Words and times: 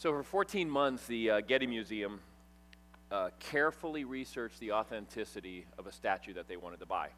So, 0.00 0.12
for 0.12 0.22
14 0.22 0.70
months, 0.70 1.06
the 1.06 1.30
uh, 1.30 1.40
Getty 1.42 1.66
Museum 1.66 2.20
uh, 3.12 3.28
carefully 3.38 4.04
researched 4.04 4.58
the 4.58 4.72
authenticity 4.72 5.66
of 5.76 5.86
a 5.86 5.92
statue 5.92 6.32
that 6.32 6.48
they 6.48 6.56
wanted 6.56 6.80
to 6.80 6.86
buy 6.86 7.10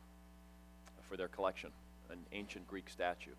for 1.09 1.17
their 1.17 1.29
collection, 1.29 1.71
an 2.11 2.19
ancient 2.33 2.67
Greek 2.67 2.91
statue. 2.91 3.31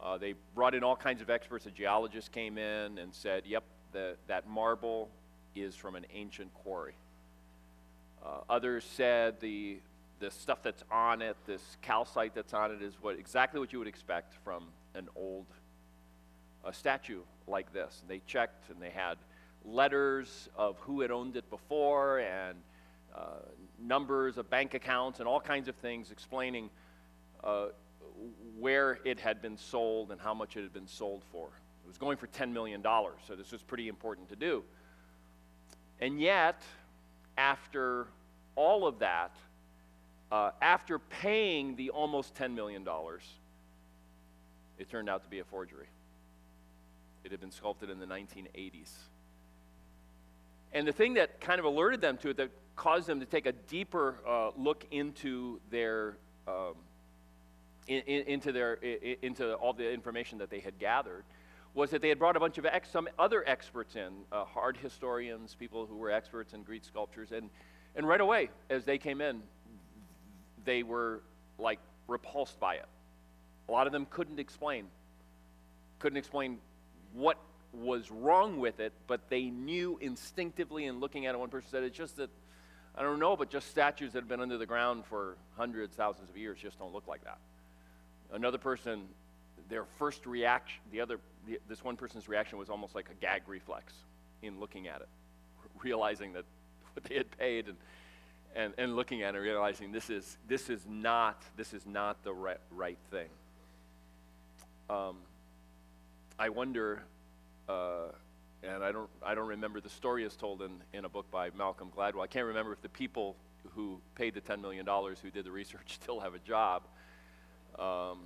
Uh, 0.00 0.18
they 0.18 0.34
brought 0.54 0.76
in 0.76 0.84
all 0.84 0.94
kinds 0.94 1.20
of 1.20 1.30
experts. 1.30 1.66
A 1.66 1.72
geologist 1.72 2.30
came 2.30 2.58
in 2.58 2.96
and 2.98 3.12
said, 3.12 3.42
Yep, 3.44 3.64
the, 3.90 4.14
that 4.28 4.48
marble 4.48 5.08
is 5.56 5.74
from 5.74 5.96
an 5.96 6.06
ancient 6.14 6.54
quarry. 6.54 6.94
Uh, 8.24 8.38
others 8.48 8.84
said 8.84 9.40
the, 9.40 9.78
the 10.20 10.30
stuff 10.30 10.62
that's 10.62 10.84
on 10.92 11.22
it, 11.22 11.36
this 11.44 11.76
calcite 11.82 12.36
that's 12.36 12.54
on 12.54 12.70
it, 12.70 12.82
is 12.82 12.94
what, 13.00 13.18
exactly 13.18 13.58
what 13.58 13.72
you 13.72 13.80
would 13.80 13.88
expect 13.88 14.32
from 14.44 14.66
an 14.94 15.08
old 15.16 15.46
a 16.66 16.72
statue 16.72 17.20
like 17.46 17.72
this. 17.72 17.98
And 18.02 18.10
they 18.10 18.20
checked 18.26 18.70
and 18.70 18.80
they 18.80 18.90
had 18.90 19.16
letters 19.64 20.48
of 20.56 20.78
who 20.80 21.00
had 21.00 21.10
owned 21.10 21.36
it 21.36 21.48
before 21.50 22.20
and 22.20 22.58
uh, 23.14 23.20
numbers 23.80 24.36
of 24.36 24.48
bank 24.50 24.74
accounts 24.74 25.20
and 25.20 25.28
all 25.28 25.40
kinds 25.40 25.68
of 25.68 25.74
things 25.76 26.10
explaining 26.10 26.70
uh, 27.42 27.66
where 28.58 28.98
it 29.04 29.18
had 29.20 29.42
been 29.42 29.56
sold 29.56 30.10
and 30.10 30.20
how 30.20 30.34
much 30.34 30.56
it 30.56 30.62
had 30.62 30.72
been 30.72 30.86
sold 30.86 31.22
for. 31.32 31.46
It 31.84 31.88
was 31.88 31.98
going 31.98 32.16
for 32.16 32.26
$10 32.26 32.52
million, 32.52 32.82
so 32.82 33.36
this 33.36 33.52
was 33.52 33.62
pretty 33.62 33.88
important 33.88 34.28
to 34.30 34.36
do. 34.36 34.62
And 36.00 36.20
yet, 36.20 36.62
after 37.38 38.06
all 38.54 38.86
of 38.86 38.98
that, 38.98 39.34
uh, 40.32 40.50
after 40.60 40.98
paying 40.98 41.76
the 41.76 41.90
almost 41.90 42.34
$10 42.34 42.54
million, 42.54 42.86
it 44.78 44.90
turned 44.90 45.08
out 45.08 45.22
to 45.22 45.28
be 45.28 45.38
a 45.38 45.44
forgery. 45.44 45.86
It 47.26 47.32
had 47.32 47.40
been 47.40 47.50
sculpted 47.50 47.90
in 47.90 47.98
the 47.98 48.06
1980s. 48.06 48.92
And 50.72 50.86
the 50.86 50.92
thing 50.92 51.14
that 51.14 51.40
kind 51.40 51.58
of 51.58 51.64
alerted 51.64 52.00
them 52.00 52.18
to 52.18 52.28
it, 52.28 52.36
that 52.36 52.50
caused 52.76 53.08
them 53.08 53.18
to 53.18 53.26
take 53.26 53.46
a 53.46 53.52
deeper 53.52 54.20
uh, 54.24 54.50
look 54.56 54.86
into 54.92 55.58
their, 55.68 56.18
um, 56.46 56.74
in, 57.88 58.02
in, 58.02 58.28
into 58.28 58.52
their, 58.52 58.74
in, 58.74 59.16
into 59.22 59.54
all 59.54 59.72
the 59.72 59.92
information 59.92 60.38
that 60.38 60.50
they 60.50 60.60
had 60.60 60.78
gathered, 60.78 61.24
was 61.74 61.90
that 61.90 62.00
they 62.00 62.10
had 62.10 62.20
brought 62.20 62.36
a 62.36 62.40
bunch 62.40 62.58
of 62.58 62.64
ex, 62.64 62.88
some 62.92 63.08
other 63.18 63.42
experts 63.48 63.96
in, 63.96 64.12
uh, 64.30 64.44
art 64.54 64.76
historians, 64.76 65.56
people 65.58 65.84
who 65.84 65.96
were 65.96 66.12
experts 66.12 66.52
in 66.52 66.62
Greek 66.62 66.84
sculptures, 66.84 67.32
and, 67.32 67.50
and 67.96 68.06
right 68.06 68.20
away, 68.20 68.50
as 68.70 68.84
they 68.84 68.98
came 68.98 69.20
in, 69.20 69.42
they 70.64 70.84
were 70.84 71.22
like 71.58 71.80
repulsed 72.06 72.60
by 72.60 72.76
it. 72.76 72.86
A 73.68 73.72
lot 73.72 73.88
of 73.88 73.92
them 73.92 74.06
couldn't 74.10 74.38
explain, 74.38 74.86
couldn't 75.98 76.18
explain 76.18 76.58
what 77.16 77.38
was 77.72 78.10
wrong 78.10 78.58
with 78.58 78.80
it, 78.80 78.92
but 79.06 79.28
they 79.28 79.44
knew 79.44 79.98
instinctively 80.00 80.84
in 80.84 81.00
looking 81.00 81.26
at 81.26 81.34
it. 81.34 81.38
One 81.38 81.48
person 81.48 81.68
said, 81.70 81.82
It's 81.82 81.96
just 81.96 82.16
that, 82.16 82.30
I 82.96 83.02
don't 83.02 83.18
know, 83.18 83.36
but 83.36 83.50
just 83.50 83.68
statues 83.70 84.12
that 84.12 84.20
have 84.20 84.28
been 84.28 84.40
under 84.40 84.58
the 84.58 84.66
ground 84.66 85.04
for 85.06 85.36
hundreds, 85.56 85.94
thousands 85.94 86.30
of 86.30 86.36
years 86.36 86.58
just 86.60 86.78
don't 86.78 86.92
look 86.92 87.06
like 87.06 87.24
that. 87.24 87.38
Another 88.32 88.58
person, 88.58 89.02
their 89.68 89.84
first 89.98 90.26
reaction, 90.26 90.80
the 90.90 91.00
other, 91.00 91.18
the, 91.46 91.58
this 91.68 91.84
one 91.84 91.96
person's 91.96 92.28
reaction 92.28 92.58
was 92.58 92.70
almost 92.70 92.94
like 92.94 93.08
a 93.10 93.14
gag 93.14 93.42
reflex 93.46 93.92
in 94.42 94.58
looking 94.58 94.88
at 94.88 95.00
it, 95.00 95.08
realizing 95.82 96.32
that 96.32 96.44
what 96.94 97.04
they 97.04 97.16
had 97.16 97.30
paid 97.38 97.66
and, 97.66 97.76
and, 98.54 98.74
and 98.78 98.96
looking 98.96 99.22
at 99.22 99.34
it, 99.34 99.38
realizing 99.38 99.92
this 99.92 100.10
is, 100.10 100.38
this 100.48 100.70
is 100.70 100.80
not, 100.88 101.42
this 101.56 101.74
is 101.74 101.84
not 101.86 102.22
the 102.24 102.32
right, 102.32 102.60
right 102.70 102.98
thing. 103.10 103.28
Um, 104.88 105.16
I 106.38 106.50
wonder, 106.50 107.02
uh, 107.66 108.08
and 108.62 108.84
I 108.84 108.92
don't, 108.92 109.08
I 109.24 109.34
don't 109.34 109.48
remember 109.48 109.80
the 109.80 109.88
story 109.88 110.22
is 110.24 110.36
told 110.36 110.60
in, 110.60 110.72
in 110.92 111.06
a 111.06 111.08
book 111.08 111.30
by 111.30 111.48
Malcolm 111.56 111.90
Gladwell. 111.96 112.22
I 112.22 112.26
can't 112.26 112.46
remember 112.46 112.72
if 112.72 112.82
the 112.82 112.90
people 112.90 113.36
who 113.74 114.00
paid 114.14 114.34
the 114.34 114.42
$10 114.42 114.60
million 114.60 114.86
who 114.86 115.30
did 115.30 115.46
the 115.46 115.50
research 115.50 115.94
still 116.02 116.20
have 116.20 116.34
a 116.34 116.38
job. 116.40 116.82
Um, 117.78 118.18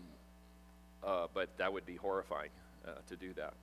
uh, 1.05 1.29
but 1.33 1.57
that 1.59 1.73
would 1.73 1.87
be 1.87 1.97
horrifying 1.97 2.51
uh, 2.87 2.91
to 3.09 3.17
do 3.17 3.33
that. 3.35 3.55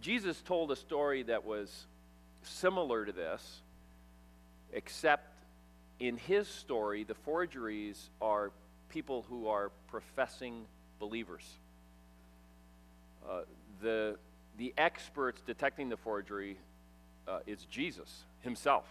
Jesus 0.00 0.40
told 0.42 0.72
a 0.72 0.76
story 0.76 1.22
that 1.24 1.44
was 1.44 1.86
similar 2.42 3.06
to 3.06 3.12
this, 3.12 3.60
except 4.72 5.26
in 6.00 6.16
his 6.16 6.48
story, 6.48 7.04
the 7.04 7.14
forgeries 7.14 8.10
are 8.20 8.50
people 8.88 9.24
who 9.28 9.46
are 9.46 9.70
professing 9.88 10.64
believers. 10.98 11.44
Uh, 13.28 13.42
the, 13.82 14.16
the 14.58 14.72
experts 14.76 15.42
detecting 15.46 15.88
the 15.88 15.96
forgery 15.96 16.58
uh, 17.26 17.40
is 17.46 17.64
Jesus 17.70 18.24
himself. 18.40 18.84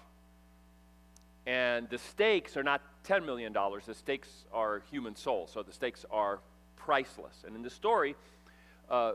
And 1.46 1.90
the 1.90 1.98
stakes 1.98 2.58
are 2.58 2.64
not 2.64 2.82
$10 3.08 3.26
million, 3.26 3.54
the 3.54 3.94
stakes 3.94 4.30
are 4.54 4.82
human 4.92 5.16
souls. 5.16 5.52
So 5.54 5.64
the 5.64 5.74
stakes 5.74 6.06
are 6.12 6.40
priceless. 6.76 7.44
And 7.46 7.56
in 7.56 7.64
the 7.64 7.70
story, 7.70 8.16
uh, 8.90 9.14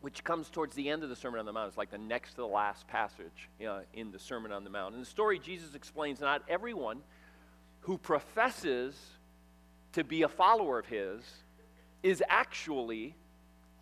which 0.00 0.24
comes 0.24 0.50
towards 0.50 0.74
the 0.74 0.88
end 0.88 1.04
of 1.04 1.08
the 1.08 1.16
Sermon 1.16 1.38
on 1.38 1.46
the 1.46 1.52
Mount, 1.52 1.68
it's 1.68 1.78
like 1.78 1.90
the 1.90 1.98
next 1.98 2.30
to 2.30 2.36
the 2.38 2.46
last 2.46 2.88
passage 2.88 3.48
uh, 3.66 3.80
in 3.94 4.10
the 4.10 4.18
Sermon 4.18 4.50
on 4.50 4.64
the 4.64 4.70
Mount. 4.70 4.94
In 4.94 5.00
the 5.00 5.06
story, 5.06 5.38
Jesus 5.38 5.74
explains 5.74 6.20
not 6.20 6.42
everyone 6.48 7.00
who 7.82 7.98
professes 7.98 8.96
to 9.92 10.02
be 10.02 10.22
a 10.22 10.28
follower 10.28 10.78
of 10.78 10.86
his 10.86 11.22
is 12.02 12.22
actually 12.28 13.14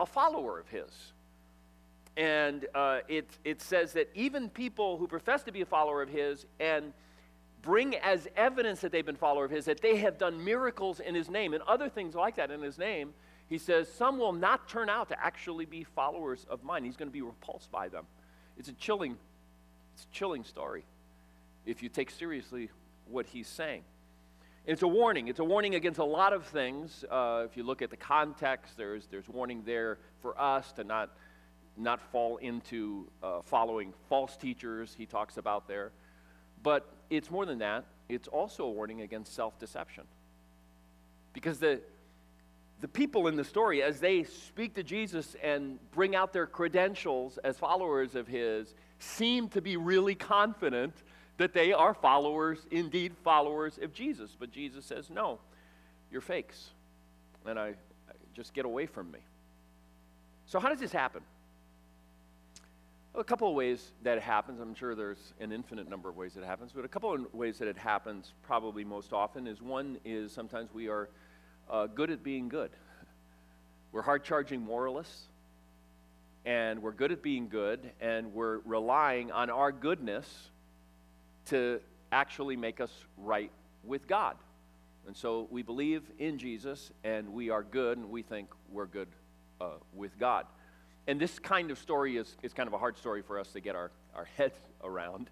a 0.01 0.07
follower 0.07 0.59
of 0.59 0.69
his. 0.69 1.13
And 2.17 2.67
uh, 2.75 3.01
it, 3.09 3.29
it 3.45 3.63
says 3.63 3.93
that 3.93 4.11
even 4.15 4.49
people 4.49 4.99
who 4.99 5.07
profess 5.07 5.45
to 5.45 5.53
be 5.53 5.61
a 5.61 5.67
follower 5.67 6.03
of 6.03 6.09
his 6.09 6.47
and 6.59 6.93
bring 7.63 7.95
as 7.97 8.27
evidence 8.37 8.81
that 8.81 8.91
they've 8.91 9.07
been 9.07 9.17
follower 9.17 9.45
of 9.45 9.51
his 9.51 9.67
that 9.67 9.83
they 9.83 9.97
have 9.97 10.17
done 10.19 10.43
miracles 10.43 10.99
in 10.99 11.15
his 11.15 11.29
name 11.29 11.53
and 11.53 11.63
other 11.65 11.91
things 11.91 12.15
like 12.15 12.37
that 12.37 12.51
in 12.51 12.63
his 12.63 12.79
name 12.79 13.13
he 13.49 13.59
says 13.59 13.93
some 13.93 14.19
will 14.19 14.33
not 14.33 14.67
turn 14.69 14.89
out 14.89 15.09
to 15.09 15.25
actually 15.25 15.67
be 15.67 15.85
followers 15.85 16.47
of 16.49 16.65
mine. 16.65 16.85
He's 16.85 16.97
going 16.97 17.09
to 17.09 17.13
be 17.13 17.21
repulsed 17.21 17.71
by 17.71 17.89
them. 17.89 18.07
It's 18.57 18.69
a 18.69 18.73
chilling 18.73 19.19
it's 19.95 20.05
a 20.05 20.15
chilling 20.15 20.45
story 20.45 20.85
if 21.67 21.83
you 21.83 21.91
take 21.91 22.11
seriously 22.11 22.71
what 23.07 23.27
he's 23.27 23.49
saying 23.49 23.83
it's 24.67 24.83
a 24.83 24.89
warning. 24.89 25.29
It's 25.29 25.41
a 25.41 25.45
warning 25.45 25.75
against 25.75 25.99
a 25.99 26.05
lot 26.05 26.33
of 26.33 26.47
things. 26.47 27.05
Uh, 27.11 27.45
if 27.45 27.57
you 27.57 27.63
look 27.63 27.83
at 27.83 27.91
the 27.91 27.97
context, 27.97 28.77
there's, 28.77 29.07
there's 29.07 29.29
warning 29.29 29.63
there 29.65 29.99
for 30.21 30.39
us 30.41 30.73
to 30.73 30.85
not, 30.85 31.11
not 31.77 32.01
fall 32.01 32.37
into 32.39 33.09
uh, 33.23 33.41
following 33.43 33.95
false 34.09 34.37
teachers, 34.37 34.95
he 34.97 35.07
talks 35.07 35.39
about 35.39 35.67
there. 35.67 35.93
But 36.63 36.93
it's 37.09 37.31
more 37.31 37.47
than 37.47 37.59
that, 37.59 37.85
it's 38.09 38.29
also 38.29 38.65
a 38.65 38.71
warning 38.71 39.01
against 39.01 39.35
self 39.35 39.59
deception. 39.59 40.05
Because 41.33 41.59
the, 41.59 41.81
the 42.81 42.89
people 42.89 43.29
in 43.29 43.37
the 43.37 43.45
story, 43.45 43.83
as 43.83 43.99
they 43.99 44.25
speak 44.25 44.75
to 44.75 44.83
Jesus 44.83 45.37
and 45.43 45.79
bring 45.93 46.15
out 46.15 46.33
their 46.33 46.47
credentials 46.47 47.39
as 47.39 47.57
followers 47.57 48.15
of 48.15 48.27
his, 48.27 48.75
seem 48.99 49.49
to 49.49 49.63
be 49.63 49.77
really 49.79 50.15
confident 50.15 50.95
that 51.41 51.55
they 51.55 51.73
are 51.73 51.95
followers, 51.95 52.67
indeed 52.71 53.17
followers 53.25 53.79
of 53.81 53.95
Jesus. 53.95 54.37
But 54.39 54.53
Jesus 54.53 54.85
says, 54.85 55.09
no, 55.09 55.39
you're 56.13 56.21
fakes. 56.21 56.69
And 57.47 57.59
I, 57.59 57.69
I 57.69 58.13
just 58.35 58.53
get 58.53 58.67
away 58.67 58.85
from 58.85 59.11
me. 59.11 59.21
So, 60.45 60.61
how 60.61 60.69
does 60.69 60.81
this 60.81 60.93
happen? 60.93 61.23
Well, 63.15 63.23
a 63.23 63.25
couple 63.25 63.49
of 63.49 63.55
ways 63.55 63.93
that 64.03 64.19
it 64.19 64.23
happens. 64.23 64.61
I'm 64.61 64.75
sure 64.75 64.95
there's 64.95 65.33
an 65.41 65.51
infinite 65.51 65.89
number 65.89 66.11
of 66.11 66.17
ways 66.19 66.37
it 66.37 66.45
happens, 66.45 66.73
but 66.75 66.85
a 66.85 66.89
couple 66.89 67.15
of 67.15 67.33
ways 67.33 67.59
that 67.61 67.69
it 67.69 67.79
happens 67.79 68.35
probably 68.43 68.85
most 68.85 69.15
often 69.15 69.47
is 69.47 69.63
one 69.63 69.97
is 70.05 70.33
sometimes 70.33 70.69
we 70.75 70.89
are 70.89 71.09
uh, 71.71 71.87
good 71.87 72.11
at 72.11 72.23
being 72.23 72.51
good. 72.51 72.71
We're 73.93 74.03
hard 74.03 74.25
charging 74.25 74.61
moralists, 74.61 75.23
and 76.45 76.83
we're 76.83 76.93
good 76.93 77.13
at 77.13 77.23
being 77.23 77.49
good, 77.49 77.93
and 77.99 78.35
we're 78.35 78.59
relying 78.67 79.33
on 79.33 79.49
our 79.49 79.73
goodness 79.73 80.51
to 81.51 81.81
actually 82.13 82.57
make 82.57 82.81
us 82.81 82.91
right 83.17 83.51
with 83.85 84.07
God. 84.07 84.37
And 85.07 85.17
so 85.17 85.49
we 85.51 85.63
believe 85.63 86.03
in 86.19 86.39
Jesus 86.39 86.91
and 87.05 87.33
we 87.33 87.51
are 87.51 87.63
good 87.63 87.99
and 87.99 88.11
we 88.11 88.23
think 88.23 88.51
we're 88.71 88.87
good 88.87 89.09
uh, 89.61 89.71
with 89.95 90.19
God. 90.19 90.47
And 91.07 91.21
this 91.21 91.39
kind 91.39 91.71
of 91.71 91.79
story 91.79 92.17
is, 92.17 92.37
is 92.43 92.53
kind 92.53 92.67
of 92.67 92.73
a 92.73 92.79
hard 92.79 92.97
story 92.97 93.23
for 93.23 93.39
us 93.39 93.49
to 93.53 93.61
get 93.61 93.75
our, 93.75 93.91
our 94.15 94.25
heads 94.37 94.59
around 94.83 95.31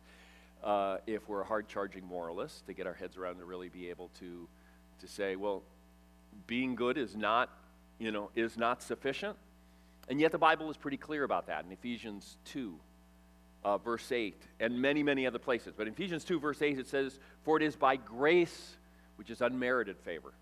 uh, 0.64 0.98
if 1.06 1.28
we're 1.28 1.44
hard 1.44 1.68
charging 1.68 2.04
moralists, 2.04 2.62
to 2.62 2.72
get 2.72 2.86
our 2.86 2.94
heads 2.94 3.16
around 3.16 3.38
to 3.38 3.44
really 3.44 3.68
be 3.68 3.88
able 3.88 4.10
to, 4.18 4.48
to 5.00 5.06
say, 5.06 5.36
well, 5.36 5.62
being 6.46 6.74
good 6.74 6.98
is 6.98 7.14
not, 7.16 7.50
you 7.98 8.10
know, 8.10 8.30
is 8.34 8.56
not 8.56 8.82
sufficient. 8.82 9.36
And 10.08 10.20
yet 10.20 10.32
the 10.32 10.38
Bible 10.38 10.70
is 10.70 10.76
pretty 10.76 10.96
clear 10.96 11.22
about 11.22 11.46
that 11.46 11.64
in 11.64 11.70
Ephesians 11.70 12.38
2 12.46 12.78
uh, 13.68 13.78
verse 13.78 14.10
8, 14.10 14.34
and 14.60 14.80
many, 14.80 15.02
many 15.02 15.26
other 15.26 15.38
places. 15.38 15.74
But 15.76 15.86
in 15.86 15.92
Ephesians 15.92 16.24
2, 16.24 16.40
verse 16.40 16.62
8, 16.62 16.78
it 16.78 16.88
says, 16.88 17.18
For 17.44 17.58
it 17.58 17.62
is 17.62 17.76
by 17.76 17.96
grace, 17.96 18.76
which 19.16 19.28
is 19.28 19.42
unmerited 19.42 19.98
favor. 19.98 20.32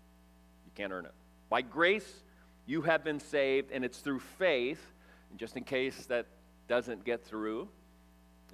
You 0.65 0.71
can't 0.75 0.93
earn 0.93 1.05
it. 1.05 1.13
By 1.49 1.61
grace, 1.61 2.23
you 2.65 2.83
have 2.83 3.03
been 3.03 3.19
saved, 3.19 3.71
and 3.71 3.83
it's 3.83 3.99
through 3.99 4.19
faith. 4.19 4.81
And 5.29 5.39
just 5.39 5.57
in 5.57 5.63
case 5.63 6.05
that 6.05 6.25
doesn't 6.67 7.03
get 7.03 7.25
through. 7.25 7.67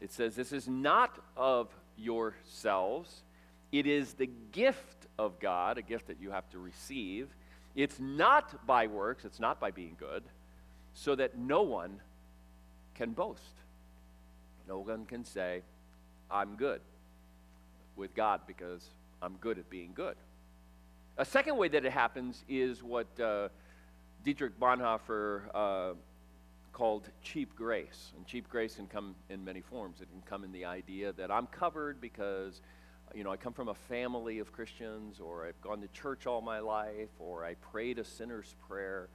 It 0.01 0.11
says, 0.11 0.35
This 0.35 0.51
is 0.51 0.67
not 0.67 1.19
of 1.37 1.69
yourselves, 1.97 3.21
it 3.71 3.85
is 3.85 4.13
the 4.13 4.29
gift 4.51 5.07
of 5.19 5.39
God, 5.39 5.77
a 5.77 5.81
gift 5.81 6.07
that 6.07 6.19
you 6.19 6.31
have 6.31 6.49
to 6.49 6.59
receive. 6.59 7.29
It's 7.75 7.99
not 7.99 8.65
by 8.65 8.87
works, 8.87 9.25
it's 9.25 9.39
not 9.39 9.59
by 9.59 9.71
being 9.71 9.95
good, 9.99 10.23
so 10.93 11.15
that 11.15 11.37
no 11.37 11.61
one 11.63 11.99
can 12.95 13.11
boast. 13.11 13.62
No 14.67 14.79
one 14.79 15.05
can 15.05 15.25
say, 15.25 15.61
I'm 16.31 16.55
good 16.55 16.81
with 17.95 18.15
God 18.15 18.41
because 18.47 18.87
I'm 19.21 19.35
good 19.41 19.57
at 19.57 19.69
being 19.69 19.91
good. 19.93 20.15
A 21.17 21.25
second 21.25 21.57
way 21.57 21.67
that 21.67 21.85
it 21.85 21.91
happens 21.91 22.43
is 22.49 22.81
what 22.81 23.07
uh, 23.19 23.49
Dietrich 24.23 24.59
Bonhoeffer 24.59 25.41
uh, 25.53 25.93
called 26.71 27.07
cheap 27.21 27.55
grace. 27.55 28.11
And 28.17 28.25
cheap 28.25 28.49
grace 28.49 28.75
can 28.75 28.87
come 28.87 29.15
in 29.29 29.45
many 29.45 29.61
forms. 29.61 30.01
It 30.01 30.09
can 30.09 30.21
come 30.25 30.43
in 30.43 30.51
the 30.51 30.65
idea 30.65 31.13
that 31.13 31.29
I'm 31.29 31.45
covered 31.47 32.01
because, 32.01 32.61
you 33.13 33.23
know, 33.23 33.31
I 33.31 33.37
come 33.37 33.53
from 33.53 33.67
a 33.67 33.75
family 33.75 34.39
of 34.39 34.51
Christians, 34.51 35.19
or 35.19 35.45
I've 35.45 35.61
gone 35.61 35.81
to 35.81 35.87
church 35.89 36.25
all 36.25 36.41
my 36.41 36.59
life, 36.59 37.09
or 37.19 37.45
I 37.45 37.53
prayed 37.55 37.99
a 37.99 38.03
sinner's 38.03 38.55
prayer, 38.67 39.07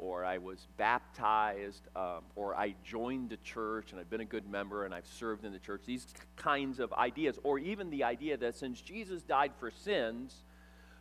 or 0.00 0.24
I 0.24 0.38
was 0.38 0.66
baptized, 0.78 1.86
um, 1.94 2.22
or 2.34 2.56
I 2.56 2.74
joined 2.82 3.32
a 3.32 3.36
church 3.36 3.92
and 3.92 4.00
I've 4.00 4.08
been 4.08 4.22
a 4.22 4.24
good 4.24 4.48
member 4.48 4.86
and 4.86 4.94
I've 4.94 5.06
served 5.06 5.44
in 5.44 5.52
the 5.52 5.58
church. 5.58 5.82
These 5.84 6.06
kinds 6.36 6.80
of 6.80 6.92
ideas, 6.94 7.38
or 7.44 7.58
even 7.58 7.90
the 7.90 8.04
idea 8.04 8.38
that 8.38 8.56
since 8.56 8.80
Jesus 8.80 9.22
died 9.22 9.52
for 9.60 9.70
sins, 9.70 10.34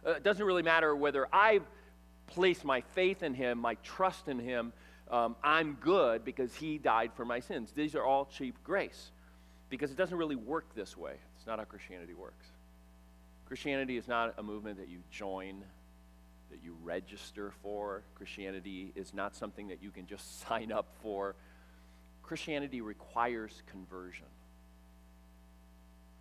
uh, 0.05 0.11
it 0.11 0.23
doesn't 0.23 0.45
really 0.45 0.63
matter 0.63 0.93
whether 0.93 1.27
I've 1.33 1.63
placed 2.27 2.65
my 2.65 2.81
faith 2.81 3.23
in 3.23 3.33
him, 3.33 3.57
my 3.57 3.75
trust 3.75 4.27
in 4.27 4.37
him, 4.37 4.73
um, 5.09 5.37
I'm 5.43 5.77
good 5.81 6.25
because 6.25 6.53
he 6.53 6.77
died 6.77 7.11
for 7.15 7.25
my 7.25 7.39
sins. 7.39 7.71
These 7.71 7.95
are 7.95 8.03
all 8.03 8.25
cheap 8.25 8.55
grace 8.63 9.11
because 9.69 9.91
it 9.91 9.97
doesn't 9.97 10.17
really 10.17 10.35
work 10.35 10.75
this 10.75 10.97
way. 10.97 11.13
It's 11.37 11.47
not 11.47 11.57
how 11.57 11.65
Christianity 11.65 12.13
works. 12.13 12.45
Christianity 13.45 13.97
is 13.97 14.07
not 14.07 14.35
a 14.37 14.43
movement 14.43 14.77
that 14.77 14.89
you 14.89 14.99
join, 15.09 15.63
that 16.51 16.59
you 16.63 16.75
register 16.83 17.51
for. 17.61 18.03
Christianity 18.15 18.91
is 18.95 19.13
not 19.13 19.35
something 19.35 19.67
that 19.69 19.81
you 19.81 19.91
can 19.91 20.07
just 20.07 20.47
sign 20.47 20.71
up 20.71 20.87
for. 21.01 21.35
Christianity 22.23 22.81
requires 22.81 23.63
conversion. 23.67 24.25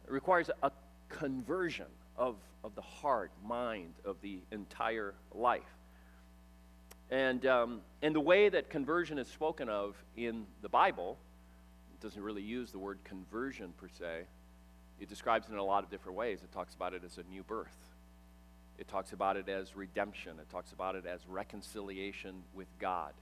It 0.06 0.12
requires 0.12 0.50
a 0.62 0.70
conversion 1.08 1.86
of, 2.16 2.36
of 2.64 2.74
the 2.74 2.82
heart, 2.82 3.30
mind, 3.44 3.92
of 4.04 4.16
the 4.22 4.38
entire 4.50 5.14
life. 5.34 5.62
And, 7.10 7.44
um, 7.46 7.80
and 8.02 8.14
the 8.14 8.20
way 8.20 8.48
that 8.48 8.68
conversion 8.68 9.18
is 9.18 9.28
spoken 9.28 9.68
of 9.68 9.96
in 10.16 10.46
the 10.62 10.68
Bible, 10.68 11.18
it 11.94 12.02
doesn't 12.02 12.22
really 12.22 12.42
use 12.42 12.70
the 12.70 12.78
word 12.78 12.98
conversion 13.04 13.72
per 13.78 13.88
se. 13.98 14.22
It 15.00 15.08
describes 15.08 15.48
it 15.48 15.52
in 15.52 15.58
a 15.58 15.64
lot 15.64 15.84
of 15.84 15.90
different 15.90 16.18
ways. 16.18 16.40
It 16.42 16.52
talks 16.52 16.74
about 16.74 16.92
it 16.92 17.02
as 17.04 17.18
a 17.18 17.22
new 17.30 17.42
birth. 17.42 17.87
It 18.78 18.88
talks 18.88 19.12
about 19.12 19.36
it 19.36 19.48
as 19.48 19.74
redemption. 19.74 20.38
It 20.40 20.48
talks 20.50 20.72
about 20.72 20.94
it 20.94 21.04
as 21.04 21.20
reconciliation 21.28 22.42
with 22.54 22.68
God. 22.78 23.12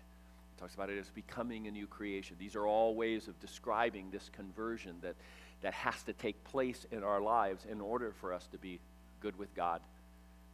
It 0.56 0.60
talks 0.60 0.74
about 0.74 0.90
it 0.90 0.98
as 0.98 1.08
becoming 1.10 1.66
a 1.66 1.70
new 1.70 1.86
creation. 1.86 2.36
These 2.38 2.56
are 2.56 2.66
all 2.66 2.94
ways 2.94 3.28
of 3.28 3.38
describing 3.40 4.10
this 4.10 4.30
conversion 4.34 4.96
that, 5.02 5.16
that 5.62 5.72
has 5.72 6.02
to 6.04 6.12
take 6.12 6.42
place 6.44 6.86
in 6.90 7.02
our 7.02 7.20
lives 7.20 7.64
in 7.70 7.80
order 7.80 8.12
for 8.20 8.32
us 8.32 8.46
to 8.52 8.58
be 8.58 8.80
good 9.20 9.38
with 9.38 9.54
God 9.54 9.80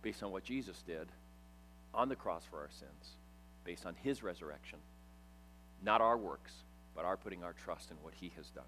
based 0.03 0.23
on 0.23 0.31
what 0.31 0.45
Jesus 0.45 0.83
did 0.87 1.09
on 1.95 2.09
the 2.09 2.17
cross 2.17 2.43
for 2.49 2.59
our 2.59 2.71
sins 2.71 3.17
based 3.65 3.87
on 3.87 3.95
his 4.03 4.23
resurrection. 4.23 4.79
Not 5.85 6.01
our 6.01 6.17
works, 6.17 6.53
but 6.95 7.05
our 7.05 7.17
putting 7.17 7.43
our 7.43 7.53
trust 7.53 7.91
in 7.91 7.97
what 8.03 8.15
he 8.15 8.33
has 8.37 8.51
done. 8.51 8.65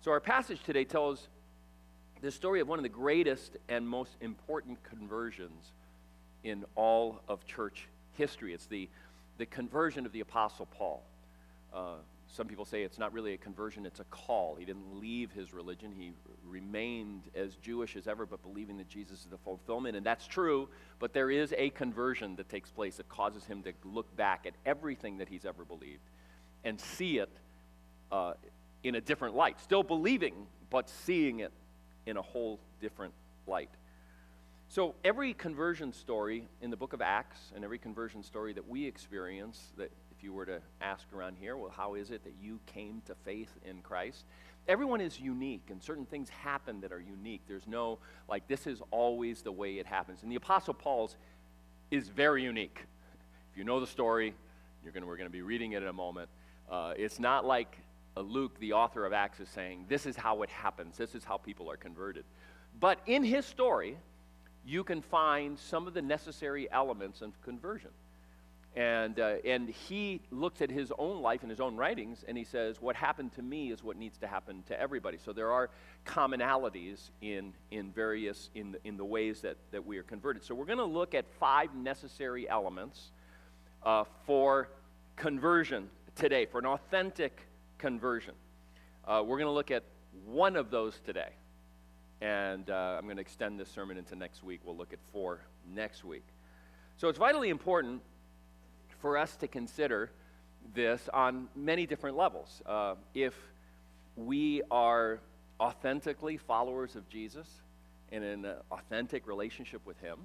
So, 0.00 0.10
our 0.10 0.20
passage 0.20 0.62
today 0.62 0.84
tells 0.84 1.28
the 2.24 2.32
story 2.32 2.60
of 2.60 2.68
one 2.68 2.78
of 2.78 2.82
the 2.82 2.88
greatest 2.88 3.58
and 3.68 3.86
most 3.86 4.16
important 4.22 4.82
conversions 4.82 5.72
in 6.42 6.64
all 6.74 7.20
of 7.28 7.44
church 7.46 7.86
history. 8.16 8.54
It's 8.54 8.64
the, 8.64 8.88
the 9.36 9.44
conversion 9.44 10.06
of 10.06 10.12
the 10.12 10.20
Apostle 10.20 10.66
Paul. 10.66 11.02
Uh, 11.74 11.96
some 12.28 12.46
people 12.46 12.64
say 12.64 12.82
it's 12.82 12.98
not 12.98 13.12
really 13.12 13.34
a 13.34 13.36
conversion, 13.36 13.84
it's 13.84 14.00
a 14.00 14.04
call. 14.04 14.56
He 14.58 14.64
didn't 14.64 14.98
leave 14.98 15.32
his 15.32 15.52
religion. 15.52 15.92
He 15.94 16.12
remained 16.48 17.24
as 17.34 17.56
Jewish 17.56 17.94
as 17.94 18.08
ever, 18.08 18.24
but 18.24 18.42
believing 18.42 18.78
that 18.78 18.88
Jesus 18.88 19.20
is 19.20 19.26
the 19.26 19.36
fulfillment. 19.36 19.94
And 19.94 20.04
that's 20.04 20.26
true, 20.26 20.70
but 21.00 21.12
there 21.12 21.30
is 21.30 21.52
a 21.58 21.68
conversion 21.70 22.36
that 22.36 22.48
takes 22.48 22.70
place 22.70 22.96
that 22.96 23.08
causes 23.10 23.44
him 23.44 23.62
to 23.64 23.72
look 23.84 24.16
back 24.16 24.46
at 24.46 24.54
everything 24.64 25.18
that 25.18 25.28
he's 25.28 25.44
ever 25.44 25.62
believed 25.62 26.00
and 26.64 26.80
see 26.80 27.18
it 27.18 27.28
uh, 28.10 28.32
in 28.82 28.94
a 28.94 29.00
different 29.02 29.36
light. 29.36 29.60
Still 29.60 29.82
believing, 29.82 30.34
but 30.70 30.88
seeing 30.88 31.40
it 31.40 31.52
in 32.06 32.16
a 32.16 32.22
whole 32.22 32.58
different 32.80 33.14
light. 33.46 33.70
So, 34.68 34.94
every 35.04 35.34
conversion 35.34 35.92
story 35.92 36.48
in 36.60 36.70
the 36.70 36.76
book 36.76 36.94
of 36.94 37.00
Acts 37.00 37.52
and 37.54 37.64
every 37.64 37.78
conversion 37.78 38.22
story 38.22 38.52
that 38.54 38.68
we 38.68 38.86
experience 38.86 39.72
that 39.76 39.92
if 40.16 40.24
you 40.24 40.32
were 40.32 40.46
to 40.46 40.60
ask 40.80 41.06
around 41.14 41.36
here, 41.38 41.56
well, 41.56 41.70
how 41.70 41.94
is 41.94 42.10
it 42.10 42.24
that 42.24 42.34
you 42.42 42.58
came 42.66 43.02
to 43.06 43.14
faith 43.24 43.52
in 43.64 43.82
Christ? 43.82 44.24
Everyone 44.66 45.00
is 45.00 45.20
unique, 45.20 45.68
and 45.70 45.82
certain 45.82 46.06
things 46.06 46.28
happen 46.30 46.80
that 46.80 46.90
are 46.90 47.00
unique. 47.00 47.42
There's 47.46 47.66
no, 47.66 47.98
like, 48.28 48.48
this 48.48 48.66
is 48.66 48.80
always 48.90 49.42
the 49.42 49.52
way 49.52 49.74
it 49.74 49.86
happens. 49.86 50.22
And 50.22 50.32
the 50.32 50.36
Apostle 50.36 50.74
Paul's 50.74 51.16
is 51.90 52.08
very 52.08 52.42
unique. 52.42 52.80
If 53.52 53.58
you 53.58 53.64
know 53.64 53.78
the 53.78 53.86
story, 53.86 54.34
you're 54.82 54.92
gonna, 54.92 55.06
we're 55.06 55.18
going 55.18 55.28
to 55.28 55.32
be 55.32 55.42
reading 55.42 55.72
it 55.72 55.82
in 55.82 55.88
a 55.88 55.92
moment. 55.92 56.28
Uh, 56.70 56.94
it's 56.96 57.20
not 57.20 57.44
like 57.44 57.76
Luke, 58.16 58.58
the 58.60 58.72
author 58.72 59.04
of 59.04 59.12
Acts, 59.12 59.40
is 59.40 59.48
saying, 59.48 59.86
this 59.88 60.06
is 60.06 60.16
how 60.16 60.42
it 60.42 60.50
happens, 60.50 60.96
this 60.96 61.14
is 61.14 61.24
how 61.24 61.36
people 61.36 61.70
are 61.70 61.76
converted. 61.76 62.24
But 62.80 62.98
in 63.06 63.24
his 63.24 63.44
story, 63.44 63.96
you 64.64 64.84
can 64.84 65.02
find 65.02 65.58
some 65.58 65.86
of 65.86 65.94
the 65.94 66.02
necessary 66.02 66.70
elements 66.70 67.22
of 67.22 67.40
conversion. 67.42 67.90
And, 68.76 69.20
uh, 69.20 69.36
and 69.44 69.68
he 69.68 70.20
looks 70.32 70.60
at 70.60 70.68
his 70.68 70.92
own 70.98 71.22
life 71.22 71.42
and 71.42 71.50
his 71.50 71.60
own 71.60 71.76
writings 71.76 72.24
and 72.26 72.36
he 72.36 72.42
says, 72.42 72.80
What 72.80 72.96
happened 72.96 73.32
to 73.34 73.42
me 73.42 73.70
is 73.70 73.84
what 73.84 73.96
needs 73.96 74.18
to 74.18 74.26
happen 74.26 74.64
to 74.66 74.80
everybody. 74.80 75.16
So 75.24 75.32
there 75.32 75.52
are 75.52 75.70
commonalities 76.04 77.10
in, 77.22 77.52
in 77.70 77.92
various, 77.92 78.50
in 78.56 78.72
the, 78.72 78.78
in 78.84 78.96
the 78.96 79.04
ways 79.04 79.40
that, 79.42 79.56
that 79.70 79.86
we 79.86 79.96
are 79.98 80.02
converted. 80.02 80.42
So 80.42 80.56
we're 80.56 80.64
going 80.64 80.78
to 80.78 80.84
look 80.84 81.14
at 81.14 81.24
five 81.38 81.72
necessary 81.76 82.48
elements 82.48 83.12
uh, 83.84 84.04
for 84.26 84.70
conversion 85.14 85.88
today, 86.16 86.44
for 86.44 86.58
an 86.58 86.66
authentic 86.66 87.42
conversion. 87.78 88.34
Uh, 89.06 89.22
we're 89.24 89.38
going 89.38 89.48
to 89.48 89.52
look 89.52 89.70
at 89.70 89.84
one 90.26 90.56
of 90.56 90.70
those 90.70 90.98
today. 91.04 91.30
And 92.20 92.70
uh, 92.70 92.96
I'm 92.98 93.04
going 93.04 93.16
to 93.16 93.20
extend 93.20 93.60
this 93.60 93.68
sermon 93.68 93.98
into 93.98 94.16
next 94.16 94.42
week. 94.42 94.60
We'll 94.64 94.76
look 94.76 94.92
at 94.92 94.98
four 95.12 95.40
next 95.74 96.04
week. 96.04 96.24
So 96.96 97.08
it's 97.08 97.18
vitally 97.18 97.50
important 97.50 98.02
for 99.00 99.18
us 99.18 99.36
to 99.36 99.48
consider 99.48 100.10
this 100.74 101.08
on 101.12 101.48
many 101.54 101.86
different 101.86 102.16
levels. 102.16 102.62
Uh, 102.64 102.94
if 103.14 103.34
we 104.16 104.62
are 104.70 105.20
authentically 105.60 106.36
followers 106.36 106.96
of 106.96 107.08
Jesus 107.08 107.46
and 108.12 108.24
in 108.24 108.44
an 108.44 108.54
authentic 108.70 109.26
relationship 109.26 109.84
with 109.84 110.00
Him, 110.00 110.18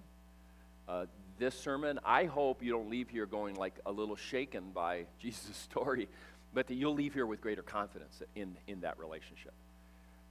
uh, 0.87 1.05
this 1.37 1.55
sermon, 1.55 1.99
I 2.05 2.25
hope 2.25 2.61
you 2.63 2.71
don't 2.71 2.89
leave 2.89 3.09
here 3.09 3.25
going 3.25 3.55
like 3.55 3.79
a 3.85 3.91
little 3.91 4.15
shaken 4.15 4.71
by 4.73 5.05
Jesus' 5.19 5.57
story, 5.57 6.07
but 6.53 6.67
that 6.67 6.75
you'll 6.75 6.95
leave 6.95 7.13
here 7.13 7.25
with 7.25 7.41
greater 7.41 7.61
confidence 7.61 8.21
in, 8.35 8.55
in 8.67 8.81
that 8.81 8.99
relationship. 8.99 9.53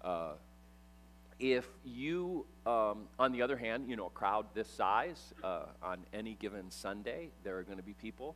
Uh, 0.03 0.33
if 1.39 1.67
you, 1.85 2.45
um, 2.67 3.07
on 3.19 3.33
the 3.33 3.43
other 3.43 3.57
hand, 3.57 3.89
you 3.89 3.97
know, 3.97 4.07
a 4.07 4.11
crowd 4.11 4.47
this 4.55 4.69
size, 4.69 5.33
uh, 5.45 5.67
on 5.83 5.99
any 6.13 6.35
given 6.35 6.71
Sunday, 6.71 7.29
there 7.45 7.59
are 7.59 7.63
going 7.63 7.79
to 7.79 7.85
be 7.85 7.93
people 7.95 8.35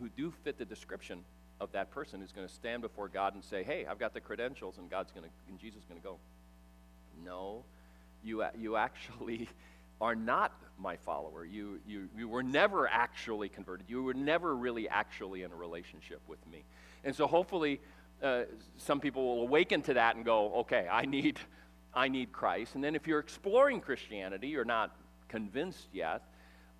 who 0.00 0.08
do 0.16 0.32
fit 0.42 0.58
the 0.58 0.64
description 0.64 1.20
of 1.60 1.70
that 1.72 1.92
person 1.92 2.20
who's 2.20 2.32
going 2.32 2.46
to 2.46 2.52
stand 2.52 2.82
before 2.82 3.06
God 3.08 3.34
and 3.34 3.44
say, 3.44 3.62
"Hey, 3.62 3.86
I've 3.86 4.00
got 4.00 4.12
the 4.12 4.20
credentials," 4.20 4.78
and 4.78 4.90
God's 4.90 5.12
going 5.12 5.24
to, 5.24 5.30
and 5.48 5.58
Jesus 5.60 5.82
is 5.82 5.84
going 5.84 6.00
to 6.00 6.04
go, 6.04 6.18
"No, 7.24 7.62
you 8.24 8.44
you 8.58 8.74
actually 8.76 9.48
are 10.00 10.14
not 10.14 10.52
my 10.78 10.96
follower. 10.96 11.44
You 11.44 11.80
you 11.86 12.08
you 12.16 12.28
were 12.28 12.42
never 12.42 12.88
actually 12.88 13.48
converted. 13.48 13.86
You 13.88 14.02
were 14.02 14.14
never 14.14 14.54
really 14.56 14.88
actually 14.88 15.42
in 15.42 15.52
a 15.52 15.56
relationship 15.56 16.20
with 16.28 16.44
me." 16.50 16.64
And 17.04 17.14
so, 17.14 17.26
hopefully, 17.26 17.80
uh, 18.22 18.44
some 18.78 19.00
people 19.00 19.36
will 19.36 19.42
awaken 19.42 19.82
to 19.82 19.94
that 19.94 20.16
and 20.16 20.24
go, 20.24 20.52
okay, 20.60 20.88
I 20.90 21.04
need, 21.04 21.38
I 21.92 22.08
need 22.08 22.32
Christ. 22.32 22.74
And 22.74 22.82
then 22.82 22.94
if 22.94 23.06
you're 23.06 23.18
exploring 23.18 23.80
Christianity, 23.80 24.48
you're 24.48 24.64
not 24.64 24.96
convinced 25.28 25.88
yet, 25.92 26.22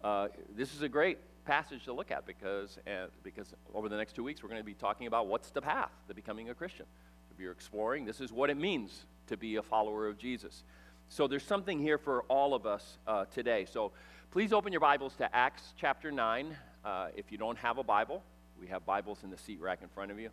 uh, 0.03 0.29
this 0.57 0.75
is 0.75 0.83
a 0.83 0.89
great 0.89 1.19
passage 1.45 1.85
to 1.85 1.93
look 1.93 2.11
at 2.11 2.27
because, 2.27 2.79
uh, 2.87 3.07
because 3.23 3.55
over 3.75 3.91
the 3.91 3.97
next 3.97 4.15
two 4.15 4.25
weeks 4.25 4.43
we're 4.43 4.49
going 4.49 4.61
to 4.61 4.65
be 4.65 4.75
talking 4.75 5.07
about 5.07 5.27
what's 5.27 5.51
the 5.51 5.61
path 5.61 5.91
to 6.09 6.15
becoming 6.15 6.49
a 6.49 6.55
Christian. 6.55 6.87
If 7.31 7.39
you're 7.39 7.53
exploring, 7.53 8.07
this 8.07 8.21
is 8.21 8.33
what 8.33 8.49
it 8.49 8.57
means 8.57 9.05
to 9.27 9.37
be 9.37 9.57
a 9.57 9.63
follower 9.63 10.07
of 10.07 10.17
Jesus. 10.17 10.63
So 11.09 11.29
there's 11.29 11.45
something 11.45 11.79
here 11.79 11.99
for 11.99 12.23
all 12.25 12.55
of 12.55 12.67
us 12.67 12.99
uh, 13.07 13.27
today. 13.27 13.67
So 13.71 13.93
please 14.31 14.53
open 14.53 14.73
your 14.73 14.81
Bibles 14.81 15.15
to 15.17 15.35
Acts 15.35 15.75
chapter 15.79 16.11
9. 16.11 16.57
Uh, 16.85 17.09
if 17.17 17.31
you 17.31 17.39
don't 17.39 17.59
have 17.59 17.79
a 17.79 17.85
Bible, 17.85 18.23
We 18.61 18.67
have 18.69 18.85
Bibles 18.85 19.19
in 19.23 19.31
the 19.31 19.37
seat 19.37 19.61
rack 19.61 19.81
in 19.83 19.89
front 19.89 20.11
of 20.11 20.19
you, 20.19 20.31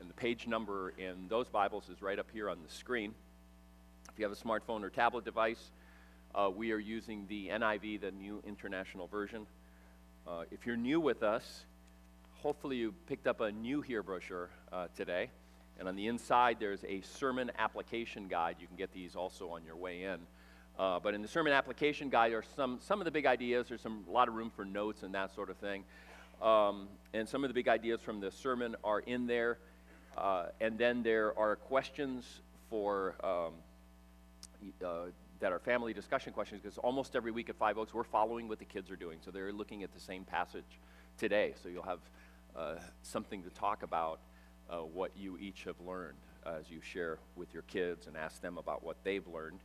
and 0.00 0.08
the 0.08 0.14
page 0.14 0.46
number 0.46 0.92
in 0.98 1.28
those 1.28 1.48
Bibles 1.48 1.88
is 1.88 2.02
right 2.02 2.18
up 2.18 2.26
here 2.32 2.50
on 2.50 2.58
the 2.66 2.72
screen. 2.72 3.14
If 4.12 4.18
you 4.18 4.24
have 4.24 4.32
a 4.32 4.40
smartphone 4.40 4.82
or 4.82 4.90
tablet 4.90 5.24
device, 5.24 5.70
uh, 6.34 6.50
we 6.54 6.72
are 6.72 6.78
using 6.78 7.26
the 7.28 7.48
NIV, 7.48 8.00
the 8.00 8.10
New 8.10 8.42
International 8.46 9.06
Version. 9.06 9.46
Uh, 10.26 10.44
if 10.50 10.66
you're 10.66 10.76
new 10.76 11.00
with 11.00 11.22
us, 11.22 11.64
hopefully 12.42 12.76
you 12.76 12.94
picked 13.06 13.26
up 13.26 13.40
a 13.40 13.52
new 13.52 13.82
here 13.82 14.02
brochure 14.02 14.50
uh, 14.72 14.86
today. 14.96 15.30
And 15.78 15.88
on 15.88 15.96
the 15.96 16.06
inside, 16.06 16.58
there's 16.60 16.84
a 16.84 17.00
sermon 17.00 17.50
application 17.58 18.28
guide. 18.28 18.56
You 18.60 18.66
can 18.66 18.76
get 18.76 18.92
these 18.92 19.16
also 19.16 19.48
on 19.50 19.64
your 19.64 19.76
way 19.76 20.04
in. 20.04 20.18
Uh, 20.78 20.98
but 20.98 21.14
in 21.14 21.22
the 21.22 21.28
sermon 21.28 21.52
application 21.52 22.10
guide 22.10 22.32
are 22.32 22.44
some, 22.56 22.78
some 22.82 23.00
of 23.00 23.04
the 23.04 23.10
big 23.10 23.26
ideas. 23.26 23.68
There's 23.68 23.80
some, 23.80 24.04
a 24.08 24.12
lot 24.12 24.28
of 24.28 24.34
room 24.34 24.50
for 24.54 24.64
notes 24.64 25.02
and 25.02 25.14
that 25.14 25.34
sort 25.34 25.50
of 25.50 25.56
thing. 25.56 25.84
Um, 26.42 26.88
and 27.12 27.28
some 27.28 27.44
of 27.44 27.48
the 27.48 27.54
big 27.54 27.68
ideas 27.68 28.00
from 28.00 28.20
the 28.20 28.30
sermon 28.30 28.74
are 28.82 29.00
in 29.00 29.26
there. 29.26 29.58
Uh, 30.16 30.46
and 30.60 30.78
then 30.78 31.02
there 31.02 31.36
are 31.38 31.56
questions 31.56 32.40
for 32.70 33.14
um, 33.22 33.52
uh, 34.84 35.06
that 35.40 35.52
are 35.52 35.58
family 35.58 35.92
discussion 35.92 36.32
questions 36.32 36.60
because 36.62 36.78
almost 36.78 37.14
every 37.14 37.30
week 37.30 37.50
at 37.50 37.56
Five 37.56 37.76
Oaks 37.76 37.92
we're 37.92 38.02
following 38.02 38.48
what 38.48 38.58
the 38.58 38.64
kids 38.64 38.90
are 38.90 38.96
doing. 38.96 39.18
So 39.24 39.30
they're 39.30 39.52
looking 39.52 39.82
at 39.82 39.92
the 39.92 40.00
same 40.00 40.24
passage 40.24 40.64
today. 41.18 41.54
So 41.62 41.68
you'll 41.68 41.82
have 41.82 41.98
uh, 42.56 42.76
something 43.02 43.42
to 43.42 43.50
talk 43.50 43.82
about 43.82 44.20
uh, 44.70 44.78
what 44.78 45.10
you 45.16 45.38
each 45.38 45.64
have 45.64 45.80
learned 45.86 46.18
as 46.46 46.70
you 46.70 46.80
share 46.80 47.18
with 47.36 47.52
your 47.52 47.62
kids 47.64 48.06
and 48.06 48.16
ask 48.16 48.40
them 48.40 48.58
about 48.58 48.84
what 48.84 48.96
they've 49.04 49.26
learned. 49.26 49.60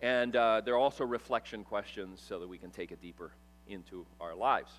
And 0.00 0.34
uh, 0.34 0.62
there 0.64 0.74
are 0.74 0.78
also 0.78 1.04
reflection 1.04 1.64
questions 1.64 2.22
so 2.26 2.38
that 2.40 2.48
we 2.48 2.58
can 2.58 2.70
take 2.70 2.92
it 2.92 3.00
deeper 3.00 3.30
into 3.68 4.04
our 4.20 4.34
lives. 4.34 4.72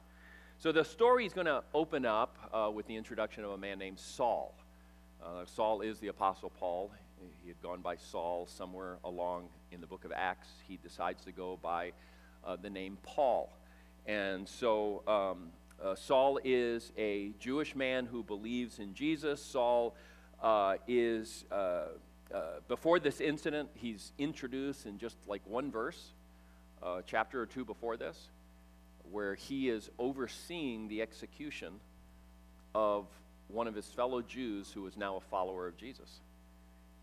So 0.60 0.72
the 0.72 0.84
story 0.84 1.26
is 1.26 1.34
going 1.34 1.48
to 1.48 1.64
open 1.74 2.06
up 2.06 2.38
uh, 2.54 2.70
with 2.72 2.88
the 2.88 2.96
introduction 2.96 3.44
of 3.44 3.52
a 3.52 3.58
man 3.58 3.80
named 3.80 4.00
Saul. 4.00 4.54
Uh, 5.24 5.46
Saul 5.46 5.82
is 5.82 6.00
the 6.00 6.08
Apostle 6.08 6.52
Paul. 6.60 6.92
He 7.42 7.48
had 7.48 7.62
gone 7.62 7.82
by 7.82 7.96
Saul 7.96 8.48
somewhere 8.48 8.98
along 9.04 9.48
in 9.72 9.82
the 9.82 9.88
book 9.88 10.06
of 10.06 10.12
Acts. 10.14 10.50
He 10.68 10.78
decides 10.84 11.24
to 11.26 11.32
go 11.32 11.58
by 11.62 11.92
uh, 12.46 12.58
the 12.62 12.70
name 12.70 12.98
Paul. 13.04 13.50
And 14.06 14.48
so 14.48 15.04
um, 15.08 15.52
uh, 15.84 15.96
Saul 15.96 16.40
is 16.44 16.92
a 16.98 17.34
Jewish 17.40 17.76
man 17.76 18.06
who 18.06 18.24
believes 18.24 18.80
in 18.80 18.94
Jesus. 18.94 19.44
Saul 19.44 19.96
uh, 20.42 20.76
is, 20.88 21.46
uh, 21.52 21.86
uh, 22.34 22.42
before 22.68 23.00
this 23.00 23.20
incident, 23.20 23.70
he's 23.74 24.14
introduced 24.18 24.86
in 24.86 24.98
just 24.98 25.18
like 25.28 25.42
one 25.46 25.72
verse, 25.72 26.14
uh, 26.82 27.02
chapter 27.06 27.42
or 27.42 27.46
two 27.46 27.66
before 27.66 27.98
this, 27.98 28.30
where 29.12 29.36
he 29.36 29.70
is 29.70 29.90
overseeing 30.00 30.88
the 30.88 31.02
execution 31.02 31.74
of 32.74 33.08
one 33.50 33.68
of 33.68 33.76
his 33.76 33.86
fellow 33.88 34.22
Jews 34.22 34.72
who 34.72 34.88
is 34.88 34.96
now 34.96 35.18
a 35.18 35.22
follower 35.22 35.68
of 35.68 35.78
Jesus. 35.78 36.22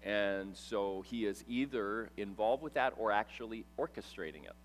And 0.03 0.57
so 0.57 1.03
he 1.03 1.27
is 1.27 1.45
either 1.47 2.09
involved 2.17 2.63
with 2.63 2.75
that 2.75 2.95
or 2.97 3.13
actually 3.13 3.67
orchestrating 3.79 4.45
it. 4.45 4.57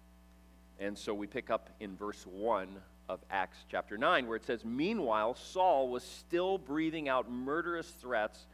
And 0.80 0.98
so 0.98 1.14
we 1.14 1.28
pick 1.28 1.50
up 1.50 1.70
in 1.82 1.98
verse 1.98 2.26
1 2.26 2.70
of 3.08 3.20
Acts 3.30 3.58
chapter 3.70 3.98
9, 3.98 4.28
where 4.28 4.36
it 4.36 4.46
says, 4.46 4.66
Meanwhile, 4.66 5.36
Saul 5.36 5.90
was 5.90 6.04
still 6.04 6.58
breathing 6.58 7.08
out 7.08 7.30
murderous 7.30 7.88
threats 7.88 8.46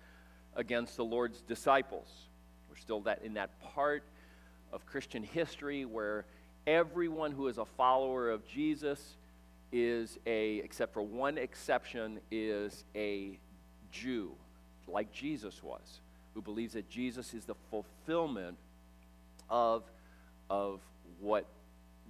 against 0.55 0.98
the 0.98 1.05
Lord's 1.05 1.41
disciples. 1.41 2.08
We're 2.70 2.77
still 2.77 3.01
that, 3.01 3.22
in 3.24 3.36
that 3.36 3.50
part 3.74 4.03
of 4.74 4.86
Christian 4.86 5.24
history 5.24 5.86
where 5.86 6.25
everyone 6.67 7.31
who 7.31 7.48
is 7.48 7.58
a 7.58 7.65
follower 7.65 8.29
of 8.29 8.48
Jesus 8.48 9.15
is 9.72 10.20
a, 10.25 10.58
except 10.58 10.93
for 10.93 11.01
one 11.01 11.38
exception, 11.38 12.20
is 12.29 12.84
a 12.96 13.38
Jew, 13.91 14.31
like 14.88 15.12
Jesus 15.13 15.63
was, 15.63 16.01
who 16.34 16.41
believes 16.41 16.74
that 16.74 16.89
Jesus 16.89 17.34
is 17.34 17.46
the 17.46 17.55
fulfillment 17.70 18.58
of, 19.50 19.84
of 20.50 20.81
what, 21.20 21.46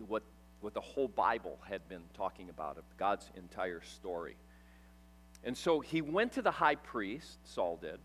what 0.07 0.23
what 0.61 0.73
the 0.73 0.81
whole 0.81 1.07
Bible 1.07 1.57
had 1.67 1.87
been 1.89 2.03
talking 2.15 2.49
about, 2.49 2.77
of 2.77 2.83
God's 2.97 3.29
entire 3.35 3.81
story. 3.81 4.35
And 5.43 5.57
so 5.57 5.79
he 5.79 6.01
went 6.01 6.33
to 6.33 6.41
the 6.41 6.51
high 6.51 6.75
priest, 6.75 7.39
Saul 7.43 7.77
did, 7.81 7.99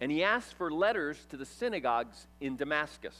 and 0.00 0.10
he 0.10 0.24
asked 0.24 0.54
for 0.54 0.70
letters 0.70 1.18
to 1.30 1.36
the 1.36 1.44
synagogues 1.44 2.26
in 2.40 2.56
Damascus, 2.56 3.16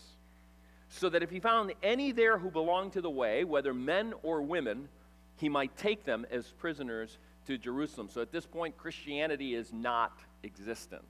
so 0.89 1.09
that 1.09 1.23
if 1.23 1.31
he 1.31 1.41
found 1.41 1.73
any 1.83 2.13
there 2.13 2.39
who 2.39 2.51
belonged 2.51 2.93
to 2.93 3.01
the 3.01 3.11
way, 3.11 3.43
whether 3.43 3.75
men 3.75 4.15
or 4.23 4.43
women, 4.43 4.89
he 5.37 5.49
might 5.49 5.77
take 5.77 6.05
them 6.05 6.25
as 6.31 6.47
prisoners 6.47 7.19
to 7.47 7.59
Jerusalem. 7.59 8.09
So 8.09 8.23
at 8.23 8.31
this 8.31 8.47
point, 8.47 8.79
Christianity 8.79 9.55
is 9.55 9.73
not 9.73 10.19
existent 10.45 11.05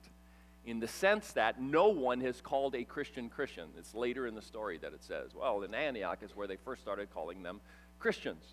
in 0.65 0.79
the 0.79 0.87
sense 0.87 1.31
that 1.33 1.61
no 1.61 1.89
one 1.89 2.21
has 2.21 2.41
called 2.41 2.75
a 2.75 2.83
Christian 2.83 3.29
Christian. 3.29 3.69
It's 3.77 3.93
later 3.93 4.25
in 4.27 4.35
the 4.35 4.41
story 4.41 4.77
that 4.79 4.93
it 4.93 5.03
says, 5.03 5.31
well, 5.35 5.61
in 5.61 5.73
Antioch 5.73 6.19
is 6.23 6.35
where 6.35 6.47
they 6.47 6.57
first 6.57 6.81
started 6.81 7.13
calling 7.13 7.43
them 7.43 7.61
Christians. 7.99 8.43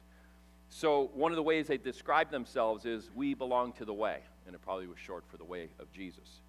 So 0.69 1.11
one 1.14 1.33
of 1.33 1.37
the 1.37 1.42
ways 1.42 1.66
they 1.66 1.78
describe 1.78 2.31
themselves 2.31 2.85
is, 2.87 3.11
we 3.14 3.35
belong 3.35 3.73
to 3.75 3.85
the 3.85 3.95
way. 3.95 4.21
And 4.47 4.54
it 4.54 4.62
probably 4.62 4.87
was 4.87 4.99
short 4.99 5.25
for 5.31 5.37
the 5.37 5.45
way 5.45 5.69
of 5.78 5.90
Jesus. 5.92 6.40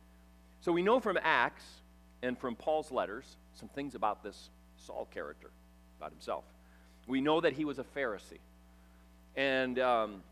So 0.62 0.72
we 0.72 0.82
know 0.82 1.00
from 1.00 1.17
Acts 1.22 1.65
and 2.22 2.38
from 2.38 2.55
Paul's 2.55 2.91
letters 2.91 3.38
some 3.53 3.70
things 3.70 3.96
about 3.96 4.24
this 4.24 4.50
Saul 4.77 5.08
character, 5.13 5.50
about 6.00 6.12
himself. 6.12 6.43
We 7.08 7.22
know 7.22 7.41
that 7.41 7.53
he 7.53 7.65
was 7.65 7.79
a 7.79 7.84
Pharisee. 7.84 8.39
And 9.36 9.79
um, 9.79 10.24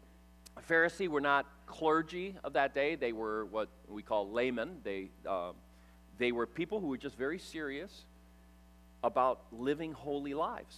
Pharisee 0.60 1.08
were 1.08 1.22
not 1.22 1.46
clergy 1.66 2.36
of 2.44 2.54
that 2.54 2.74
day. 2.74 2.96
They 2.96 3.14
were 3.14 3.46
what 3.46 3.70
we 3.88 4.02
call 4.02 4.30
laymen. 4.30 4.78
They, 4.84 5.10
uh, 5.28 5.52
they 6.18 6.32
were 6.32 6.46
people 6.46 6.80
who 6.80 6.88
were 6.88 6.98
just 6.98 7.18
very 7.18 7.40
serious 7.40 8.06
about 9.04 9.42
living 9.52 9.94
holy 9.94 10.34
lives. 10.34 10.78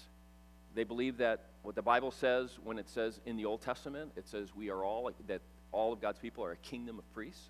They 0.76 0.84
believed 0.84 1.18
that 1.20 1.46
what 1.64 1.76
the 1.76 1.82
Bible 1.82 2.12
says 2.12 2.58
when 2.64 2.78
it 2.78 2.90
says 2.90 3.20
in 3.26 3.38
the 3.38 3.46
Old 3.46 3.62
Testament, 3.62 4.12
it 4.16 4.28
says 4.28 4.56
we 4.56 4.70
are 4.70 4.84
all, 4.84 5.12
that 5.28 5.42
all 5.72 5.94
of 5.94 6.02
God's 6.02 6.20
people 6.20 6.44
are 6.44 6.52
a 6.52 6.58
kingdom 6.58 7.00
of 7.00 7.14
priests. 7.14 7.50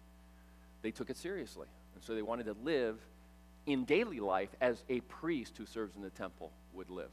They 0.82 0.92
took 0.92 1.10
it 1.10 1.18
seriously. 1.18 1.68
And 1.96 2.04
so 2.04 2.16
they 2.16 2.22
wanted 2.22 2.46
to 2.46 2.56
live 2.64 3.00
in 3.66 3.86
daily 3.86 4.20
life 4.20 4.50
as 4.60 4.84
a 4.90 5.00
priest 5.02 5.58
who 5.58 5.66
serves 5.66 5.96
in 5.96 6.02
the 6.02 6.10
temple 6.10 6.52
would 6.74 6.90
live. 6.90 7.12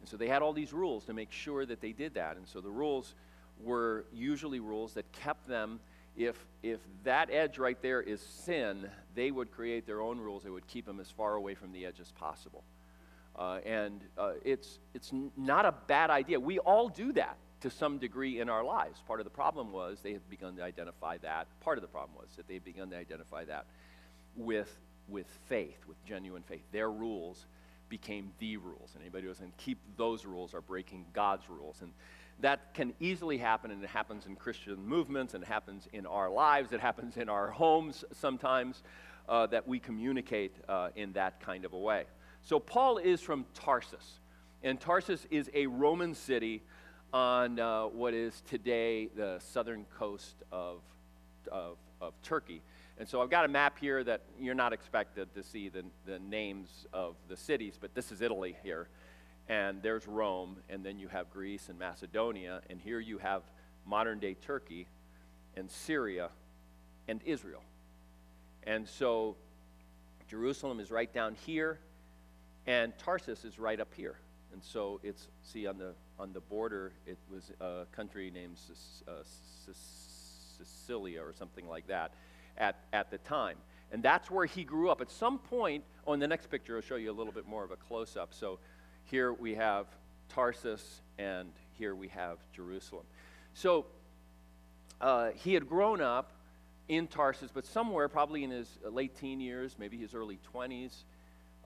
And 0.00 0.08
so 0.08 0.16
they 0.16 0.28
had 0.28 0.42
all 0.42 0.52
these 0.52 0.72
rules 0.72 1.04
to 1.06 1.14
make 1.14 1.32
sure 1.32 1.64
that 1.66 1.80
they 1.80 1.92
did 1.92 2.14
that. 2.14 2.36
And 2.36 2.46
so 2.46 2.60
the 2.60 2.70
rules 2.70 3.14
were 3.62 4.04
usually 4.12 4.60
rules 4.60 4.94
that 4.94 5.10
kept 5.12 5.46
them 5.48 5.80
if 6.16 6.36
if 6.62 6.80
that 7.04 7.30
edge 7.30 7.58
right 7.58 7.80
there 7.80 8.00
is 8.00 8.20
sin 8.20 8.88
they 9.14 9.30
would 9.30 9.50
create 9.52 9.86
their 9.86 10.00
own 10.00 10.18
rules 10.18 10.42
they 10.42 10.50
would 10.50 10.66
keep 10.66 10.84
them 10.84 11.00
as 11.00 11.10
far 11.10 11.34
away 11.34 11.54
from 11.54 11.72
the 11.72 11.86
edge 11.86 12.00
as 12.00 12.10
possible. 12.12 12.64
Uh, 13.36 13.60
and 13.64 14.00
uh, 14.18 14.32
it's 14.44 14.80
it's 14.94 15.12
not 15.36 15.64
a 15.64 15.72
bad 15.86 16.10
idea. 16.10 16.40
We 16.40 16.58
all 16.58 16.88
do 16.88 17.12
that 17.12 17.36
to 17.60 17.70
some 17.70 17.98
degree 17.98 18.40
in 18.40 18.48
our 18.48 18.64
lives. 18.64 19.00
Part 19.06 19.20
of 19.20 19.24
the 19.24 19.30
problem 19.30 19.72
was 19.72 19.98
they 20.02 20.12
had 20.12 20.28
begun 20.28 20.56
to 20.56 20.62
identify 20.62 21.18
that 21.18 21.46
part 21.60 21.78
of 21.78 21.82
the 21.82 21.88
problem 21.88 22.18
was 22.18 22.28
that 22.36 22.48
they 22.48 22.54
had 22.54 22.64
begun 22.64 22.90
to 22.90 22.96
identify 22.96 23.44
that 23.44 23.66
with 24.36 24.76
with 25.08 25.26
faith 25.48 25.78
with 25.86 26.04
genuine 26.04 26.42
faith. 26.42 26.64
Their 26.72 26.90
rules 26.90 27.46
became 27.88 28.32
the 28.38 28.56
rules 28.56 28.90
and 28.94 29.02
anybody 29.02 29.22
who 29.22 29.30
doesn't 29.30 29.56
keep 29.56 29.78
those 29.96 30.26
rules 30.26 30.52
are 30.52 30.60
breaking 30.60 31.06
god's 31.12 31.48
rules. 31.48 31.80
And 31.80 31.92
that 32.40 32.74
can 32.74 32.94
easily 33.00 33.38
happen, 33.38 33.70
and 33.70 33.82
it 33.82 33.90
happens 33.90 34.26
in 34.26 34.36
Christian 34.36 34.76
movements, 34.86 35.34
and 35.34 35.42
it 35.42 35.46
happens 35.46 35.88
in 35.92 36.06
our 36.06 36.30
lives, 36.30 36.72
it 36.72 36.80
happens 36.80 37.16
in 37.16 37.28
our 37.28 37.50
homes 37.50 38.04
sometimes, 38.12 38.82
uh, 39.28 39.46
that 39.46 39.66
we 39.66 39.78
communicate 39.78 40.54
uh, 40.68 40.90
in 40.96 41.12
that 41.12 41.40
kind 41.40 41.64
of 41.64 41.72
a 41.72 41.78
way. 41.78 42.04
So, 42.42 42.58
Paul 42.58 42.98
is 42.98 43.20
from 43.20 43.44
Tarsus, 43.54 44.20
and 44.62 44.80
Tarsus 44.80 45.26
is 45.30 45.50
a 45.54 45.66
Roman 45.66 46.14
city 46.14 46.62
on 47.12 47.58
uh, 47.58 47.84
what 47.86 48.14
is 48.14 48.42
today 48.48 49.08
the 49.16 49.38
southern 49.38 49.84
coast 49.98 50.34
of, 50.52 50.80
of, 51.50 51.76
of 52.00 52.12
Turkey. 52.22 52.60
And 52.98 53.08
so 53.08 53.22
I've 53.22 53.30
got 53.30 53.44
a 53.44 53.48
map 53.48 53.78
here 53.78 54.02
that 54.04 54.22
you're 54.40 54.54
not 54.54 54.72
expected 54.72 55.32
to 55.34 55.42
see 55.42 55.68
the, 55.68 55.84
the 56.04 56.18
names 56.18 56.86
of 56.92 57.14
the 57.28 57.36
cities, 57.36 57.78
but 57.80 57.94
this 57.94 58.10
is 58.10 58.20
Italy 58.20 58.56
here 58.62 58.88
and 59.48 59.82
there's 59.82 60.06
Rome, 60.06 60.56
and 60.68 60.84
then 60.84 60.98
you 60.98 61.08
have 61.08 61.30
Greece 61.30 61.68
and 61.68 61.78
Macedonia, 61.78 62.60
and 62.68 62.80
here 62.80 63.00
you 63.00 63.18
have 63.18 63.42
modern 63.86 64.18
day 64.18 64.34
Turkey 64.34 64.86
and 65.56 65.70
Syria 65.70 66.28
and 67.08 67.20
Israel. 67.24 67.62
And 68.64 68.86
so 68.86 69.36
Jerusalem 70.28 70.80
is 70.80 70.90
right 70.90 71.12
down 71.12 71.34
here, 71.46 71.78
and 72.66 72.92
Tarsus 72.98 73.44
is 73.44 73.58
right 73.58 73.80
up 73.80 73.94
here. 73.94 74.16
And 74.52 74.62
so 74.62 75.00
it's, 75.02 75.28
see, 75.42 75.66
on 75.66 75.78
the, 75.78 75.94
on 76.18 76.32
the 76.32 76.40
border, 76.40 76.92
it 77.06 77.16
was 77.32 77.50
a 77.60 77.84
country 77.92 78.30
named 78.30 78.56
uh, 79.06 79.12
Sicilia 80.58 81.22
or 81.22 81.32
something 81.32 81.66
like 81.66 81.86
that 81.86 82.12
at, 82.58 82.76
at 82.92 83.10
the 83.10 83.18
time. 83.18 83.56
And 83.90 84.02
that's 84.02 84.30
where 84.30 84.44
he 84.44 84.64
grew 84.64 84.90
up. 84.90 85.00
At 85.00 85.10
some 85.10 85.38
point, 85.38 85.84
oh, 86.06 86.14
the 86.16 86.26
next 86.26 86.50
picture, 86.50 86.76
I'll 86.76 86.82
show 86.82 86.96
you 86.96 87.10
a 87.10 87.16
little 87.16 87.32
bit 87.32 87.46
more 87.46 87.64
of 87.64 87.70
a 87.70 87.76
close 87.76 88.16
up. 88.16 88.34
So 88.34 88.58
here 89.10 89.32
we 89.32 89.54
have 89.54 89.86
Tarsus, 90.28 91.00
and 91.18 91.50
here 91.78 91.94
we 91.94 92.08
have 92.08 92.36
Jerusalem. 92.52 93.04
So, 93.54 93.86
uh, 95.00 95.30
he 95.30 95.54
had 95.54 95.68
grown 95.68 96.00
up 96.00 96.30
in 96.88 97.06
Tarsus, 97.06 97.50
but 97.52 97.64
somewhere, 97.64 98.08
probably 98.08 98.44
in 98.44 98.50
his 98.50 98.68
late 98.84 99.16
teen 99.16 99.40
years, 99.40 99.76
maybe 99.78 99.96
his 99.96 100.14
early 100.14 100.38
20s, 100.54 100.92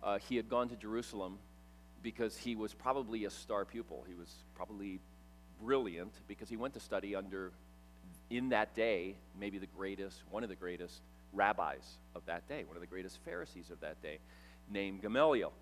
uh, 0.03 0.19
he 0.19 0.37
had 0.37 0.49
gone 0.49 0.69
to 0.69 0.77
Jerusalem 0.77 1.39
because 2.03 2.37
he 2.37 2.55
was 2.55 2.75
probably 2.75 3.25
a 3.25 3.31
star 3.31 3.65
pupil. 3.65 4.05
He 4.07 4.15
was 4.15 4.33
probably 4.55 5.01
brilliant 5.63 6.13
because 6.29 6.49
he 6.49 6.57
went 6.57 6.75
to 6.75 6.81
study 6.81 7.17
under, 7.17 7.51
in 8.31 8.51
that 8.51 8.75
day, 8.75 9.15
maybe 9.39 9.59
the 9.59 9.69
greatest, 9.77 10.23
one 10.31 10.43
of 10.43 10.49
the 10.49 10.57
greatest 10.57 11.01
rabbis 11.33 11.99
of 12.15 12.25
that 12.27 12.49
day, 12.49 12.65
one 12.65 12.77
of 12.77 12.81
the 12.81 12.87
greatest 12.87 13.19
Pharisees 13.25 13.71
of 13.71 13.81
that 13.81 14.01
day, 14.01 14.19
named 14.71 15.03
Gamaliel. 15.03 15.53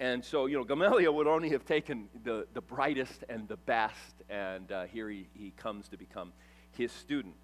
And 0.00 0.24
so, 0.24 0.46
you 0.46 0.56
know, 0.56 0.64
Gamaliel 0.64 1.14
would 1.14 1.26
only 1.26 1.50
have 1.50 1.66
taken 1.66 2.08
the, 2.24 2.46
the 2.54 2.62
brightest 2.62 3.22
and 3.28 3.46
the 3.46 3.58
best, 3.58 4.14
and 4.30 4.72
uh, 4.72 4.84
here 4.84 5.10
he, 5.10 5.28
he 5.34 5.52
comes 5.58 5.88
to 5.88 5.98
become 5.98 6.32
his 6.72 6.90
student. 6.90 7.34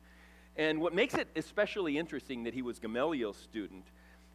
And 0.56 0.80
what 0.80 0.94
makes 0.94 1.12
it 1.12 1.28
especially 1.36 1.98
interesting 1.98 2.44
that 2.44 2.54
he 2.54 2.62
was 2.62 2.78
Gamaliel's 2.78 3.36
student 3.36 3.84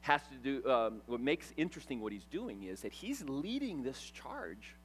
has 0.01 0.21
to 0.27 0.35
do, 0.35 0.69
um, 0.69 1.01
what 1.07 1.19
makes 1.19 1.51
interesting 1.57 1.99
what 1.99 2.13
he's 2.13 2.25
doing 2.25 2.63
is 2.63 2.81
that 2.81 2.93
he's 2.93 3.23
leading 3.27 3.81
this 3.81 3.99
charge 3.99 4.75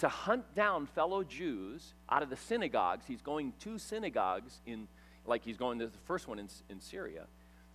to 0.00 0.08
hunt 0.08 0.54
down 0.54 0.84
fellow 0.84 1.24
Jews 1.24 1.94
out 2.10 2.22
of 2.22 2.28
the 2.28 2.36
synagogues. 2.36 3.06
He's 3.06 3.22
going 3.22 3.54
to 3.60 3.78
synagogues 3.78 4.60
in, 4.66 4.88
like 5.24 5.42
he's 5.42 5.56
going 5.56 5.78
to 5.78 5.86
the 5.86 5.98
first 6.04 6.28
one 6.28 6.38
in, 6.38 6.48
in 6.68 6.80
Syria. 6.80 7.24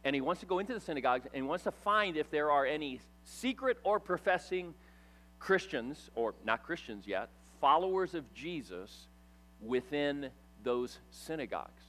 And 0.07 0.15
he 0.15 0.21
wants 0.21 0.39
to 0.39 0.45
go 0.45 0.59
into 0.59 0.73
the 0.73 0.79
synagogues 0.79 1.25
and 1.25 1.43
he 1.43 1.49
wants 1.49 1.65
to 1.65 1.71
find 1.71 2.15
if 2.15 2.31
there 2.31 2.49
are 2.49 2.65
any 2.65 3.01
secret 3.25 3.77
or 3.83 3.99
professing 3.99 4.73
Christians, 5.37 6.09
or 6.15 6.33
not 6.45 6.63
Christians 6.63 7.05
yet, 7.05 7.27
followers 7.59 8.13
of 8.13 8.33
Jesus 8.33 9.07
within 9.59 10.29
those 10.63 10.97
synagogues. 11.11 11.83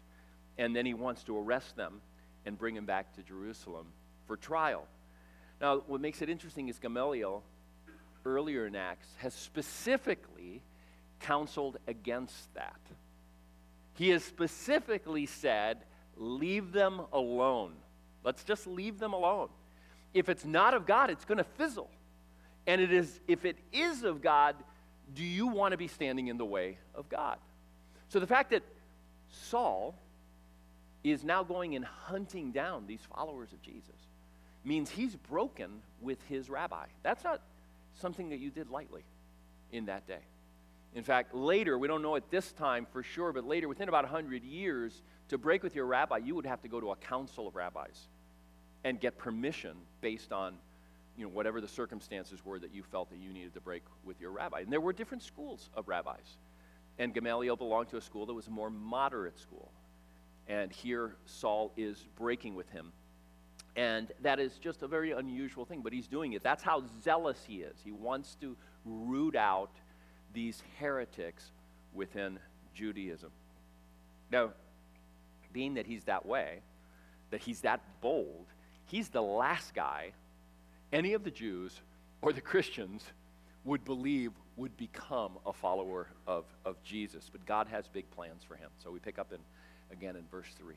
And 0.59 0.75
then 0.75 0.85
he 0.85 0.95
wants 0.95 1.23
to 1.25 1.39
arrest 1.39 1.77
them 1.77 2.01
and 2.45 2.59
bring 2.59 2.75
them 2.75 2.87
back 2.87 3.15
to 3.15 3.23
Jerusalem 3.23 3.87
for 4.27 4.37
trial. 4.37 4.89
Now, 5.61 5.85
what 5.87 6.01
makes 6.01 6.21
it 6.21 6.29
interesting 6.29 6.69
is 6.69 6.81
Gamaliel, 6.81 7.45
earlier 8.25 8.67
in 8.67 8.75
Acts, 8.75 9.07
has 9.19 9.33
specifically 9.33 10.61
counseled 11.21 11.77
against 11.87 12.53
that. 12.55 12.81
He 13.95 14.09
has 14.09 14.25
specifically 14.25 15.27
said, 15.27 15.85
leave 16.17 16.73
them 16.73 17.03
alone. 17.13 17.75
Let's 18.29 18.45
just 18.45 18.67
leave 18.67 18.99
them 18.99 19.15
alone. 19.15 19.49
If 20.13 20.29
it's 20.29 20.45
not 20.45 20.75
of 20.75 20.85
God, 20.85 21.09
it's 21.09 21.25
going 21.25 21.39
to 21.39 21.45
fizzle. 21.45 21.89
And 22.67 22.79
it 22.79 22.93
is, 22.93 23.21
if 23.27 23.47
it 23.47 23.57
is 23.73 24.05
of 24.05 24.21
God, 24.21 24.55
do 25.15 25.25
you 25.25 25.47
want 25.47 25.73
to 25.73 25.79
be 25.79 25.89
standing 25.89 26.29
in 26.29 26.37
the 26.37 26.45
way 26.45 26.77
of 26.95 27.09
God? 27.09 27.39
So 28.11 28.21
the 28.21 28.27
fact 28.27 28.51
that 28.51 28.63
Saul 29.31 29.95
is 31.03 31.25
now 31.25 31.43
going 31.43 31.75
and 31.75 31.87
hunting 31.87 32.53
down 32.53 32.87
these 32.87 33.01
followers 33.15 33.55
of 33.55 33.63
Jesus 33.63 33.97
means 34.63 34.91
he's 34.91 35.17
broken 35.17 35.81
with 36.03 36.23
his 36.29 36.51
rabbi. 36.51 36.85
That's 37.03 37.25
not 37.25 37.41
something 37.95 38.29
that 38.29 38.41
you 38.41 38.51
did 38.51 38.69
lightly 38.69 39.05
in 39.73 39.87
that 39.87 40.07
day. 40.07 40.21
In 40.95 41.03
fact, 41.03 41.35
later, 41.35 41.79
we 41.79 41.89
don't 41.89 42.03
know 42.03 42.17
at 42.17 42.31
this 42.31 42.53
time 42.53 42.87
for 42.93 43.03
sure, 43.03 43.33
but 43.33 43.47
later, 43.47 43.69
within 43.69 43.89
about 43.89 44.05
100 44.05 44.45
years, 44.45 45.01
to 45.31 45.39
break 45.39 45.63
with 45.63 45.75
your 45.75 45.87
rabbi, 45.87 46.19
you 46.19 46.35
would 46.35 46.45
have 46.45 46.61
to 46.61 46.69
go 46.69 46.79
to 46.79 46.91
a 46.91 46.97
council 46.97 47.49
of 47.49 47.55
rabbis 47.55 48.09
and 48.85 49.01
get 49.01 49.19
permission 49.19 49.77
based 50.01 50.33
on 50.33 50.55
you 51.17 51.25
know, 51.25 51.31
whatever 51.31 51.61
the 51.61 51.69
circumstances 51.69 52.45
were 52.45 52.59
that 52.61 52.73
you 52.73 52.83
felt 52.83 53.11
that 53.11 53.19
you 53.19 53.33
needed 53.33 53.53
to 53.55 53.61
break 53.61 53.83
with 54.05 54.21
your 54.21 54.31
rabbi. 54.31 54.61
And 54.61 54.73
there 54.73 54.81
were 54.81 54.93
different 54.93 55.23
schools 55.23 55.69
of 55.75 55.89
rabbis. 55.89 56.37
And 56.99 57.13
Gamaliel 57.13 57.57
belonged 57.57 57.89
to 57.91 57.97
a 57.97 58.01
school 58.01 58.25
that 58.27 58.35
was 58.35 58.47
a 58.47 58.51
more 58.51 58.71
moderate 58.71 59.39
school. 59.39 59.71
And 60.49 60.73
here 60.73 61.17
Saul 61.27 61.73
is 61.77 62.07
breaking 62.17 62.55
with 62.55 62.69
him. 62.71 62.93
And 63.77 64.11
that 64.23 64.41
is 64.41 64.59
just 64.59 64.83
a 64.83 64.89
very 64.89 65.13
unusual 65.13 65.65
thing, 65.65 65.83
but 65.83 65.93
he's 65.93 66.09
doing 66.09 66.33
it. 66.33 66.43
That's 66.43 66.63
how 66.63 66.85
zealous 67.03 67.45
he 67.47 67.57
is. 67.57 67.77
He 67.85 67.93
wants 67.93 68.37
to 68.41 68.57
root 68.85 69.37
out 69.37 69.71
these 70.33 70.63
heretics 70.79 71.51
within 71.95 72.39
Judaism. 72.75 73.31
Now, 74.31 74.51
being 75.53 75.75
that 75.75 75.87
he's 75.87 76.05
that 76.05 76.27
way, 76.27 76.61
that 77.31 77.41
he's 77.41 77.61
that 77.61 77.81
bold, 78.01 78.47
he's 78.89 79.09
the 79.09 79.23
last 79.23 79.75
guy 79.75 80.13
any 80.93 81.15
of 81.15 81.25
the 81.25 81.31
Jews 81.31 81.81
or 82.23 82.33
the 82.33 82.41
Christians 82.41 83.05
would 83.65 83.85
believe 83.85 84.33
would 84.57 84.77
become 84.77 85.33
a 85.47 85.53
follower 85.53 86.09
of, 86.27 86.45
of 86.65 86.83
Jesus. 86.83 87.29
But 87.31 87.47
God 87.47 87.69
has 87.69 87.87
big 87.87 88.11
plans 88.11 88.43
for 88.43 88.57
him. 88.57 88.71
So 88.83 88.91
we 88.91 88.99
pick 88.99 89.19
up 89.19 89.33
in, 89.33 89.39
again 89.93 90.17
in 90.17 90.25
verse 90.31 90.49
3. 90.59 90.75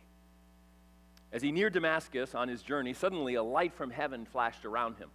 As 1.33 1.41
he 1.41 1.51
neared 1.51 1.73
Damascus 1.73 2.35
on 2.35 2.47
his 2.47 2.61
journey, 2.61 2.93
suddenly 2.93 3.35
a 3.35 3.43
light 3.43 3.73
from 3.73 3.89
heaven 3.89 4.25
flashed 4.25 4.65
around 4.65 4.97
him. 4.97 5.09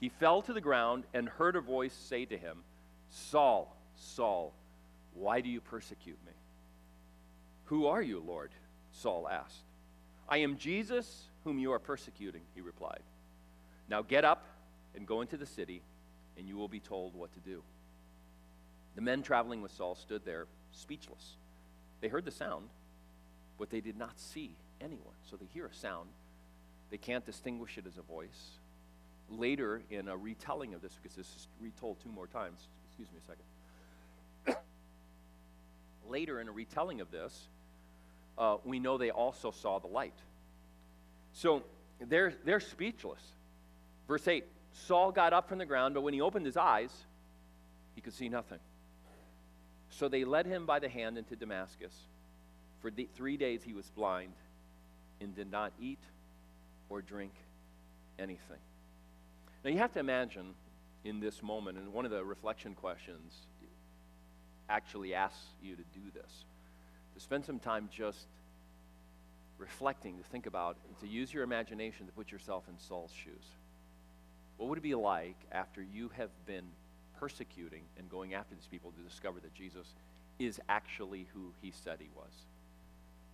He 0.00 0.08
fell 0.08 0.40
to 0.42 0.52
the 0.52 0.60
ground 0.60 1.04
and 1.12 1.28
heard 1.28 1.56
a 1.56 1.60
voice 1.60 1.92
say 1.92 2.24
to 2.26 2.38
him, 2.38 2.58
Saul, 3.10 3.76
Saul, 3.96 4.54
why 5.14 5.40
do 5.40 5.48
you 5.48 5.60
persecute 5.60 6.18
me? 6.24 6.32
Who 7.64 7.86
are 7.86 8.02
you, 8.02 8.22
Lord? 8.24 8.52
Saul 8.92 9.28
asked. 9.28 9.64
I 10.28 10.38
am 10.38 10.56
Jesus 10.56 11.24
whom 11.46 11.60
you 11.60 11.70
are 11.70 11.78
persecuting, 11.78 12.42
he 12.56 12.60
replied. 12.60 13.02
Now 13.88 14.02
get 14.02 14.24
up 14.24 14.44
and 14.96 15.06
go 15.06 15.20
into 15.20 15.36
the 15.36 15.46
city, 15.46 15.80
and 16.36 16.48
you 16.48 16.56
will 16.56 16.66
be 16.66 16.80
told 16.80 17.14
what 17.14 17.32
to 17.34 17.38
do. 17.38 17.62
The 18.96 19.00
men 19.00 19.22
traveling 19.22 19.62
with 19.62 19.70
Saul 19.70 19.94
stood 19.94 20.24
there 20.24 20.46
speechless. 20.72 21.36
They 22.00 22.08
heard 22.08 22.24
the 22.24 22.32
sound, 22.32 22.66
but 23.60 23.70
they 23.70 23.80
did 23.80 23.96
not 23.96 24.18
see 24.18 24.56
anyone. 24.80 25.14
So 25.30 25.36
they 25.36 25.46
hear 25.54 25.66
a 25.66 25.74
sound, 25.74 26.08
they 26.90 26.96
can't 26.96 27.24
distinguish 27.24 27.78
it 27.78 27.84
as 27.86 27.96
a 27.96 28.02
voice. 28.02 28.58
Later, 29.30 29.82
in 29.88 30.08
a 30.08 30.16
retelling 30.16 30.74
of 30.74 30.82
this, 30.82 30.98
because 31.00 31.16
this 31.16 31.28
is 31.28 31.46
retold 31.60 31.98
two 32.02 32.10
more 32.10 32.26
times, 32.26 32.58
excuse 32.88 33.08
me 33.12 33.20
a 33.22 34.50
second. 34.50 34.62
Later, 36.08 36.40
in 36.40 36.48
a 36.48 36.52
retelling 36.52 37.00
of 37.00 37.12
this, 37.12 37.46
uh, 38.36 38.56
we 38.64 38.80
know 38.80 38.98
they 38.98 39.10
also 39.10 39.52
saw 39.52 39.78
the 39.78 39.86
light. 39.86 40.18
So 41.36 41.62
they're, 42.00 42.32
they're 42.44 42.60
speechless. 42.60 43.20
Verse 44.08 44.26
8 44.26 44.44
Saul 44.72 45.12
got 45.12 45.32
up 45.32 45.48
from 45.48 45.58
the 45.58 45.66
ground, 45.66 45.94
but 45.94 46.02
when 46.02 46.12
he 46.14 46.20
opened 46.20 46.44
his 46.44 46.56
eyes, 46.56 46.90
he 47.94 48.00
could 48.00 48.12
see 48.12 48.28
nothing. 48.28 48.58
So 49.90 50.08
they 50.08 50.24
led 50.24 50.46
him 50.46 50.66
by 50.66 50.78
the 50.78 50.88
hand 50.88 51.16
into 51.16 51.36
Damascus. 51.36 51.94
For 52.80 52.90
the, 52.90 53.08
three 53.14 53.36
days 53.36 53.62
he 53.62 53.72
was 53.72 53.90
blind 53.90 54.32
and 55.20 55.34
did 55.34 55.50
not 55.50 55.72
eat 55.80 56.00
or 56.90 57.00
drink 57.00 57.32
anything. 58.18 58.58
Now 59.64 59.70
you 59.70 59.78
have 59.78 59.92
to 59.92 60.00
imagine 60.00 60.54
in 61.04 61.20
this 61.20 61.42
moment, 61.42 61.78
and 61.78 61.92
one 61.92 62.04
of 62.04 62.10
the 62.10 62.24
reflection 62.24 62.74
questions 62.74 63.34
actually 64.68 65.14
asks 65.14 65.46
you 65.62 65.76
to 65.76 65.82
do 65.94 66.00
this, 66.14 66.44
to 67.14 67.20
spend 67.20 67.44
some 67.44 67.58
time 67.58 67.88
just 67.90 68.26
reflecting, 69.58 70.18
to 70.18 70.24
think 70.24 70.46
about, 70.46 70.76
to 71.00 71.06
use 71.06 71.32
your 71.32 71.42
imagination 71.42 72.06
to 72.06 72.12
put 72.12 72.30
yourself 72.30 72.64
in 72.68 72.78
Saul's 72.78 73.12
shoes. 73.12 73.44
What 74.56 74.68
would 74.68 74.78
it 74.78 74.82
be 74.82 74.94
like 74.94 75.36
after 75.52 75.82
you 75.82 76.10
have 76.16 76.30
been 76.46 76.64
persecuting 77.18 77.82
and 77.98 78.10
going 78.10 78.34
after 78.34 78.54
these 78.54 78.68
people 78.70 78.92
to 78.92 79.08
discover 79.08 79.40
that 79.40 79.54
Jesus 79.54 79.86
is 80.38 80.60
actually 80.68 81.26
who 81.34 81.52
he 81.62 81.72
said 81.84 81.98
he 82.00 82.08
was? 82.14 82.32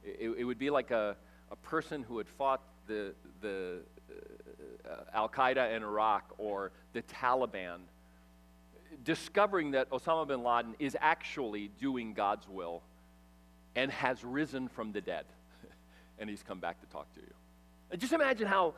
It, 0.04 0.38
it 0.38 0.44
would 0.44 0.58
be 0.58 0.70
like 0.70 0.90
a, 0.90 1.16
a 1.50 1.56
person 1.56 2.02
who 2.02 2.18
had 2.18 2.28
fought 2.28 2.62
the, 2.86 3.14
the 3.40 3.78
uh, 4.88 4.96
Al 5.14 5.28
Qaeda 5.28 5.74
in 5.74 5.82
Iraq 5.82 6.34
or 6.38 6.72
the 6.92 7.02
Taliban, 7.02 7.80
discovering 9.04 9.72
that 9.72 9.90
Osama 9.90 10.26
bin 10.26 10.42
Laden 10.42 10.74
is 10.78 10.96
actually 11.00 11.70
doing 11.80 12.14
God's 12.14 12.48
will 12.48 12.82
and 13.74 13.90
has 13.90 14.22
risen 14.24 14.68
from 14.68 14.92
the 14.92 15.00
dead, 15.00 15.24
and 16.22 16.30
he's 16.30 16.42
come 16.42 16.60
back 16.60 16.80
to 16.80 16.86
talk 16.86 17.12
to 17.14 17.20
you. 17.20 17.34
And 17.90 18.00
just 18.00 18.12
imagine 18.12 18.46
how, 18.46 18.74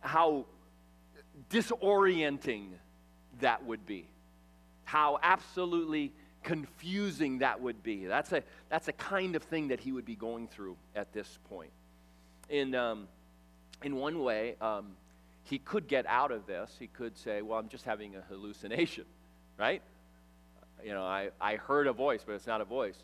how 0.00 0.44
disorienting 1.50 2.68
that 3.40 3.64
would 3.64 3.86
be. 3.86 4.06
How 4.84 5.18
absolutely 5.22 6.12
confusing 6.44 7.38
that 7.38 7.60
would 7.62 7.82
be. 7.82 8.04
That's 8.04 8.32
a, 8.32 8.42
that's 8.68 8.88
a 8.88 8.92
kind 8.92 9.36
of 9.36 9.42
thing 9.42 9.68
that 9.68 9.80
he 9.80 9.90
would 9.90 10.04
be 10.04 10.14
going 10.14 10.48
through 10.48 10.76
at 10.94 11.12
this 11.14 11.38
point. 11.48 11.70
In, 12.50 12.74
um, 12.74 13.08
in 13.82 13.96
one 13.96 14.22
way, 14.22 14.56
um, 14.60 14.96
he 15.44 15.58
could 15.58 15.88
get 15.88 16.06
out 16.06 16.30
of 16.30 16.46
this. 16.46 16.76
He 16.78 16.88
could 16.88 17.16
say, 17.16 17.40
Well, 17.40 17.58
I'm 17.58 17.68
just 17.68 17.86
having 17.86 18.16
a 18.16 18.20
hallucination, 18.28 19.04
right? 19.58 19.80
You 20.84 20.92
know, 20.92 21.04
I, 21.04 21.30
I 21.40 21.56
heard 21.56 21.86
a 21.86 21.92
voice, 21.92 22.20
but 22.24 22.34
it's 22.34 22.46
not 22.46 22.60
a 22.60 22.66
voice. 22.66 22.96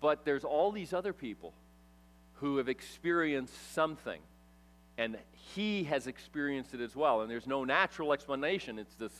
But 0.00 0.24
there's 0.24 0.44
all 0.44 0.72
these 0.72 0.92
other 0.92 1.12
people 1.12 1.54
who 2.40 2.56
have 2.56 2.68
experienced 2.68 3.72
something 3.72 4.20
and 4.98 5.16
he 5.54 5.84
has 5.84 6.06
experienced 6.06 6.74
it 6.74 6.80
as 6.80 6.94
well. 6.94 7.22
And 7.22 7.30
there's 7.30 7.46
no 7.46 7.64
natural 7.64 8.12
explanation. 8.12 8.78
It's 8.78 8.94
this 8.96 9.12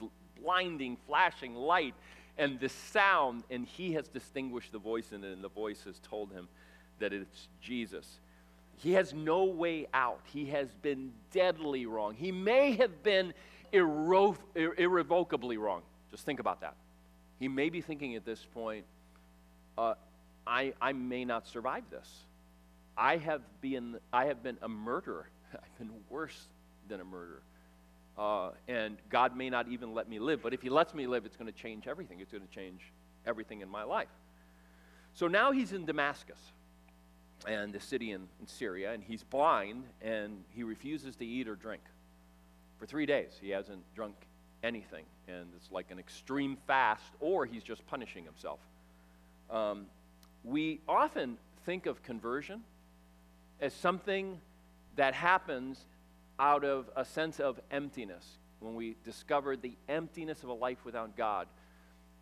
blinding, 0.42 0.96
flashing 1.06 1.54
light 1.54 1.94
and 2.38 2.58
this 2.60 2.72
sound, 2.72 3.44
and 3.50 3.66
he 3.66 3.92
has 3.92 4.08
distinguished 4.08 4.72
the 4.72 4.78
voice 4.78 5.12
in 5.12 5.24
it, 5.24 5.32
and 5.32 5.42
the 5.44 5.48
voice 5.48 5.82
has 5.84 5.98
told 6.00 6.32
him 6.32 6.48
that 6.98 7.12
it's 7.12 7.48
Jesus. 7.60 8.20
He 8.76 8.92
has 8.92 9.12
no 9.12 9.44
way 9.44 9.86
out. 9.92 10.20
He 10.24 10.46
has 10.46 10.68
been 10.82 11.12
deadly 11.32 11.86
wrong. 11.86 12.14
He 12.14 12.32
may 12.32 12.72
have 12.72 13.02
been 13.02 13.34
irre- 13.72 14.36
irrevocably 14.54 15.58
wrong. 15.58 15.82
Just 16.10 16.24
think 16.24 16.40
about 16.40 16.62
that. 16.62 16.76
He 17.38 17.48
may 17.48 17.68
be 17.68 17.80
thinking 17.80 18.16
at 18.16 18.24
this 18.24 18.46
point, 18.54 18.84
uh, 19.76 19.94
I, 20.46 20.72
I 20.80 20.92
may 20.92 21.24
not 21.24 21.46
survive 21.46 21.84
this. 21.90 22.08
I 22.96 23.16
have 23.16 23.42
been, 23.60 23.98
I 24.12 24.26
have 24.26 24.42
been 24.42 24.58
a 24.62 24.68
murderer. 24.68 25.28
I've 25.54 25.78
been 25.78 25.90
worse 26.08 26.46
than 26.88 27.00
a 27.00 27.04
murderer. 27.04 27.42
Uh, 28.18 28.50
and 28.68 28.98
God 29.08 29.36
may 29.36 29.48
not 29.48 29.68
even 29.68 29.94
let 29.94 30.08
me 30.08 30.18
live, 30.18 30.42
but 30.42 30.52
if 30.52 30.60
He 30.60 30.68
lets 30.68 30.94
me 30.94 31.06
live, 31.06 31.24
it's 31.24 31.36
going 31.36 31.50
to 31.50 31.58
change 31.58 31.86
everything. 31.86 32.20
It's 32.20 32.32
going 32.32 32.46
to 32.46 32.54
change 32.54 32.80
everything 33.26 33.60
in 33.60 33.68
my 33.68 33.84
life. 33.84 34.08
So 35.14 35.26
now 35.26 35.52
he's 35.52 35.72
in 35.72 35.86
Damascus, 35.86 36.38
and 37.46 37.72
the 37.72 37.80
city 37.80 38.12
in, 38.12 38.28
in 38.40 38.46
Syria, 38.46 38.92
and 38.92 39.02
he's 39.02 39.22
blind, 39.22 39.84
and 40.02 40.44
he 40.50 40.62
refuses 40.62 41.16
to 41.16 41.26
eat 41.26 41.48
or 41.48 41.56
drink. 41.56 41.82
For 42.78 42.86
three 42.86 43.06
days, 43.06 43.32
he 43.40 43.50
hasn't 43.50 43.82
drunk 43.94 44.14
anything, 44.62 45.04
and 45.28 45.46
it's 45.56 45.70
like 45.70 45.90
an 45.90 45.98
extreme 45.98 46.56
fast, 46.66 47.12
or 47.20 47.46
he's 47.46 47.62
just 47.62 47.86
punishing 47.86 48.24
himself. 48.24 48.60
Um, 49.50 49.86
we 50.44 50.80
often 50.88 51.38
think 51.64 51.86
of 51.86 52.02
conversion 52.02 52.62
as 53.60 53.74
something 53.74 54.40
that 54.96 55.14
happens 55.14 55.86
out 56.38 56.64
of 56.64 56.90
a 56.96 57.04
sense 57.04 57.38
of 57.38 57.60
emptiness 57.70 58.38
when 58.60 58.74
we 58.74 58.96
discover 59.04 59.56
the 59.56 59.76
emptiness 59.88 60.42
of 60.42 60.48
a 60.48 60.54
life 60.54 60.84
without 60.84 61.16
God. 61.16 61.48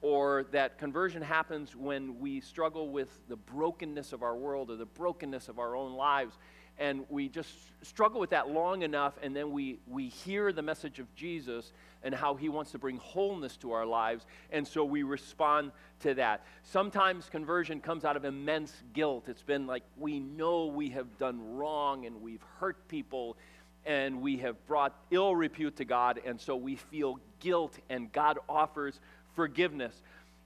Or 0.00 0.46
that 0.52 0.78
conversion 0.78 1.22
happens 1.22 1.74
when 1.74 2.20
we 2.20 2.40
struggle 2.40 2.90
with 2.90 3.08
the 3.28 3.36
brokenness 3.36 4.12
of 4.12 4.22
our 4.22 4.36
world 4.36 4.70
or 4.70 4.76
the 4.76 4.86
brokenness 4.86 5.48
of 5.48 5.58
our 5.58 5.74
own 5.74 5.94
lives. 5.94 6.36
And 6.78 7.04
we 7.08 7.28
just 7.28 7.50
struggle 7.82 8.20
with 8.20 8.30
that 8.30 8.50
long 8.50 8.82
enough, 8.82 9.14
and 9.22 9.34
then 9.34 9.50
we, 9.50 9.78
we 9.88 10.08
hear 10.08 10.52
the 10.52 10.62
message 10.62 11.00
of 11.00 11.12
Jesus 11.14 11.72
and 12.04 12.14
how 12.14 12.34
he 12.34 12.48
wants 12.48 12.70
to 12.70 12.78
bring 12.78 12.98
wholeness 12.98 13.56
to 13.56 13.72
our 13.72 13.84
lives, 13.84 14.24
and 14.52 14.66
so 14.66 14.84
we 14.84 15.02
respond 15.02 15.72
to 16.00 16.14
that. 16.14 16.44
Sometimes 16.62 17.28
conversion 17.28 17.80
comes 17.80 18.04
out 18.04 18.16
of 18.16 18.24
immense 18.24 18.72
guilt. 18.92 19.24
It's 19.28 19.42
been 19.42 19.66
like 19.66 19.82
we 19.96 20.20
know 20.20 20.66
we 20.66 20.90
have 20.90 21.18
done 21.18 21.56
wrong 21.56 22.06
and 22.06 22.22
we've 22.22 22.44
hurt 22.60 22.86
people 22.86 23.36
and 23.84 24.20
we 24.20 24.36
have 24.36 24.64
brought 24.66 24.94
ill 25.10 25.34
repute 25.34 25.76
to 25.76 25.84
God, 25.84 26.20
and 26.24 26.40
so 26.40 26.54
we 26.56 26.76
feel 26.76 27.18
guilt, 27.40 27.78
and 27.88 28.12
God 28.12 28.38
offers 28.48 29.00
forgiveness. 29.34 30.02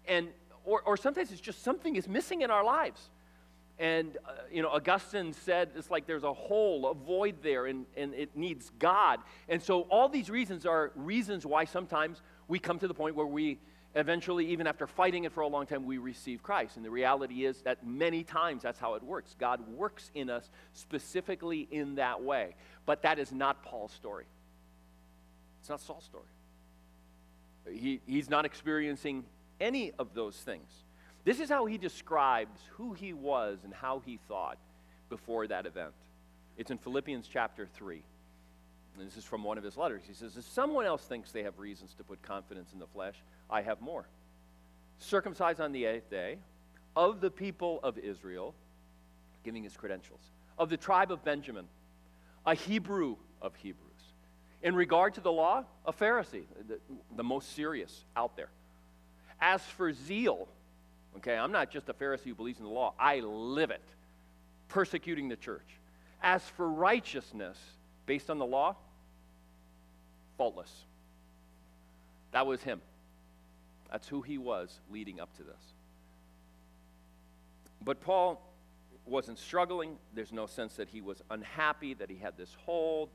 And, 0.07 0.29
or, 0.65 0.81
or 0.83 0.97
sometimes 0.97 1.33
it's 1.33 1.41
just 1.41 1.63
something 1.65 1.97
is 1.97 2.09
missing 2.09 2.43
in 2.43 2.51
our 2.51 2.65
lives. 2.65 3.11
And, 3.79 4.17
uh, 4.25 4.33
you 4.53 4.63
know, 4.63 4.69
Augustine 4.69 5.33
said 5.33 5.71
it's 5.77 5.91
like 5.91 6.07
there's 6.07 6.25
a 6.25 6.33
hole, 6.33 6.91
a 6.91 6.95
void 6.95 7.37
there, 7.43 7.67
and, 7.67 7.87
and 7.97 8.15
it 8.15 8.37
needs 8.37 8.71
God. 8.79 9.21
And 9.49 9.63
so 9.63 9.83
all 9.83 10.09
these 10.09 10.31
reasons 10.31 10.67
are 10.67 10.93
reasons 10.95 11.45
why 11.45 11.65
sometimes 11.65 12.21
we 12.49 12.59
come 12.59 12.79
to 12.79 12.87
the 12.87 12.95
point 12.95 13.17
where 13.17 13.27
we 13.27 13.59
eventually, 13.95 14.47
even 14.47 14.67
after 14.67 14.87
fighting 14.87 15.25
it 15.25 15.33
for 15.33 15.41
a 15.41 15.49
long 15.49 15.67
time, 15.67 15.85
we 15.85 15.99
receive 15.99 16.43
Christ. 16.43 16.77
And 16.77 16.85
the 16.85 16.91
reality 16.91 17.45
is 17.45 17.63
that 17.63 17.87
many 17.87 18.25
times 18.25 18.63
that's 18.63 18.79
how 18.79 18.95
it 18.95 19.03
works. 19.03 19.35
God 19.39 19.67
works 19.69 20.11
in 20.15 20.31
us 20.31 20.51
specifically 20.73 21.69
in 21.71 21.97
that 21.97 22.23
way. 22.23 22.55
But 22.87 23.03
that 23.03 23.19
is 23.19 23.33
not 23.33 23.63
Paul's 23.63 23.93
story. 23.93 24.27
It's 25.61 25.69
not 25.69 25.81
Saul's 25.81 26.05
story. 26.05 26.25
He, 27.71 28.01
he's 28.07 28.29
not 28.29 28.45
experiencing 28.45 29.25
any 29.61 29.93
of 29.99 30.15
those 30.15 30.37
things. 30.37 30.69
This 31.25 31.41
is 31.41 31.49
how 31.49 31.67
he 31.67 31.79
describes 31.79 32.61
who 32.73 32.93
he 32.95 33.13
was 33.13 33.59
and 33.65 33.73
how 33.73 34.03
he 34.05 34.19
thought 34.29 34.59
before 35.09 35.47
that 35.47 35.67
event. 35.67 35.93
It's 36.57 36.71
in 36.71 36.79
Philippians 36.79 37.29
chapter 37.29 37.67
3. 37.67 38.03
And 38.99 39.07
this 39.07 39.17
is 39.17 39.25
from 39.25 39.43
one 39.43 39.57
of 39.57 39.65
his 39.65 39.77
letters. 39.77 40.03
He 40.07 40.15
says, 40.15 40.37
If 40.37 40.45
someone 40.45 40.85
else 40.85 41.03
thinks 41.03 41.31
they 41.31 41.45
have 41.45 41.59
reasons 41.59 41.95
to 41.95 42.05
put 42.05 42.23
confidence 42.23 42.73
in 42.73 42.79
the 42.79 42.87
flesh, 42.87 43.15
I 43.49 43.63
have 43.63 43.81
more. 43.81 44.07
Circumcised 44.99 45.61
on 45.61 45.73
the 45.73 45.87
eighth 45.87 46.11
day, 46.11 46.39
of 46.95 47.21
the 47.21 47.31
people 47.31 47.81
of 47.83 47.99
Israel, 47.99 48.55
giving 49.45 49.63
his 49.63 49.77
credentials, 49.77 50.21
of 50.59 50.69
the 50.69 50.77
tribe 50.77 51.11
of 51.11 51.25
Benjamin, 51.25 51.67
a 52.45 52.55
Hebrew 52.55 53.17
of 53.41 53.55
Hebrews. 53.57 53.89
In 54.63 54.75
regard 54.75 55.15
to 55.15 55.21
the 55.21 55.33
law, 55.33 55.65
a 55.87 55.93
Pharisee, 55.93 56.45
the, 56.69 56.79
the 57.17 57.25
most 57.25 57.55
serious 57.55 58.05
out 58.15 58.37
there. 58.37 58.51
As 59.41 59.63
for 59.63 59.93
zeal, 59.93 60.49
okay, 61.17 61.37
I'm 61.37 61.53
not 61.53 61.71
just 61.71 61.89
a 61.89 61.95
Pharisee 61.95 62.27
who 62.27 62.35
believes 62.35 62.59
in 62.59 62.65
the 62.65 62.71
law, 62.71 62.95
I 62.99 63.21
live 63.21 63.71
it, 63.71 63.83
persecuting 64.69 65.29
the 65.29 65.37
church. 65.37 65.67
As 66.23 66.43
for 66.43 66.69
righteousness, 66.69 67.59
based 68.07 68.31
on 68.31 68.39
the 68.39 68.47
law, 68.47 68.77
faultless. 70.39 70.73
That 72.33 72.47
was 72.47 72.63
him. 72.63 72.81
That's 73.91 74.09
who 74.09 74.23
he 74.23 74.39
was 74.39 74.81
leading 74.91 75.21
up 75.21 75.37
to 75.37 75.43
this. 75.43 75.61
But 77.85 78.01
Paul 78.01 78.41
wasn't 79.07 79.39
struggling. 79.39 79.97
There's 80.15 80.33
no 80.33 80.47
sense 80.47 80.75
that 80.77 80.89
he 80.89 81.01
was 81.01 81.23
unhappy, 81.31 81.95
that 81.95 82.09
he 82.09 82.17
had 82.17 82.37
this 82.37 82.57
hold. 82.65 83.11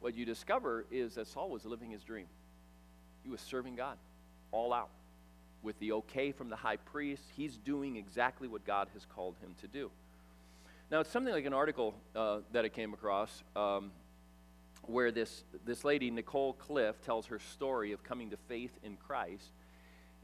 What 0.00 0.14
you 0.14 0.24
discover 0.24 0.84
is 0.90 1.14
that 1.14 1.26
Saul 1.28 1.50
was 1.50 1.64
living 1.64 1.90
his 1.90 2.02
dream. 2.02 2.26
He 3.22 3.30
was 3.30 3.40
serving 3.40 3.76
God 3.76 3.96
all 4.52 4.72
out. 4.72 4.90
With 5.62 5.78
the 5.78 5.92
okay 5.92 6.32
from 6.32 6.48
the 6.48 6.56
high 6.56 6.76
priest, 6.76 7.22
he's 7.36 7.56
doing 7.56 7.96
exactly 7.96 8.48
what 8.48 8.64
God 8.64 8.88
has 8.94 9.04
called 9.04 9.36
him 9.42 9.54
to 9.60 9.68
do. 9.68 9.90
Now, 10.90 11.00
it's 11.00 11.10
something 11.10 11.32
like 11.32 11.44
an 11.44 11.52
article 11.52 11.94
uh, 12.16 12.38
that 12.52 12.64
I 12.64 12.68
came 12.68 12.94
across 12.94 13.44
um, 13.54 13.92
where 14.86 15.12
this, 15.12 15.44
this 15.64 15.84
lady, 15.84 16.10
Nicole 16.10 16.54
Cliffe, 16.54 17.00
tells 17.02 17.26
her 17.26 17.38
story 17.38 17.92
of 17.92 18.02
coming 18.02 18.30
to 18.30 18.36
faith 18.48 18.72
in 18.82 18.96
Christ, 18.96 19.52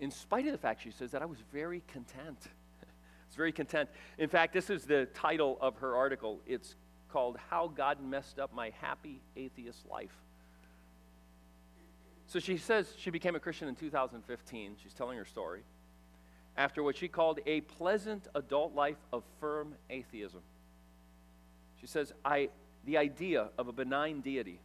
in 0.00 0.10
spite 0.10 0.46
of 0.46 0.52
the 0.52 0.58
fact 0.58 0.82
she 0.82 0.90
says 0.90 1.12
that 1.12 1.22
I 1.22 1.26
was 1.26 1.38
very 1.52 1.82
content. 1.86 2.38
I 2.82 3.26
was 3.28 3.36
very 3.36 3.52
content. 3.52 3.88
In 4.18 4.28
fact, 4.28 4.52
this 4.52 4.70
is 4.70 4.84
the 4.84 5.06
title 5.14 5.56
of 5.60 5.76
her 5.76 5.94
article. 5.94 6.40
It's 6.46 6.74
called 7.08 7.38
How 7.48 7.68
God 7.68 8.02
Messed 8.02 8.38
Up 8.38 8.52
My 8.52 8.72
Happy 8.80 9.20
Atheist 9.36 9.86
Life. 9.88 10.16
So 12.26 12.40
she 12.40 12.56
says 12.56 12.92
she 12.98 13.10
became 13.10 13.36
a 13.36 13.40
Christian 13.40 13.68
in 13.68 13.76
2015. 13.76 14.76
She's 14.82 14.94
telling 14.94 15.16
her 15.18 15.24
story. 15.24 15.62
After 16.56 16.82
what 16.82 16.96
she 16.96 17.08
called 17.08 17.40
a 17.46 17.60
pleasant 17.60 18.26
adult 18.34 18.74
life 18.74 18.96
of 19.12 19.22
firm 19.40 19.74
atheism. 19.90 20.40
She 21.80 21.86
says, 21.86 22.12
I, 22.24 22.48
the 22.84 22.96
idea 22.96 23.50
of 23.58 23.68
a 23.68 23.72
benign 23.72 24.22
deity 24.22 24.60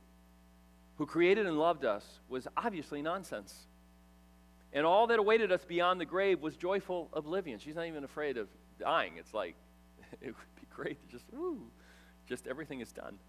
who 0.97 1.05
created 1.05 1.45
and 1.45 1.59
loved 1.59 1.85
us 1.85 2.19
was 2.29 2.47
obviously 2.55 3.01
nonsense. 3.01 3.67
And 4.73 4.85
all 4.85 5.07
that 5.07 5.19
awaited 5.19 5.51
us 5.51 5.65
beyond 5.65 5.99
the 5.99 6.05
grave 6.05 6.41
was 6.41 6.55
joyful 6.55 7.09
oblivion. 7.13 7.59
She's 7.59 7.75
not 7.75 7.87
even 7.87 8.03
afraid 8.03 8.37
of 8.37 8.47
dying. 8.79 9.13
It's 9.17 9.33
like, 9.33 9.55
it 10.21 10.27
would 10.27 10.55
be 10.55 10.67
great 10.73 11.01
to 11.01 11.07
just, 11.11 11.25
woo, 11.33 11.59
just 12.27 12.47
everything 12.47 12.79
is 12.79 12.91
done. 12.91 13.19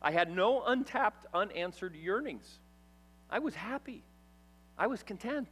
I 0.00 0.10
had 0.10 0.34
no 0.34 0.64
untapped, 0.64 1.26
unanswered 1.34 1.94
yearnings. 1.94 2.58
I 3.32 3.38
was 3.38 3.54
happy. 3.54 4.04
I 4.78 4.86
was 4.86 5.02
content. 5.02 5.48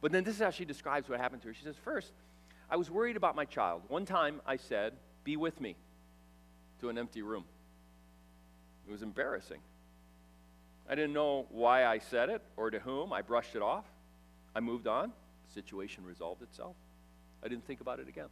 But 0.00 0.12
then 0.12 0.22
this 0.22 0.36
is 0.36 0.40
how 0.40 0.50
she 0.50 0.64
describes 0.64 1.08
what 1.08 1.18
happened 1.18 1.42
to 1.42 1.48
her. 1.48 1.54
She 1.54 1.64
says, 1.64 1.74
First, 1.82 2.12
I 2.70 2.76
was 2.76 2.90
worried 2.90 3.16
about 3.16 3.34
my 3.34 3.44
child. 3.44 3.82
One 3.88 4.06
time 4.06 4.40
I 4.46 4.56
said, 4.56 4.92
Be 5.24 5.36
with 5.36 5.60
me 5.60 5.74
to 6.80 6.88
an 6.88 6.96
empty 6.96 7.22
room. 7.22 7.44
It 8.86 8.92
was 8.92 9.02
embarrassing. 9.02 9.60
I 10.88 10.94
didn't 10.94 11.12
know 11.12 11.46
why 11.50 11.84
I 11.84 11.98
said 11.98 12.28
it 12.28 12.40
or 12.56 12.70
to 12.70 12.78
whom. 12.78 13.12
I 13.12 13.20
brushed 13.20 13.56
it 13.56 13.62
off. 13.62 13.84
I 14.54 14.60
moved 14.60 14.86
on. 14.86 15.12
The 15.48 15.54
situation 15.54 16.04
resolved 16.04 16.42
itself. 16.42 16.76
I 17.44 17.48
didn't 17.48 17.66
think 17.66 17.80
about 17.80 17.98
it 17.98 18.08
again. 18.08 18.28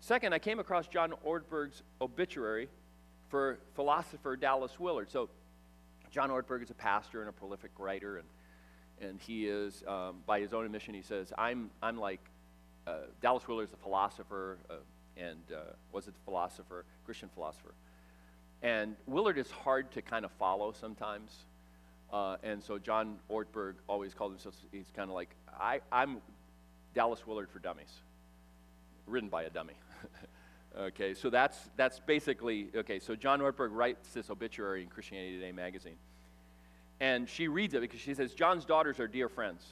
Second, 0.00 0.32
I 0.32 0.40
came 0.40 0.58
across 0.58 0.88
John 0.88 1.12
Ortberg's 1.24 1.82
obituary 2.00 2.68
for 3.28 3.58
philosopher 3.74 4.36
Dallas 4.36 4.80
Willard. 4.80 5.10
So, 5.10 5.28
John 6.10 6.30
Ortberg 6.30 6.62
is 6.62 6.70
a 6.70 6.74
pastor 6.74 7.20
and 7.20 7.28
a 7.28 7.32
prolific 7.32 7.70
writer, 7.78 8.18
and, 8.18 8.28
and 9.00 9.20
he 9.20 9.46
is, 9.46 9.84
um, 9.86 10.16
by 10.26 10.40
his 10.40 10.52
own 10.52 10.64
admission, 10.64 10.94
he 10.94 11.02
says, 11.02 11.32
I'm, 11.36 11.70
I'm 11.82 11.98
like 11.98 12.20
uh, 12.86 13.00
Dallas 13.20 13.42
is 13.44 13.72
a 13.72 13.76
philosopher, 13.76 14.58
uh, 14.70 14.74
and 15.16 15.40
uh, 15.52 15.72
was 15.92 16.08
a 16.08 16.12
philosopher, 16.24 16.84
Christian 17.04 17.28
philosopher. 17.34 17.74
And 18.62 18.96
Willard 19.06 19.38
is 19.38 19.50
hard 19.50 19.90
to 19.92 20.02
kind 20.02 20.24
of 20.24 20.32
follow 20.32 20.72
sometimes. 20.72 21.32
Uh, 22.12 22.36
and 22.42 22.62
so 22.62 22.78
John 22.78 23.18
Ortberg 23.30 23.74
always 23.88 24.14
called 24.14 24.32
himself, 24.32 24.54
he's 24.72 24.90
kind 24.96 25.10
of 25.10 25.14
like, 25.14 25.28
I, 25.60 25.80
I'm 25.92 26.18
Dallas 26.94 27.26
Willard 27.26 27.50
for 27.50 27.58
Dummies, 27.58 27.92
written 29.06 29.28
by 29.28 29.42
a 29.42 29.50
dummy. 29.50 29.74
okay, 30.76 31.14
so 31.14 31.30
that's, 31.30 31.70
that's 31.76 32.00
basically, 32.00 32.68
okay, 32.74 32.98
so 32.98 33.14
John 33.14 33.40
Ortberg 33.40 33.70
writes 33.72 34.12
this 34.12 34.30
obituary 34.30 34.82
in 34.82 34.88
Christianity 34.88 35.34
Today 35.38 35.52
magazine. 35.52 35.96
And 37.00 37.28
she 37.28 37.48
reads 37.48 37.74
it 37.74 37.80
because 37.80 38.00
she 38.00 38.14
says, 38.14 38.34
John's 38.34 38.64
daughters 38.64 38.98
are 38.98 39.06
dear 39.06 39.28
friends. 39.28 39.64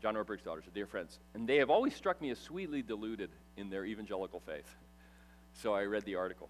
John 0.00 0.14
Ortberg's 0.14 0.42
daughters 0.42 0.66
are 0.66 0.70
dear 0.70 0.86
friends. 0.86 1.18
And 1.34 1.46
they 1.46 1.56
have 1.56 1.68
always 1.68 1.94
struck 1.94 2.20
me 2.22 2.30
as 2.30 2.38
sweetly 2.38 2.82
deluded 2.82 3.30
in 3.56 3.68
their 3.68 3.84
evangelical 3.84 4.40
faith. 4.40 4.76
So 5.52 5.74
I 5.74 5.82
read 5.84 6.04
the 6.04 6.14
article. 6.14 6.48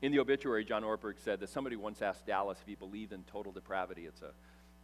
In 0.00 0.12
the 0.12 0.20
obituary, 0.20 0.64
John 0.64 0.82
Ortberg 0.82 1.14
said 1.18 1.40
that 1.40 1.48
somebody 1.48 1.76
once 1.76 2.02
asked 2.02 2.26
Dallas 2.26 2.58
if 2.60 2.66
he 2.66 2.74
believed 2.74 3.12
in 3.12 3.24
total 3.24 3.52
depravity. 3.52 4.06
It's 4.06 4.22
a, 4.22 4.30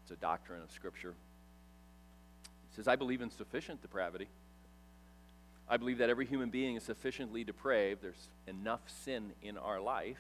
it's 0.03 0.11
a 0.11 0.17
doctrine 0.17 0.63
of 0.63 0.71
Scripture. 0.71 1.15
He 2.71 2.77
says, 2.77 2.89
I 2.89 2.97
believe 2.97 3.21
in 3.21 3.31
sufficient 3.31 3.81
depravity. 3.83 4.29
I 5.71 5.77
believe 5.77 5.99
that 5.99 6.09
every 6.09 6.25
human 6.27 6.49
being 6.51 6.77
is 6.77 6.83
sufficiently 6.83 7.45
depraved. 7.45 8.03
There's 8.03 8.29
enough 8.47 8.81
sin 9.05 9.33
in 9.43 9.59
our 9.59 9.81
life 9.81 10.19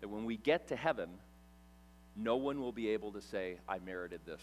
that 0.00 0.08
when 0.08 0.24
we 0.24 0.36
get 0.36 0.68
to 0.68 0.76
heaven, 0.76 1.08
no 2.16 2.36
one 2.36 2.60
will 2.60 2.72
be 2.72 2.90
able 2.90 3.12
to 3.12 3.20
say, 3.20 3.56
I 3.68 3.78
merited 3.80 4.20
this. 4.24 4.42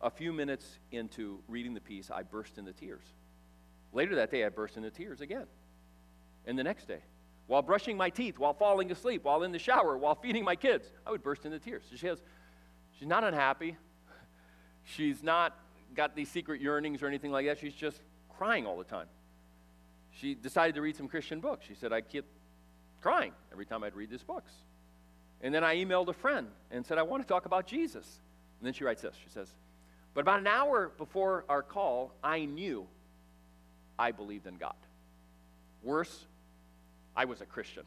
A 0.00 0.10
few 0.10 0.32
minutes 0.32 0.78
into 0.92 1.40
reading 1.48 1.74
the 1.74 1.80
piece, 1.80 2.10
I 2.10 2.22
burst 2.22 2.58
into 2.58 2.72
tears. 2.72 3.04
Later 3.92 4.14
that 4.16 4.30
day, 4.30 4.44
I 4.44 4.50
burst 4.50 4.76
into 4.76 4.90
tears 4.90 5.20
again. 5.20 5.46
And 6.46 6.58
the 6.58 6.64
next 6.64 6.86
day, 6.86 7.00
while 7.46 7.62
brushing 7.62 7.96
my 7.96 8.10
teeth, 8.10 8.38
while 8.38 8.54
falling 8.54 8.90
asleep, 8.92 9.24
while 9.24 9.42
in 9.42 9.52
the 9.52 9.58
shower, 9.58 9.96
while 9.98 10.14
feeding 10.14 10.44
my 10.44 10.56
kids, 10.56 10.86
I 11.06 11.10
would 11.10 11.22
burst 11.22 11.44
into 11.44 11.58
tears. 11.58 11.82
She 11.94 12.06
has, 12.06 12.22
she's 12.98 13.08
not 13.08 13.24
unhappy. 13.24 13.76
She's 14.84 15.22
not 15.22 15.58
got 15.94 16.14
these 16.14 16.28
secret 16.30 16.60
yearnings 16.60 17.02
or 17.02 17.06
anything 17.06 17.32
like 17.32 17.46
that. 17.46 17.58
She's 17.58 17.74
just 17.74 18.00
crying 18.38 18.66
all 18.66 18.76
the 18.76 18.84
time. 18.84 19.06
She 20.10 20.34
decided 20.34 20.74
to 20.76 20.82
read 20.82 20.96
some 20.96 21.08
Christian 21.08 21.40
books. 21.40 21.66
She 21.66 21.74
said, 21.74 21.92
I 21.92 22.00
keep 22.00 22.24
crying 23.00 23.32
every 23.52 23.66
time 23.66 23.82
I'd 23.82 23.94
read 23.94 24.10
these 24.10 24.22
books. 24.22 24.52
And 25.40 25.54
then 25.54 25.64
I 25.64 25.76
emailed 25.76 26.08
a 26.08 26.12
friend 26.12 26.48
and 26.70 26.86
said, 26.86 26.98
I 26.98 27.02
want 27.02 27.22
to 27.22 27.28
talk 27.28 27.46
about 27.46 27.66
Jesus. 27.66 28.20
And 28.58 28.66
then 28.66 28.72
she 28.72 28.84
writes 28.84 29.02
this 29.02 29.14
She 29.22 29.30
says, 29.30 29.48
But 30.14 30.22
about 30.22 30.40
an 30.40 30.46
hour 30.46 30.90
before 30.96 31.44
our 31.48 31.62
call, 31.62 32.12
I 32.22 32.44
knew 32.44 32.86
I 33.98 34.12
believed 34.12 34.46
in 34.46 34.56
God. 34.56 34.74
Worse, 35.82 36.26
I 37.16 37.26
was 37.26 37.40
a 37.40 37.46
Christian. 37.46 37.84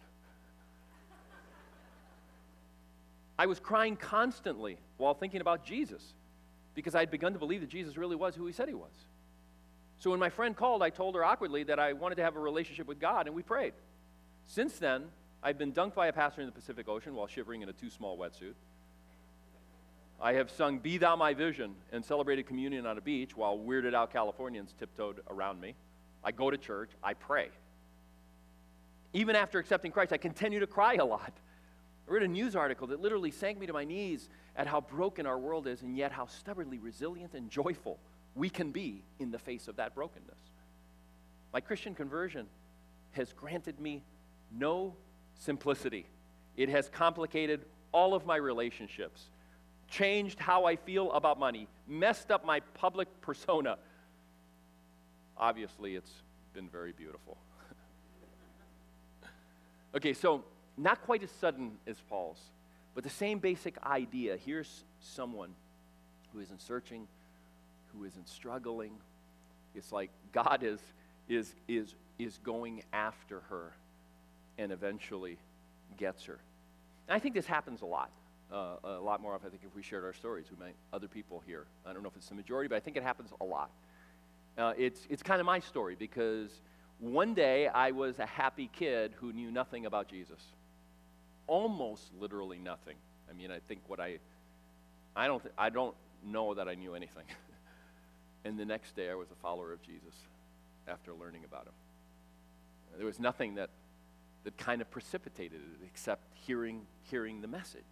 I 3.40 3.48
was 3.48 3.60
crying 3.60 3.96
constantly 3.96 4.78
while 4.98 5.14
thinking 5.14 5.42
about 5.42 5.66
Jesus 5.66 6.14
because 6.76 6.94
I 6.94 7.00
had 7.00 7.10
begun 7.10 7.34
to 7.34 7.40
believe 7.40 7.62
that 7.62 7.70
Jesus 7.70 7.98
really 7.98 8.16
was 8.16 8.36
who 8.36 8.46
he 8.46 8.54
said 8.54 8.68
he 8.68 8.76
was. 8.76 8.94
So 10.00 10.12
when 10.12 10.20
my 10.20 10.30
friend 10.30 10.56
called, 10.56 10.84
I 10.84 10.90
told 10.90 11.16
her 11.16 11.24
awkwardly 11.24 11.64
that 11.64 11.80
I 11.80 11.94
wanted 11.94 12.16
to 12.16 12.24
have 12.24 12.36
a 12.36 12.40
relationship 12.40 12.88
with 12.88 13.00
God, 13.00 13.28
and 13.28 13.36
we 13.36 13.42
prayed. 13.42 13.74
Since 14.46 14.78
then, 14.78 15.06
I've 15.42 15.58
been 15.58 15.74
dunked 15.74 15.96
by 15.96 16.08
a 16.08 16.14
pastor 16.14 16.42
in 16.42 16.48
the 16.48 16.54
Pacific 16.54 16.88
Ocean 16.88 17.16
while 17.16 17.28
shivering 17.28 17.62
in 17.62 17.70
a 17.70 17.74
too 17.74 17.90
small 17.90 18.18
wetsuit. 18.18 18.54
I 20.20 20.34
have 20.34 20.50
sung 20.50 20.80
Be 20.80 20.98
Thou 20.98 21.16
My 21.16 21.34
Vision 21.34 21.76
and 21.92 22.04
celebrated 22.04 22.48
communion 22.48 22.86
on 22.86 22.98
a 22.98 23.02
beach 23.02 23.38
while 23.38 23.58
weirded 23.58 23.94
out 23.94 24.12
Californians 24.12 24.74
tiptoed 24.80 25.22
around 25.30 25.62
me. 25.62 25.76
I 26.24 26.32
go 26.32 26.50
to 26.50 26.58
church, 26.58 26.90
I 27.04 27.14
pray. 27.14 27.50
Even 29.14 29.36
after 29.36 29.60
accepting 29.60 29.92
Christ, 29.92 30.12
I 30.14 30.18
continue 30.18 30.60
to 30.60 30.68
cry 30.68 30.96
a 30.96 31.06
lot. 31.06 31.34
I 32.08 32.12
read 32.12 32.24
a 32.24 32.28
news 32.28 32.56
article 32.56 32.88
that 32.88 33.00
literally 33.00 33.32
sank 33.32 33.60
me 33.60 33.68
to 33.68 33.74
my 33.74 33.84
knees 33.84 34.30
at 34.56 34.66
how 34.66 34.82
broken 34.82 35.26
our 35.26 35.38
world 35.38 35.68
is 35.68 35.82
and 35.82 35.96
yet 35.96 36.12
how 36.12 36.26
stubbornly 36.26 36.80
resilient 36.80 37.34
and 37.34 37.50
joyful 37.50 38.00
we 38.38 38.50
can 38.50 38.72
be 38.72 39.04
in 39.20 39.32
the 39.32 39.40
face 39.40 39.68
of 39.68 39.78
that 39.78 39.96
brokenness. 39.96 40.40
My 41.52 41.60
Christian 41.60 41.96
conversion 41.96 42.46
has 43.14 43.34
granted 43.34 43.80
me 43.80 44.04
no 44.52 44.94
simplicity. 45.34 46.06
It 46.56 46.70
has 46.70 46.88
complicated 46.88 47.66
all 47.92 48.14
of 48.14 48.26
my 48.26 48.36
relationships, 48.36 49.24
changed 49.90 50.40
how 50.40 50.66
I 50.66 50.76
feel 50.76 51.12
about 51.14 51.40
money, 51.40 51.68
messed 51.88 52.30
up 52.30 52.46
my 52.46 52.60
public 52.76 53.08
persona. 53.22 53.78
Obviously, 55.36 55.96
it's 55.96 56.22
been 56.54 56.70
very 56.70 56.92
beautiful. 56.92 57.38
okay, 59.96 60.14
so 60.14 60.44
not 60.78 61.02
quite 61.02 61.24
as 61.24 61.32
sudden 61.32 61.72
as 61.88 61.98
Paul's, 62.08 62.42
but 62.94 63.04
the 63.04 63.10
same 63.10 63.40
basic 63.40 63.84
idea. 63.84 64.38
Here's 64.38 64.84
someone 65.00 65.56
who 66.34 66.40
isn't 66.40 66.62
searching, 66.62 67.08
who 67.94 68.04
isn't 68.06 68.28
struggling. 68.28 68.92
It's 69.76 69.92
like 69.92 70.10
God 70.32 70.64
is, 70.64 70.80
is, 71.30 71.54
is, 71.68 71.96
is 72.20 72.40
going 72.44 72.84
after 72.94 73.42
her 73.50 73.74
and 74.58 74.72
eventually 74.72 75.38
gets 75.98 76.26
her. 76.26 76.40
And 77.08 77.16
I 77.16 77.20
think 77.20 77.36
this 77.36 77.46
happens 77.46 77.82
a 77.82 77.86
lot. 77.86 78.10
Uh, 78.52 78.76
a 78.84 78.90
lot 79.00 79.22
more 79.22 79.34
often, 79.34 79.48
I 79.48 79.50
think, 79.50 79.64
if 79.66 79.76
we 79.76 79.84
shared 79.84 80.06
our 80.06 80.14
stories, 80.14 80.46
we 80.50 80.66
might 80.66 80.76
other 80.94 81.08
people 81.08 81.44
hear. 81.46 81.66
I 81.86 81.94
don't 81.94 82.02
know 82.02 82.10
if 82.10 82.16
it's 82.16 82.30
the 82.30 82.36
majority, 82.36 82.70
but 82.70 82.76
I 82.76 82.80
think 82.80 82.96
it 82.96 83.04
happens 83.04 83.32
a 83.42 83.44
lot. 83.44 83.70
Uh, 84.58 84.74
it's, 84.78 85.06
it's 85.10 85.22
kind 85.22 85.40
of 85.40 85.46
my 85.46 85.60
story 85.60 85.96
because 86.00 86.50
one 87.00 87.34
day 87.34 87.68
I 87.68 87.92
was 87.92 88.20
a 88.20 88.26
happy 88.26 88.70
kid 88.74 89.14
who 89.20 89.34
knew 89.34 89.52
nothing 89.52 89.86
about 89.86 90.08
Jesus. 90.08 90.40
Almost 91.46 92.12
literally 92.20 92.58
nothing. 92.58 92.96
I 93.30 93.34
mean, 93.34 93.52
I 93.52 93.60
think 93.68 93.82
what 93.88 94.00
I, 94.00 94.18
I 95.16 95.28
don't, 95.28 95.44
I 95.58 95.70
don't 95.70 95.96
know 96.26 96.54
that 96.54 96.68
I 96.68 96.76
knew 96.76 96.96
anything. 96.96 97.26
and 98.46 98.58
the 98.58 98.66
next 98.66 98.96
day 98.96 99.10
I 99.10 99.16
was 99.16 99.30
a 99.32 99.36
follower 99.36 99.74
of 99.74 99.82
Jesus 99.82 100.14
after 100.88 101.14
learning 101.14 101.44
about 101.44 101.66
him. 101.66 101.74
There 102.98 103.06
was 103.06 103.20
nothing 103.20 103.56
that 103.56 103.70
that 104.48 104.58
kind 104.58 104.82
of 104.82 104.90
precipitated 104.90 105.60
it, 105.60 105.86
except 105.86 106.24
hearing, 106.46 106.86
hearing 107.12 107.42
the 107.42 107.50
message. 107.50 107.84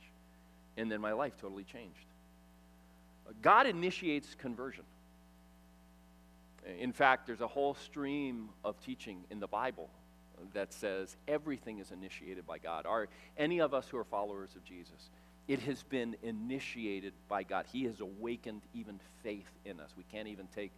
And 0.78 0.90
then 0.90 1.02
my 1.02 1.12
life 1.12 1.34
totally 1.38 1.66
changed. 1.66 2.06
God 3.42 3.68
initiates 3.68 4.36
conversion. 4.36 4.86
In 6.80 6.94
fact, 6.94 7.28
there's 7.28 7.42
a 7.42 7.48
whole 7.48 7.74
stream 7.74 8.48
of 8.64 8.80
teaching 8.80 9.26
in 9.30 9.42
the 9.42 9.48
Bible 9.48 9.90
that 10.54 10.72
says 10.72 11.18
everything 11.28 11.80
is 11.80 11.92
initiated 11.92 12.48
by 12.48 12.58
God. 12.58 12.86
Are 12.86 13.10
any 13.38 13.60
of 13.60 13.74
us 13.74 13.90
who 13.90 13.98
are 13.98 14.06
followers 14.06 14.56
of 14.56 14.64
Jesus, 14.64 15.10
it 15.48 15.60
has 15.62 15.84
been 15.84 16.16
initiated 16.24 17.14
by 17.28 17.44
God. 17.44 17.66
He 17.72 17.84
has 17.84 18.00
awakened 18.00 18.62
even 18.74 19.00
faith 19.24 19.50
in 19.64 19.80
us. 19.80 19.92
We 19.96 20.04
can't 20.12 20.28
even 20.28 20.48
take 20.56 20.72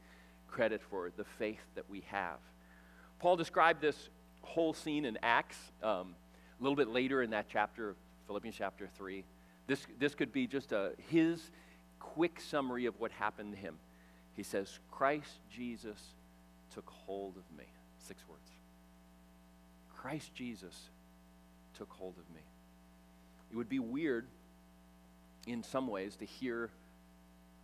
credit 0.49 0.81
for 0.89 1.11
the 1.15 1.23
faith 1.23 1.61
that 1.75 1.89
we 1.89 2.03
have. 2.07 2.39
Paul 3.19 3.35
described 3.35 3.81
this 3.81 4.09
whole 4.41 4.73
scene 4.73 5.05
in 5.05 5.17
Acts, 5.23 5.57
um, 5.81 6.15
a 6.59 6.63
little 6.63 6.75
bit 6.75 6.89
later 6.89 7.21
in 7.21 7.29
that 7.31 7.45
chapter, 7.49 7.95
Philippians 8.27 8.55
chapter 8.57 8.89
3. 8.97 9.23
This, 9.67 9.85
this 9.99 10.15
could 10.15 10.31
be 10.31 10.47
just 10.47 10.71
a, 10.71 10.91
his 11.09 11.51
quick 11.99 12.39
summary 12.39 12.85
of 12.85 12.99
what 12.99 13.11
happened 13.11 13.53
to 13.53 13.59
him. 13.59 13.75
He 14.35 14.43
says, 14.43 14.79
Christ 14.91 15.39
Jesus 15.49 15.99
took 16.73 16.89
hold 16.89 17.35
of 17.37 17.57
me. 17.57 17.65
Six 17.99 18.21
words. 18.29 18.49
Christ 19.95 20.33
Jesus 20.33 20.89
took 21.77 21.89
hold 21.91 22.15
of 22.17 22.35
me. 22.35 22.41
It 23.51 23.55
would 23.55 23.69
be 23.69 23.79
weird 23.79 24.25
in 25.47 25.63
some 25.63 25.87
ways 25.87 26.15
to 26.17 26.25
hear 26.25 26.69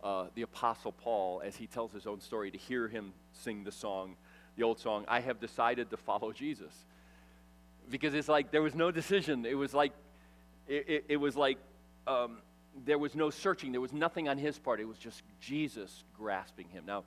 uh, 0.02 0.26
the 0.34 0.42
Apostle 0.42 0.92
Paul, 0.92 1.42
as 1.44 1.56
he 1.56 1.66
tells 1.66 1.92
his 1.92 2.06
own 2.06 2.20
story, 2.20 2.50
to 2.50 2.58
hear 2.58 2.88
him 2.88 3.12
sing 3.32 3.64
the 3.64 3.72
song 3.72 4.16
the 4.56 4.62
old 4.62 4.78
song, 4.78 5.04
I 5.08 5.20
have 5.20 5.40
decided 5.40 5.90
to 5.90 5.96
follow 5.96 6.32
Jesus. 6.32 6.72
Because 7.90 8.14
it's 8.14 8.28
like 8.28 8.50
there 8.50 8.62
was 8.62 8.74
no 8.74 8.90
decision. 8.90 9.44
It 9.44 9.54
was 9.54 9.74
like, 9.74 9.92
it, 10.68 10.88
it, 10.88 11.04
it 11.08 11.16
was 11.16 11.36
like 11.36 11.58
um, 12.06 12.38
there 12.84 12.98
was 12.98 13.14
no 13.14 13.30
searching. 13.30 13.72
There 13.72 13.80
was 13.80 13.92
nothing 13.92 14.28
on 14.28 14.38
his 14.38 14.58
part. 14.58 14.80
It 14.80 14.88
was 14.88 14.98
just 14.98 15.22
Jesus 15.40 16.04
grasping 16.16 16.68
him. 16.68 16.84
Now, 16.86 17.04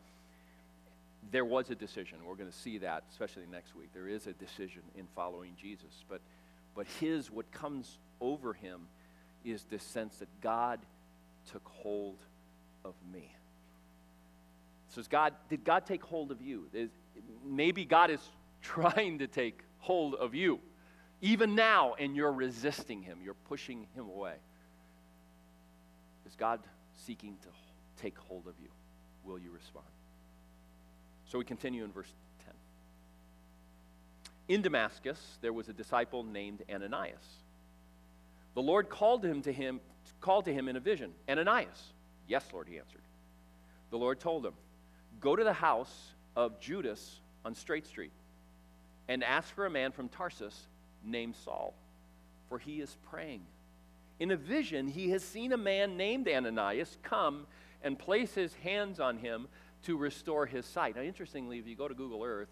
there 1.32 1.46
was 1.46 1.70
a 1.70 1.76
decision. 1.76 2.20
We're 2.26 2.36
going 2.36 2.50
to 2.52 2.58
see 2.58 2.78
that, 2.80 3.04
especially 3.12 3.44
next 3.52 3.76
week. 3.76 3.90
There 3.94 4.08
is 4.08 4.28
a 4.28 4.34
decision 4.34 4.82
in 4.96 5.08
following 5.16 5.54
Jesus. 5.60 6.04
But, 6.10 6.22
but 6.76 6.86
his, 7.00 7.32
what 7.32 7.50
comes 7.52 7.98
over 8.22 8.54
him 8.54 8.88
is 9.52 9.64
this 9.70 9.84
sense 9.84 10.18
that 10.18 10.30
God 10.42 10.80
took 11.52 11.66
hold 11.66 12.18
of 12.84 12.94
me. 13.14 13.34
So, 14.90 15.02
God, 15.10 15.34
did 15.50 15.64
God 15.64 15.86
take 15.86 16.04
hold 16.04 16.32
of 16.32 16.42
you? 16.42 16.68
Is, 16.74 16.90
maybe 17.46 17.86
God 17.86 18.10
is 18.10 18.22
trying 18.62 19.20
to 19.20 19.28
take 19.28 19.60
hold 19.80 20.16
of 20.16 20.34
you, 20.34 20.60
even 21.22 21.56
now, 21.56 21.94
and 22.00 22.16
you're 22.16 22.32
resisting 22.32 23.02
Him, 23.02 23.20
you're 23.24 23.36
pushing 23.48 23.88
Him 23.96 24.06
away. 24.06 24.36
Is 26.28 26.36
God 26.36 26.60
seeking 27.06 27.38
to 27.44 27.48
take 28.02 28.18
hold 28.18 28.48
of 28.48 28.54
you? 28.62 28.70
Will 29.24 29.40
you 29.40 29.52
respond? 29.52 29.86
So 31.28 31.38
we 31.38 31.46
continue 31.46 31.84
in 31.84 31.92
verse 31.92 32.12
10. 32.46 32.54
In 34.56 34.62
Damascus, 34.62 35.38
there 35.42 35.54
was 35.54 35.70
a 35.70 35.74
disciple 35.74 36.24
named 36.24 36.64
Ananias. 36.72 37.44
The 38.58 38.64
Lord 38.64 38.90
called 38.90 39.24
him 39.24 39.44
to 39.44 39.54
him, 39.54 39.80
called 40.20 40.46
to 40.46 40.52
him 40.52 40.68
in 40.68 40.76
a 40.76 40.80
vision. 40.80 41.12
Ananias. 41.30 41.94
Yes, 42.28 42.44
Lord, 42.52 42.68
he 42.68 42.80
answered. 42.80 43.04
The 43.92 44.00
Lord 44.00 44.20
told 44.20 44.44
him, 44.44 44.56
Go 45.20 45.36
to 45.36 45.44
the 45.44 45.54
house 45.54 46.16
of 46.36 46.60
Judas 46.60 47.20
on 47.46 47.54
Straight 47.54 47.86
Street 47.86 48.14
and 49.08 49.24
ask 49.24 49.54
for 49.54 49.68
a 49.68 49.70
man 49.70 49.92
from 49.92 50.10
Tarsus 50.10 50.60
named 51.06 51.36
Saul, 51.36 51.76
for 52.50 52.58
he 52.58 52.82
is 52.82 52.98
praying. 53.12 53.42
In 54.20 54.32
a 54.32 54.36
vision, 54.36 54.88
he 54.88 55.12
has 55.12 55.24
seen 55.24 55.54
a 55.54 55.58
man 55.58 55.96
named 55.96 56.28
Ananias 56.28 56.98
come 57.04 57.46
and 57.84 58.00
place 58.00 58.34
his 58.34 58.56
hands 58.56 59.00
on 59.00 59.20
him 59.20 59.48
to 59.84 59.98
restore 59.98 60.48
his 60.48 60.66
sight. 60.66 60.96
Now, 60.96 61.04
interestingly, 61.04 61.60
if 61.60 61.68
you 61.68 61.76
go 61.76 61.88
to 61.88 61.94
Google 61.94 62.24
Earth, 62.24 62.50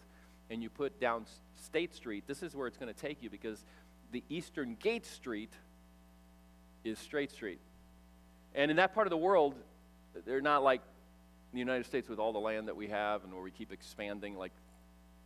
and 0.52 0.62
you 0.62 0.70
put 0.70 1.00
down 1.00 1.26
State 1.56 1.96
Street, 1.96 2.26
this 2.28 2.44
is 2.44 2.56
where 2.56 2.68
it's 2.68 2.78
going 2.78 2.94
to 2.94 3.00
take 3.00 3.24
you 3.24 3.32
because 3.32 3.66
the 4.12 4.24
Eastern 4.30 4.78
Gate 4.80 5.08
Street 5.08 5.52
is 6.86 7.00
Straight 7.00 7.32
Street. 7.32 7.60
And 8.54 8.72
in 8.72 8.78
that 8.78 8.94
part 8.94 9.08
of 9.08 9.12
the 9.12 9.18
world, 9.18 9.56
they're 10.26 10.40
not 10.40 10.64
like 10.64 10.82
the 11.52 11.60
United 11.60 11.86
States 11.86 12.08
with 12.08 12.20
all 12.20 12.32
the 12.32 12.40
land 12.40 12.68
that 12.68 12.76
we 12.76 12.88
have 12.88 13.24
and 13.24 13.34
where 13.34 13.42
we 13.42 13.52
keep 13.52 13.72
expanding, 13.72 14.38
like, 14.38 14.52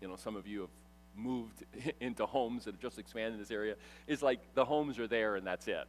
you 0.02 0.08
know, 0.08 0.16
some 0.16 0.36
of 0.36 0.48
you 0.48 0.62
have 0.62 0.70
moved 1.16 1.64
into 2.00 2.26
homes 2.26 2.66
that 2.66 2.74
have 2.74 2.82
just 2.82 2.98
expanded 2.98 3.40
this 3.40 3.52
area. 3.52 3.76
It's 4.08 4.22
like 4.22 4.40
the 4.56 4.66
homes 4.66 4.98
are 4.98 5.08
there 5.08 5.36
and 5.36 5.46
that's 5.46 5.68
it. 5.68 5.86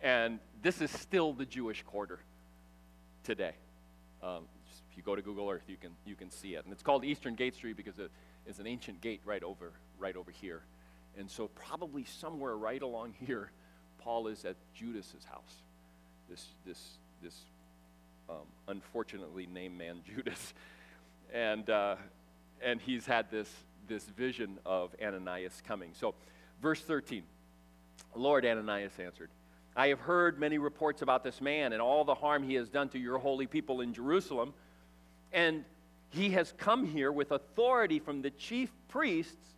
And 0.00 0.38
this 0.62 0.80
is 0.80 0.90
still 0.90 1.32
the 1.32 1.44
Jewish 1.44 1.82
quarter 1.82 2.20
today. 3.24 3.52
Um, 4.22 4.44
if 4.90 4.96
you 4.96 5.02
go 5.02 5.16
to 5.16 5.22
Google 5.22 5.48
Earth, 5.48 5.64
you 5.68 5.76
can, 5.76 5.90
you 6.04 6.14
can 6.14 6.30
see 6.30 6.54
it. 6.54 6.64
And 6.64 6.72
it's 6.72 6.82
called 6.82 7.04
Eastern 7.04 7.34
Gate 7.34 7.54
Street 7.54 7.76
because 7.76 7.98
it 7.98 8.10
is 8.46 8.58
an 8.58 8.66
ancient 8.66 9.00
gate 9.00 9.20
right 9.24 9.42
over, 9.42 9.72
right 9.98 10.16
over 10.16 10.30
here. 10.30 10.62
And 11.18 11.30
so, 11.30 11.48
probably 11.48 12.04
somewhere 12.04 12.56
right 12.56 12.82
along 12.82 13.14
here, 13.26 13.50
Paul 14.02 14.26
is 14.26 14.44
at 14.44 14.56
Judas's 14.74 15.24
house. 15.24 15.62
This, 16.28 16.46
this, 16.66 16.98
this 17.22 17.36
um, 18.28 18.36
unfortunately 18.68 19.46
named 19.52 19.78
man, 19.78 20.00
Judas. 20.14 20.54
And, 21.32 21.68
uh, 21.70 21.96
and 22.62 22.80
he's 22.80 23.06
had 23.06 23.30
this, 23.30 23.48
this 23.88 24.04
vision 24.04 24.58
of 24.66 24.94
Ananias 25.02 25.62
coming. 25.66 25.90
So, 25.94 26.14
verse 26.60 26.80
13 26.80 27.22
Lord, 28.14 28.44
Ananias 28.44 28.92
answered, 28.98 29.30
I 29.74 29.88
have 29.88 30.00
heard 30.00 30.38
many 30.38 30.58
reports 30.58 31.00
about 31.00 31.24
this 31.24 31.40
man 31.40 31.72
and 31.72 31.80
all 31.80 32.04
the 32.04 32.14
harm 32.14 32.42
he 32.42 32.54
has 32.54 32.68
done 32.68 32.90
to 32.90 32.98
your 32.98 33.18
holy 33.18 33.46
people 33.46 33.80
in 33.80 33.94
Jerusalem. 33.94 34.52
And 35.32 35.64
he 36.10 36.30
has 36.30 36.52
come 36.58 36.84
here 36.84 37.10
with 37.10 37.30
authority 37.30 37.98
from 37.98 38.20
the 38.20 38.30
chief 38.30 38.70
priests 38.88 39.54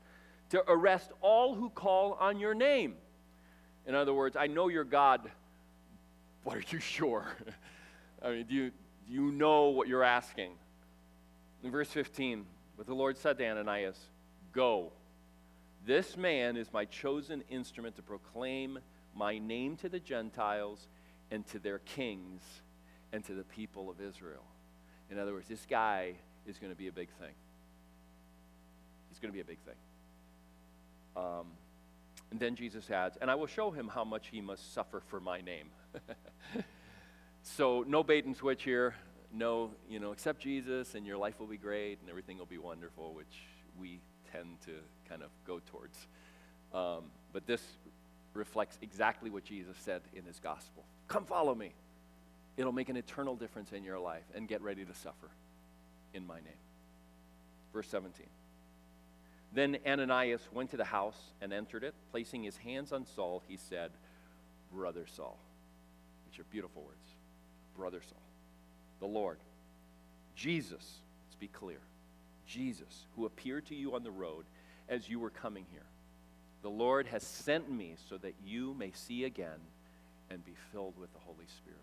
to 0.50 0.62
arrest 0.70 1.10
all 1.20 1.56
who 1.56 1.68
call 1.70 2.12
on 2.20 2.38
your 2.38 2.54
name. 2.54 2.94
In 3.86 3.94
other 3.94 4.14
words, 4.14 4.36
I 4.36 4.46
know 4.46 4.68
you're 4.68 4.84
God, 4.84 5.30
but 6.44 6.56
are 6.56 6.62
you 6.70 6.78
sure? 6.78 7.26
I 8.22 8.30
mean, 8.30 8.46
do 8.46 8.54
you, 8.54 8.70
do 9.06 9.12
you 9.12 9.30
know 9.30 9.68
what 9.68 9.88
you're 9.88 10.04
asking? 10.04 10.52
In 11.62 11.70
verse 11.70 11.88
15, 11.88 12.46
but 12.76 12.86
the 12.86 12.94
Lord 12.94 13.18
said 13.18 13.38
to 13.38 13.46
Ananias, 13.46 13.98
Go. 14.52 14.92
This 15.86 16.16
man 16.16 16.56
is 16.56 16.72
my 16.72 16.86
chosen 16.86 17.42
instrument 17.50 17.96
to 17.96 18.02
proclaim 18.02 18.78
my 19.14 19.38
name 19.38 19.76
to 19.76 19.88
the 19.88 20.00
Gentiles 20.00 20.88
and 21.30 21.46
to 21.48 21.58
their 21.58 21.78
kings 21.80 22.42
and 23.12 23.24
to 23.24 23.34
the 23.34 23.44
people 23.44 23.90
of 23.90 24.00
Israel. 24.00 24.44
In 25.10 25.18
other 25.18 25.34
words, 25.34 25.48
this 25.48 25.66
guy 25.68 26.14
is 26.46 26.58
going 26.58 26.72
to 26.72 26.76
be 26.76 26.88
a 26.88 26.92
big 26.92 27.08
thing. 27.20 27.34
He's 29.10 29.18
going 29.18 29.30
to 29.30 29.34
be 29.34 29.40
a 29.40 29.44
big 29.44 29.58
thing. 29.60 29.74
Um, 31.16 31.46
and 32.34 32.40
then 32.40 32.56
Jesus 32.56 32.90
adds, 32.90 33.16
and 33.20 33.30
I 33.30 33.36
will 33.36 33.46
show 33.46 33.70
him 33.70 33.86
how 33.86 34.02
much 34.02 34.26
he 34.26 34.40
must 34.40 34.74
suffer 34.74 35.00
for 35.06 35.20
my 35.20 35.40
name. 35.40 35.68
so 37.44 37.84
no 37.86 38.02
bait 38.02 38.24
and 38.24 38.36
switch 38.36 38.64
here. 38.64 38.96
No, 39.32 39.70
you 39.88 40.00
know, 40.00 40.10
accept 40.10 40.40
Jesus 40.40 40.96
and 40.96 41.06
your 41.06 41.16
life 41.16 41.38
will 41.38 41.46
be 41.46 41.56
great 41.56 42.00
and 42.00 42.10
everything 42.10 42.36
will 42.36 42.44
be 42.44 42.58
wonderful, 42.58 43.14
which 43.14 43.46
we 43.78 44.00
tend 44.32 44.60
to 44.62 44.72
kind 45.08 45.22
of 45.22 45.28
go 45.46 45.60
towards. 45.70 46.08
Um, 46.74 47.04
but 47.32 47.46
this 47.46 47.62
reflects 48.32 48.78
exactly 48.82 49.30
what 49.30 49.44
Jesus 49.44 49.76
said 49.78 50.02
in 50.12 50.24
his 50.24 50.40
gospel. 50.40 50.82
Come 51.06 51.26
follow 51.26 51.54
me. 51.54 51.72
It'll 52.56 52.72
make 52.72 52.88
an 52.88 52.96
eternal 52.96 53.36
difference 53.36 53.70
in 53.70 53.84
your 53.84 54.00
life 54.00 54.24
and 54.34 54.48
get 54.48 54.60
ready 54.60 54.84
to 54.84 54.92
suffer 54.92 55.28
in 56.12 56.26
my 56.26 56.38
name. 56.38 56.62
Verse 57.72 57.86
17. 57.86 58.26
Then 59.54 59.78
Ananias 59.86 60.42
went 60.52 60.72
to 60.72 60.76
the 60.76 60.84
house 60.84 61.18
and 61.40 61.52
entered 61.52 61.84
it. 61.84 61.94
Placing 62.10 62.42
his 62.42 62.56
hands 62.56 62.92
on 62.92 63.06
Saul, 63.14 63.42
he 63.46 63.56
said, 63.56 63.92
Brother 64.72 65.06
Saul, 65.06 65.38
which 66.26 66.40
are 66.40 66.44
beautiful 66.50 66.82
words. 66.82 66.98
Brother 67.76 68.00
Saul, 68.02 68.22
the 69.00 69.06
Lord, 69.06 69.38
Jesus, 70.34 70.98
let's 71.26 71.36
be 71.38 71.46
clear, 71.46 71.78
Jesus, 72.48 73.06
who 73.14 73.26
appeared 73.26 73.66
to 73.66 73.74
you 73.74 73.94
on 73.94 74.02
the 74.02 74.10
road 74.10 74.44
as 74.88 75.08
you 75.08 75.20
were 75.20 75.30
coming 75.30 75.64
here. 75.70 75.86
The 76.62 76.70
Lord 76.70 77.06
has 77.06 77.22
sent 77.22 77.70
me 77.70 77.94
so 78.08 78.16
that 78.18 78.34
you 78.44 78.74
may 78.74 78.90
see 78.92 79.24
again 79.24 79.60
and 80.30 80.44
be 80.44 80.54
filled 80.72 80.98
with 80.98 81.12
the 81.12 81.20
Holy 81.20 81.46
Spirit. 81.58 81.78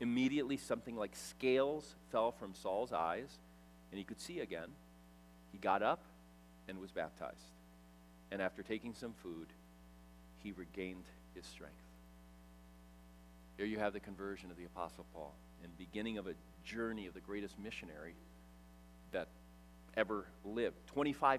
Immediately, 0.00 0.58
something 0.58 0.96
like 0.96 1.14
scales 1.14 1.94
fell 2.12 2.30
from 2.32 2.54
Saul's 2.54 2.92
eyes, 2.92 3.38
and 3.90 3.98
he 3.98 4.04
could 4.04 4.20
see 4.20 4.40
again. 4.40 4.68
He 5.52 5.58
got 5.58 5.82
up 5.82 6.00
and 6.72 6.80
was 6.80 6.90
baptized. 6.90 7.52
And 8.30 8.40
after 8.40 8.62
taking 8.62 8.94
some 8.94 9.12
food, 9.22 9.48
he 10.42 10.52
regained 10.52 11.04
his 11.34 11.44
strength. 11.44 11.76
Here 13.58 13.66
you 13.66 13.78
have 13.78 13.92
the 13.92 14.00
conversion 14.00 14.50
of 14.50 14.56
the 14.56 14.64
Apostle 14.64 15.04
Paul 15.14 15.34
and 15.62 15.76
beginning 15.76 16.16
of 16.16 16.26
a 16.26 16.32
journey 16.64 17.06
of 17.06 17.12
the 17.12 17.20
greatest 17.20 17.58
missionary 17.58 18.14
that 19.12 19.28
ever 19.98 20.24
lived. 20.46 20.76
25%, 20.96 21.38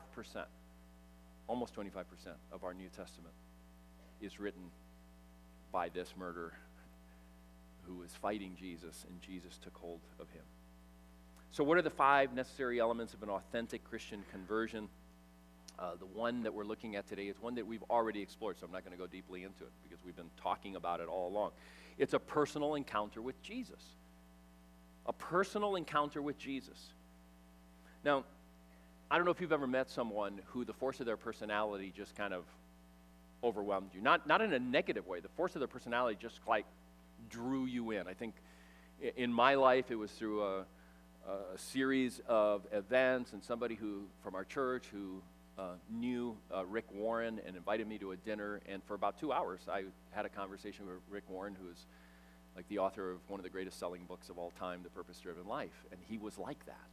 almost 1.48 1.76
25% 1.76 2.04
of 2.52 2.64
our 2.64 2.76
New 2.76 2.90
Testament 2.96 3.34
is 4.22 4.40
written 4.40 4.70
by 5.72 5.90
this 5.90 6.14
murderer 6.16 6.54
who 7.88 7.96
was 7.96 8.12
fighting 8.22 8.56
Jesus, 8.58 9.04
and 9.10 9.20
Jesus 9.20 9.58
took 9.58 9.76
hold 9.78 10.00
of 10.20 10.30
him. 10.30 10.44
So, 11.52 11.64
what 11.64 11.78
are 11.78 11.82
the 11.82 11.90
five 11.90 12.34
necessary 12.34 12.80
elements 12.80 13.14
of 13.16 13.24
an 13.24 13.30
authentic 13.30 13.84
Christian 13.84 14.24
conversion? 14.32 14.88
Uh, 15.80 15.96
the 16.00 16.06
one 16.06 16.44
that 16.44 16.54
we're 16.54 16.64
looking 16.64 16.96
at 16.96 17.08
today 17.08 17.24
is 17.24 17.36
one 17.42 17.56
that 17.56 17.66
we've 17.66 17.84
already 17.90 18.22
explored, 18.22 18.58
so 18.60 18.66
I'm 18.66 18.72
not 18.72 18.86
going 18.86 18.96
to 18.96 19.02
go 19.02 19.08
deeply 19.08 19.44
into 19.44 19.64
it 19.64 19.72
because 19.84 20.04
we've 20.06 20.16
been 20.16 20.30
talking 20.42 20.76
about 20.76 21.00
it 21.00 21.08
all 21.08 21.28
along. 21.28 21.52
It's 21.98 22.14
a 22.14 22.20
personal 22.20 22.76
encounter 22.76 23.22
with 23.22 23.42
Jesus. 23.42 23.82
A 25.06 25.14
personal 25.14 25.76
encounter 25.76 26.22
with 26.22 26.38
Jesus. 26.38 26.78
Now, 28.06 28.24
I 29.10 29.18
don't 29.18 29.26
know 29.26 29.32
if 29.32 29.42
you've 29.42 29.52
ever 29.52 29.68
met 29.68 29.90
someone 29.90 30.40
who 30.48 30.64
the 30.66 30.74
force 30.74 31.00
of 31.00 31.06
their 31.06 31.18
personality 31.18 31.92
just 31.96 32.16
kind 32.16 32.34
of 32.34 32.44
overwhelmed 33.44 33.90
you. 33.94 34.02
Not, 34.02 34.26
not 34.28 34.42
in 34.42 34.54
a 34.54 34.60
negative 34.60 35.06
way. 35.08 35.20
The 35.20 35.28
force 35.30 35.56
of 35.56 35.60
their 35.60 35.68
personality 35.68 36.18
just 36.22 36.40
like 36.48 36.66
drew 37.30 37.66
you 37.66 37.92
in. 37.92 38.08
I 38.08 38.14
think 38.14 38.36
in 39.18 39.32
my 39.34 39.56
life 39.56 39.92
it 39.92 39.96
was 39.96 40.12
through 40.12 40.44
a, 40.44 40.60
a 41.28 41.58
series 41.58 42.22
of 42.28 42.66
events 42.72 43.34
and 43.34 43.44
somebody 43.44 43.76
who 43.76 44.04
from 44.24 44.36
our 44.36 44.46
church 44.46 44.86
who 44.92 45.22
uh, 45.58 45.74
knew 45.90 46.36
uh, 46.54 46.66
Rick 46.66 46.86
Warren 46.94 47.40
and 47.46 47.56
invited 47.56 47.88
me 47.88 47.98
to 48.00 48.12
a 48.12 48.18
dinner. 48.18 48.62
And 48.68 48.84
for 48.84 48.96
about 48.96 49.20
two 49.20 49.32
hours, 49.32 49.62
I 49.72 49.84
had 50.12 50.26
a 50.26 50.30
conversation 50.30 50.86
with 50.86 50.96
Rick 51.10 51.24
Warren, 51.30 51.56
who 51.62 51.70
is 51.70 51.86
like 52.56 52.68
the 52.70 52.80
author 52.80 53.12
of 53.12 53.18
one 53.28 53.40
of 53.40 53.44
the 53.44 53.50
greatest 53.50 53.80
selling 53.80 54.06
books 54.06 54.30
of 54.30 54.38
all 54.38 54.52
time, 54.60 54.82
The 54.84 54.90
Purpose 54.90 55.20
Driven 55.20 55.48
Life. 55.48 55.86
And 55.92 56.00
he 56.08 56.18
was 56.18 56.38
like 56.38 56.66
that. 56.66 56.88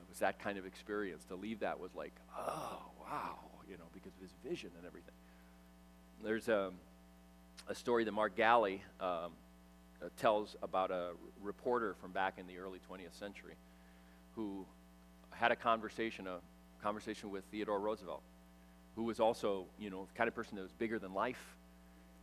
It 0.00 0.08
was 0.08 0.18
that 0.20 0.38
kind 0.38 0.58
of 0.58 0.66
experience. 0.66 1.24
To 1.26 1.34
leave 1.34 1.60
that 1.60 1.80
was 1.80 1.94
like, 1.94 2.12
oh, 2.36 2.82
wow, 3.00 3.38
you 3.68 3.76
know, 3.76 3.84
because 3.92 4.12
of 4.14 4.22
his 4.22 4.32
vision 4.48 4.70
and 4.76 4.86
everything. 4.86 5.14
There's 6.22 6.48
a, 6.48 6.66
um, 6.66 6.74
a 7.68 7.74
story 7.74 8.04
that 8.04 8.12
Mark 8.12 8.36
Galli 8.36 8.82
um, 9.00 9.08
uh, 10.02 10.08
tells 10.18 10.56
about 10.62 10.90
a 10.90 11.10
reporter 11.42 11.94
from 12.00 12.12
back 12.12 12.34
in 12.38 12.46
the 12.46 12.58
early 12.58 12.78
20th 12.90 13.18
century 13.18 13.54
who 14.36 14.64
had 15.30 15.50
a 15.50 15.56
conversation, 15.56 16.26
a 16.26 16.38
conversation 16.84 17.30
with 17.30 17.44
Theodore 17.50 17.80
Roosevelt, 17.80 18.20
who 18.94 19.04
was 19.04 19.18
also, 19.18 19.64
you 19.78 19.88
know, 19.88 20.04
the 20.04 20.12
kind 20.12 20.28
of 20.28 20.34
person 20.34 20.56
that 20.56 20.62
was 20.62 20.72
bigger 20.72 20.98
than 20.98 21.14
life. 21.14 21.56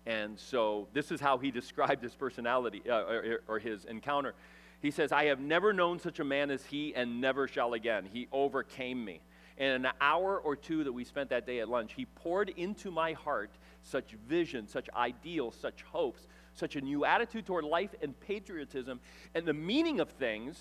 And 0.05 0.39
so 0.39 0.87
this 0.93 1.11
is 1.11 1.19
how 1.19 1.39
he 1.39 1.49
described 1.61 2.03
his 2.03 2.13
personality 2.13 2.83
uh, 2.87 2.93
or, 2.93 3.41
or 3.47 3.59
his 3.59 3.85
encounter. 3.85 4.35
He 4.79 4.91
says, 4.91 5.11
I 5.11 5.25
have 5.25 5.39
never 5.39 5.73
known 5.73 5.97
such 5.99 6.19
a 6.19 6.23
man 6.23 6.51
as 6.51 6.63
he 6.63 6.93
and 6.93 7.19
never 7.19 7.47
shall 7.47 7.73
again. 7.73 8.07
He 8.13 8.27
overcame 8.31 9.03
me. 9.03 9.21
And 9.57 9.75
in 9.75 9.85
an 9.85 9.91
hour 9.99 10.37
or 10.37 10.55
two 10.55 10.83
that 10.83 10.93
we 10.93 11.05
spent 11.05 11.31
that 11.31 11.47
day 11.47 11.59
at 11.59 11.67
lunch, 11.67 11.93
he 11.93 12.05
poured 12.05 12.49
into 12.49 12.91
my 12.91 13.13
heart 13.13 13.49
such 13.81 14.11
vision, 14.27 14.67
such 14.67 14.89
ideals, 14.95 15.55
such 15.59 15.81
hopes, 15.83 16.27
such 16.53 16.75
a 16.75 16.81
new 16.81 17.03
attitude 17.03 17.47
toward 17.47 17.63
life 17.63 17.95
and 18.03 18.19
patriotism 18.19 18.99
and 19.33 19.43
the 19.43 19.53
meaning 19.53 19.99
of 19.99 20.09
things 20.09 20.59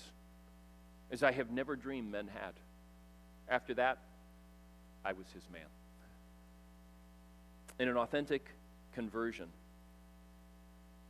as 1.11 1.21
I 1.21 1.31
have 1.33 1.51
never 1.51 1.75
dreamed 1.75 2.11
men 2.11 2.27
had. 2.27 2.53
After 3.51 3.73
that, 3.73 3.97
I 5.03 5.11
was 5.11 5.27
his 5.33 5.43
man. 5.51 5.65
In 7.79 7.89
an 7.89 7.97
authentic 7.97 8.45
conversion, 8.95 9.47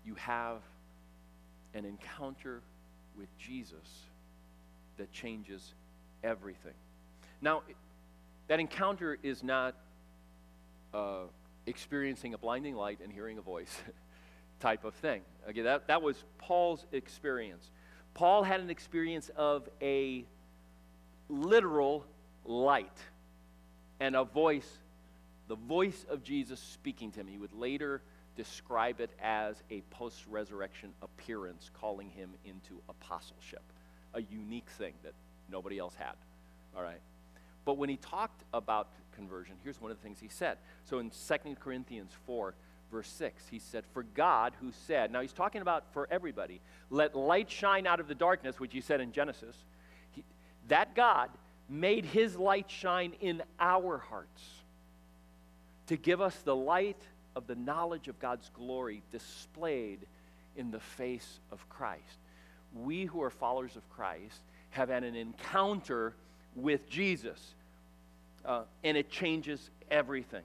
you 0.03 0.15
have 0.15 0.57
an 1.75 1.85
encounter 1.85 2.61
with 3.15 3.27
Jesus 3.37 4.07
that 4.97 5.11
changes 5.11 5.75
everything. 6.23 6.73
Now, 7.41 7.61
that 8.47 8.59
encounter 8.59 9.19
is 9.21 9.43
not 9.43 9.75
uh, 10.95 11.25
experiencing 11.67 12.33
a 12.33 12.39
blinding 12.39 12.75
light 12.75 12.99
and 13.03 13.13
hearing 13.13 13.37
a 13.37 13.41
voice 13.41 13.81
type 14.59 14.83
of 14.83 14.95
thing. 14.95 15.21
Okay, 15.47 15.61
that, 15.61 15.87
that 15.87 16.01
was 16.01 16.23
Paul's 16.39 16.87
experience. 16.91 17.69
Paul 18.15 18.43
had 18.43 18.61
an 18.61 18.71
experience 18.71 19.29
of 19.35 19.69
a 19.79 20.25
literal 21.29 22.03
light 22.45 22.97
and 23.99 24.15
a 24.15 24.23
voice, 24.23 24.69
the 25.47 25.55
voice 25.55 26.05
of 26.09 26.23
Jesus 26.23 26.59
speaking 26.59 27.11
to 27.11 27.19
him. 27.19 27.27
He 27.27 27.37
would 27.37 27.53
later 27.53 28.01
describe 28.35 28.99
it 29.01 29.11
as 29.21 29.61
a 29.69 29.81
post 29.91 30.23
resurrection 30.29 30.91
appearance, 31.01 31.69
calling 31.79 32.09
him 32.09 32.31
into 32.45 32.81
apostleship, 32.89 33.63
a 34.13 34.21
unique 34.21 34.69
thing 34.77 34.93
that 35.03 35.13
nobody 35.51 35.77
else 35.77 35.95
had. 35.95 36.15
All 36.75 36.83
right? 36.83 37.01
But 37.65 37.77
when 37.77 37.89
he 37.89 37.97
talked 37.97 38.43
about 38.53 38.89
conversion, 39.15 39.55
here's 39.63 39.79
one 39.79 39.91
of 39.91 39.97
the 39.97 40.03
things 40.03 40.19
he 40.19 40.29
said. 40.29 40.57
So 40.85 40.99
in 40.99 41.11
2 41.11 41.55
Corinthians 41.59 42.11
4, 42.25 42.55
verse 42.91 43.07
6, 43.09 43.43
he 43.49 43.59
said, 43.59 43.83
For 43.93 44.03
God 44.03 44.53
who 44.61 44.71
said, 44.87 45.11
now 45.11 45.21
he's 45.21 45.33
talking 45.33 45.61
about 45.61 45.85
for 45.93 46.07
everybody, 46.09 46.59
let 46.89 47.15
light 47.15 47.49
shine 47.49 47.85
out 47.85 47.99
of 47.99 48.07
the 48.07 48.15
darkness, 48.15 48.59
which 48.59 48.73
he 48.73 48.81
said 48.81 48.99
in 48.99 49.11
Genesis. 49.11 49.55
He, 50.11 50.23
that 50.69 50.95
God 50.95 51.29
made 51.71 52.03
his 52.03 52.35
light 52.35 52.69
shine 52.69 53.13
in 53.21 53.41
our 53.59 53.97
hearts 53.97 54.43
to 55.87 55.95
give 55.95 56.19
us 56.19 56.35
the 56.43 56.55
light 56.55 57.01
of 57.35 57.47
the 57.47 57.55
knowledge 57.55 58.09
of 58.09 58.19
God's 58.19 58.49
glory 58.53 59.01
displayed 59.11 59.99
in 60.57 60.69
the 60.69 60.81
face 60.81 61.39
of 61.51 61.67
Christ. 61.69 62.19
We 62.75 63.05
who 63.05 63.21
are 63.23 63.29
followers 63.29 63.77
of 63.77 63.89
Christ 63.89 64.41
have 64.71 64.89
had 64.89 65.03
an 65.03 65.15
encounter 65.15 66.13
with 66.55 66.89
Jesus, 66.89 67.39
uh, 68.45 68.63
and 68.83 68.97
it 68.97 69.09
changes 69.09 69.69
everything. 69.89 70.43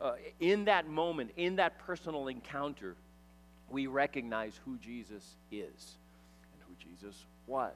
Uh, 0.00 0.14
in 0.40 0.64
that 0.64 0.88
moment, 0.88 1.30
in 1.36 1.56
that 1.56 1.78
personal 1.80 2.28
encounter, 2.28 2.96
we 3.70 3.86
recognize 3.86 4.58
who 4.64 4.76
Jesus 4.78 5.36
is 5.50 5.96
and 6.52 6.62
who 6.66 6.74
Jesus 6.82 7.24
was. 7.46 7.72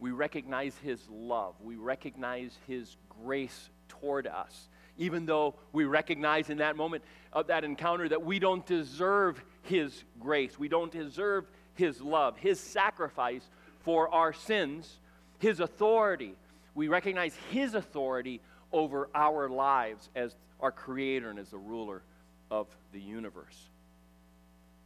We 0.00 0.10
recognize 0.10 0.74
his 0.82 1.00
love. 1.10 1.54
We 1.62 1.76
recognize 1.76 2.56
his 2.66 2.96
grace 3.22 3.68
toward 3.88 4.26
us. 4.26 4.68
Even 4.96 5.26
though 5.26 5.54
we 5.72 5.84
recognize 5.84 6.50
in 6.50 6.58
that 6.58 6.76
moment 6.76 7.04
of 7.32 7.46
that 7.48 7.64
encounter 7.64 8.08
that 8.08 8.22
we 8.22 8.38
don't 8.38 8.64
deserve 8.66 9.42
his 9.62 10.04
grace, 10.18 10.58
we 10.58 10.68
don't 10.68 10.90
deserve 10.90 11.46
his 11.74 12.00
love, 12.00 12.36
his 12.38 12.58
sacrifice 12.58 13.48
for 13.80 14.12
our 14.12 14.32
sins, 14.32 14.98
his 15.38 15.60
authority. 15.60 16.34
We 16.74 16.88
recognize 16.88 17.34
his 17.50 17.74
authority 17.74 18.40
over 18.72 19.08
our 19.14 19.48
lives 19.48 20.08
as 20.14 20.34
our 20.60 20.72
creator 20.72 21.30
and 21.30 21.38
as 21.38 21.50
the 21.50 21.58
ruler 21.58 22.02
of 22.50 22.66
the 22.92 23.00
universe. 23.00 23.68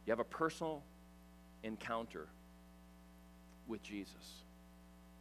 You 0.05 0.11
have 0.11 0.19
a 0.19 0.23
personal 0.23 0.83
encounter 1.63 2.27
with 3.67 3.81
Jesus, 3.81 4.43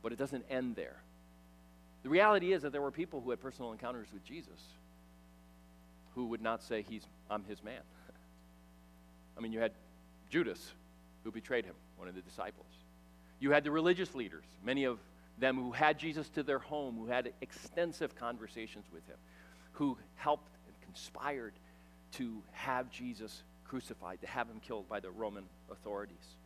but 0.04 0.12
it 0.12 0.18
doesn't 0.18 0.44
end 0.50 0.76
there. 0.76 0.96
The 2.02 2.10
reality 2.10 2.52
is 2.52 2.62
that 2.62 2.72
there 2.72 2.82
were 2.82 2.90
people 2.90 3.22
who 3.22 3.30
had 3.30 3.40
personal 3.40 3.72
encounters 3.72 4.06
with 4.12 4.22
Jesus 4.22 4.60
who 6.14 6.26
would 6.26 6.42
not 6.42 6.62
say, 6.62 6.82
he's, 6.82 7.02
I'm 7.30 7.42
his 7.44 7.64
man. 7.64 7.80
I 9.38 9.40
mean, 9.40 9.50
you 9.50 9.60
had 9.60 9.72
Judas, 10.28 10.72
who 11.24 11.32
betrayed 11.32 11.64
him, 11.64 11.74
one 11.96 12.06
of 12.06 12.14
the 12.14 12.20
disciples. 12.20 12.66
You 13.40 13.50
had 13.50 13.64
the 13.64 13.70
religious 13.70 14.14
leaders, 14.14 14.44
many 14.62 14.84
of 14.84 14.98
them 15.38 15.56
who 15.56 15.72
had 15.72 15.98
Jesus 15.98 16.28
to 16.30 16.42
their 16.42 16.58
home, 16.58 16.96
who 16.98 17.06
had 17.06 17.32
extensive 17.40 18.14
conversations 18.14 18.84
with 18.92 19.06
him, 19.08 19.16
who 19.72 19.96
helped 20.16 20.52
and 20.66 20.74
conspired 20.82 21.54
to 22.12 22.42
have 22.52 22.90
Jesus 22.90 23.42
crucified, 23.66 24.20
to 24.20 24.26
have 24.26 24.48
him 24.48 24.60
killed 24.60 24.86
by 24.86 25.00
the 25.00 25.10
Roman 25.10 25.44
authorities. 25.72 26.36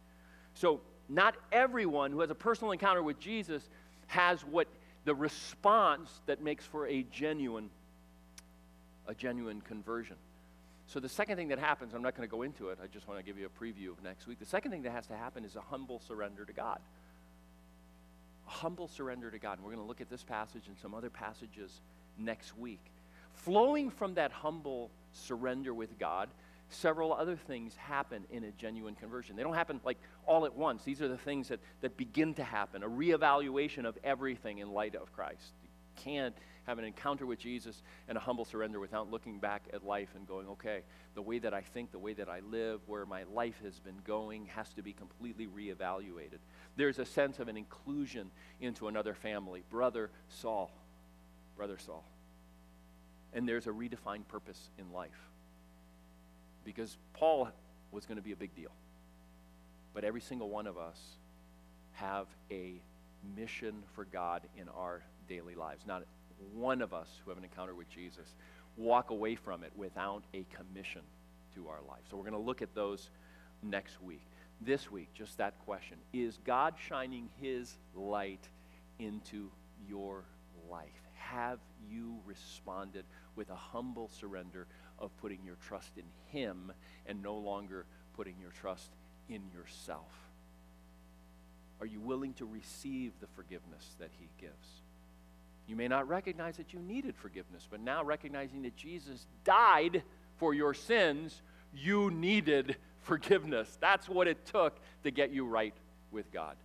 So, 0.55 0.81
not 1.09 1.35
everyone 1.53 2.13
who 2.13 2.21
has 2.21 2.31
a 2.31 2.35
personal 2.35 2.73
encounter 2.73 3.03
with 3.03 3.19
Jesus 3.19 3.69
has 4.09 4.43
what 4.43 4.69
the 5.05 5.15
response 5.15 6.11
that 6.27 6.43
makes 6.43 6.65
for 6.65 6.87
a 6.87 7.03
genuine 7.13 7.71
a 9.09 9.15
genuine 9.15 9.63
conversion. 9.63 10.17
So 10.87 11.01
the 11.01 11.09
second 11.09 11.37
thing 11.37 11.49
that 11.49 11.59
happens, 11.59 11.95
I'm 11.95 12.03
not 12.03 12.15
going 12.15 12.29
to 12.29 12.31
go 12.31 12.43
into 12.43 12.69
it, 12.69 12.79
I 12.83 12.87
just 12.87 13.09
want 13.09 13.19
to 13.21 13.25
give 13.25 13.39
you 13.39 13.47
a 13.47 13.65
preview 13.65 13.91
of 13.91 14.03
next 14.03 14.27
week. 14.27 14.39
The 14.39 14.47
second 14.47 14.71
thing 14.71 14.83
that 14.83 14.93
has 14.93 15.07
to 15.09 15.17
happen 15.17 15.45
is 15.45 15.57
a 15.57 15.61
humble 15.61 16.01
surrender 16.07 16.45
to 16.45 16.53
God. 16.53 16.79
A 18.47 18.51
humble 18.51 18.89
surrender 18.89 19.31
to 19.31 19.39
God. 19.39 19.59
And 19.59 19.65
we're 19.65 19.73
going 19.73 19.85
to 19.85 19.89
look 19.89 20.01
at 20.01 20.09
this 20.09 20.23
passage 20.23 20.63
and 20.67 20.77
some 20.81 20.95
other 20.95 21.11
passages 21.11 21.81
next 22.19 22.57
week. 22.57 22.81
Flowing 23.35 23.91
from 23.91 24.15
that 24.15 24.33
humble 24.33 24.91
surrender 25.13 25.75
with 25.75 25.99
God, 25.99 26.29
several 26.71 27.13
other 27.13 27.37
things 27.37 27.75
happen 27.77 28.25
in 28.31 28.45
a 28.45 28.51
genuine 28.53 28.95
conversion. 28.95 29.37
They 29.37 29.43
don't 29.43 29.55
happen 29.55 29.81
like 29.85 29.99
all 30.27 30.45
at 30.45 30.55
once. 30.55 30.85
These 30.85 31.01
are 31.03 31.09
the 31.09 31.17
things 31.19 31.49
that, 31.49 31.61
that 31.81 31.97
begin 31.97 32.35
to 32.35 32.45
happen 32.45 32.83
a 32.83 32.89
reevaluation 32.89 33.85
of 33.85 33.97
everything 34.05 34.59
in 34.59 34.73
light 34.73 34.95
of 34.95 35.13
Christ. 35.13 35.53
You 35.63 35.71
can't 35.97 36.35
have 36.67 36.79
an 36.79 36.85
encounter 36.85 37.25
with 37.25 37.39
Jesus 37.39 37.83
and 38.09 38.19
a 38.19 38.21
humble 38.21 38.45
surrender 38.45 38.79
without 38.79 39.11
looking 39.11 39.39
back 39.39 39.63
at 39.73 39.87
life 39.87 40.11
and 40.15 40.29
going, 40.29 40.47
okay, 40.49 40.83
the 41.15 41.23
way 41.23 41.39
that 41.39 41.55
I 41.55 41.63
think, 41.63 41.91
the 41.93 41.99
way 41.99 42.13
that 42.13 42.29
I 42.29 42.41
live, 42.41 42.81
where 42.87 43.07
my 43.07 43.25
life 43.35 43.59
has 43.65 43.81
been 43.81 43.97
going 44.05 44.47
has 44.55 44.69
to 44.75 44.83
be 44.83 44.93
completely 44.93 45.47
reevaluated. 45.47 46.39
There's 46.77 46.99
a 46.99 47.07
sense 47.07 47.39
of 47.39 47.49
an 47.49 47.57
inclusion 47.57 48.31
into 48.61 48.89
another 48.89 49.15
family. 49.15 49.63
Brother 49.71 50.11
Saul, 50.29 50.71
Brother 51.57 51.79
Saul. 51.79 52.05
And 53.33 53.49
there's 53.49 53.67
a 53.67 53.71
redefined 53.71 54.29
purpose 54.29 54.69
in 54.79 54.93
life. 54.93 55.29
Because 56.69 56.99
Paul 57.15 57.49
was 57.93 58.05
going 58.05 58.19
to 58.19 58.23
be 58.23 58.33
a 58.33 58.37
big 58.37 58.55
deal. 58.55 58.73
But 59.95 60.05
every 60.05 60.21
single 60.21 60.51
one 60.51 60.67
of 60.67 60.77
us 60.77 60.99
have 61.93 62.27
a 62.51 62.75
mission 63.35 63.83
for 63.95 64.05
God 64.05 64.43
in 64.55 64.69
our 64.69 65.01
daily 65.31 65.55
lives. 65.55 65.87
Not 65.87 66.03
one 66.53 66.83
of 66.83 66.93
us 66.93 67.09
who 67.25 67.31
have 67.31 67.39
an 67.39 67.45
encounter 67.45 67.75
with 67.75 67.89
Jesus 67.89 68.35
walk 68.77 69.09
away 69.09 69.35
from 69.35 69.65
it 69.65 69.73
without 69.77 70.25
a 70.35 70.45
commission 70.55 71.01
to 71.55 71.69
our 71.69 71.81
life. 71.89 72.03
So 72.11 72.19
we're 72.19 72.25
going 72.25 72.35
to 72.35 72.47
look 72.47 72.61
at 72.61 72.75
those 72.75 73.09
next 73.63 74.03
week. 74.03 74.27
This 74.61 74.91
week, 74.91 75.09
just 75.15 75.39
that 75.39 75.55
question 75.65 75.97
Is 76.13 76.39
God 76.45 76.75
shining 76.87 77.31
His 77.41 77.79
light 77.95 78.47
into 78.99 79.51
your 79.89 80.25
life? 80.71 80.85
Have 81.15 81.61
you 81.91 82.19
responded 82.27 83.07
with 83.37 83.49
a 83.49 83.57
humble 83.57 84.11
surrender 84.21 84.67
of 84.99 85.17
putting 85.21 85.39
your 85.45 85.57
trust 85.67 85.93
in 85.97 86.05
Him 86.39 86.73
and 87.07 87.23
no 87.23 87.37
longer 87.37 87.87
putting 88.17 88.35
your 88.41 88.51
trust 88.51 88.91
in 89.29 89.43
yourself? 89.55 90.13
Are 91.81 91.87
you 91.87 92.01
willing 92.01 92.33
to 92.35 92.47
receive 92.47 93.13
the 93.21 93.27
forgiveness 93.29 93.95
that 94.01 94.11
He 94.19 94.29
gives? 94.41 94.67
You 95.69 95.77
may 95.77 95.87
not 95.87 96.09
recognize 96.09 96.57
that 96.57 96.73
you 96.73 96.81
needed 96.81 97.15
forgiveness, 97.15 97.69
but 97.71 97.81
now 97.81 98.03
recognizing 98.03 98.63
that 98.63 98.75
Jesus 98.77 99.27
died 99.45 100.03
for 100.39 100.55
your 100.55 100.73
sins, 100.73 101.43
you 101.75 102.11
needed 102.11 102.77
forgiveness. 103.03 103.77
That's 103.81 104.09
what 104.09 104.27
it 104.27 104.47
took 104.47 104.79
to 105.05 105.11
get 105.11 105.31
you 105.31 105.45
right 105.45 105.75
with 106.11 106.33
God. 106.33 106.57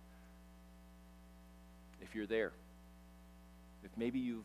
If 2.00 2.14
you're 2.14 2.26
there, 2.26 2.52
if 3.84 3.90
maybe 3.96 4.18
you've 4.18 4.44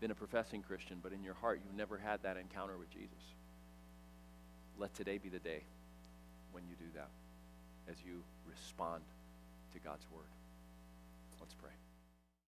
been 0.00 0.10
a 0.10 0.14
professing 0.14 0.62
Christian, 0.62 0.98
but 1.02 1.12
in 1.12 1.22
your 1.22 1.34
heart 1.34 1.60
you've 1.64 1.76
never 1.76 1.98
had 1.98 2.22
that 2.22 2.36
encounter 2.36 2.76
with 2.78 2.90
Jesus, 2.90 3.34
let 4.78 4.94
today 4.94 5.18
be 5.18 5.28
the 5.28 5.38
day 5.38 5.62
when 6.52 6.64
you 6.68 6.74
do 6.78 6.86
that 6.94 7.08
as 7.90 7.96
you 8.06 8.22
respond 8.48 9.02
to 9.72 9.78
God's 9.80 10.06
word. 10.12 10.30
Let's 11.40 11.54
pray. 11.54 11.70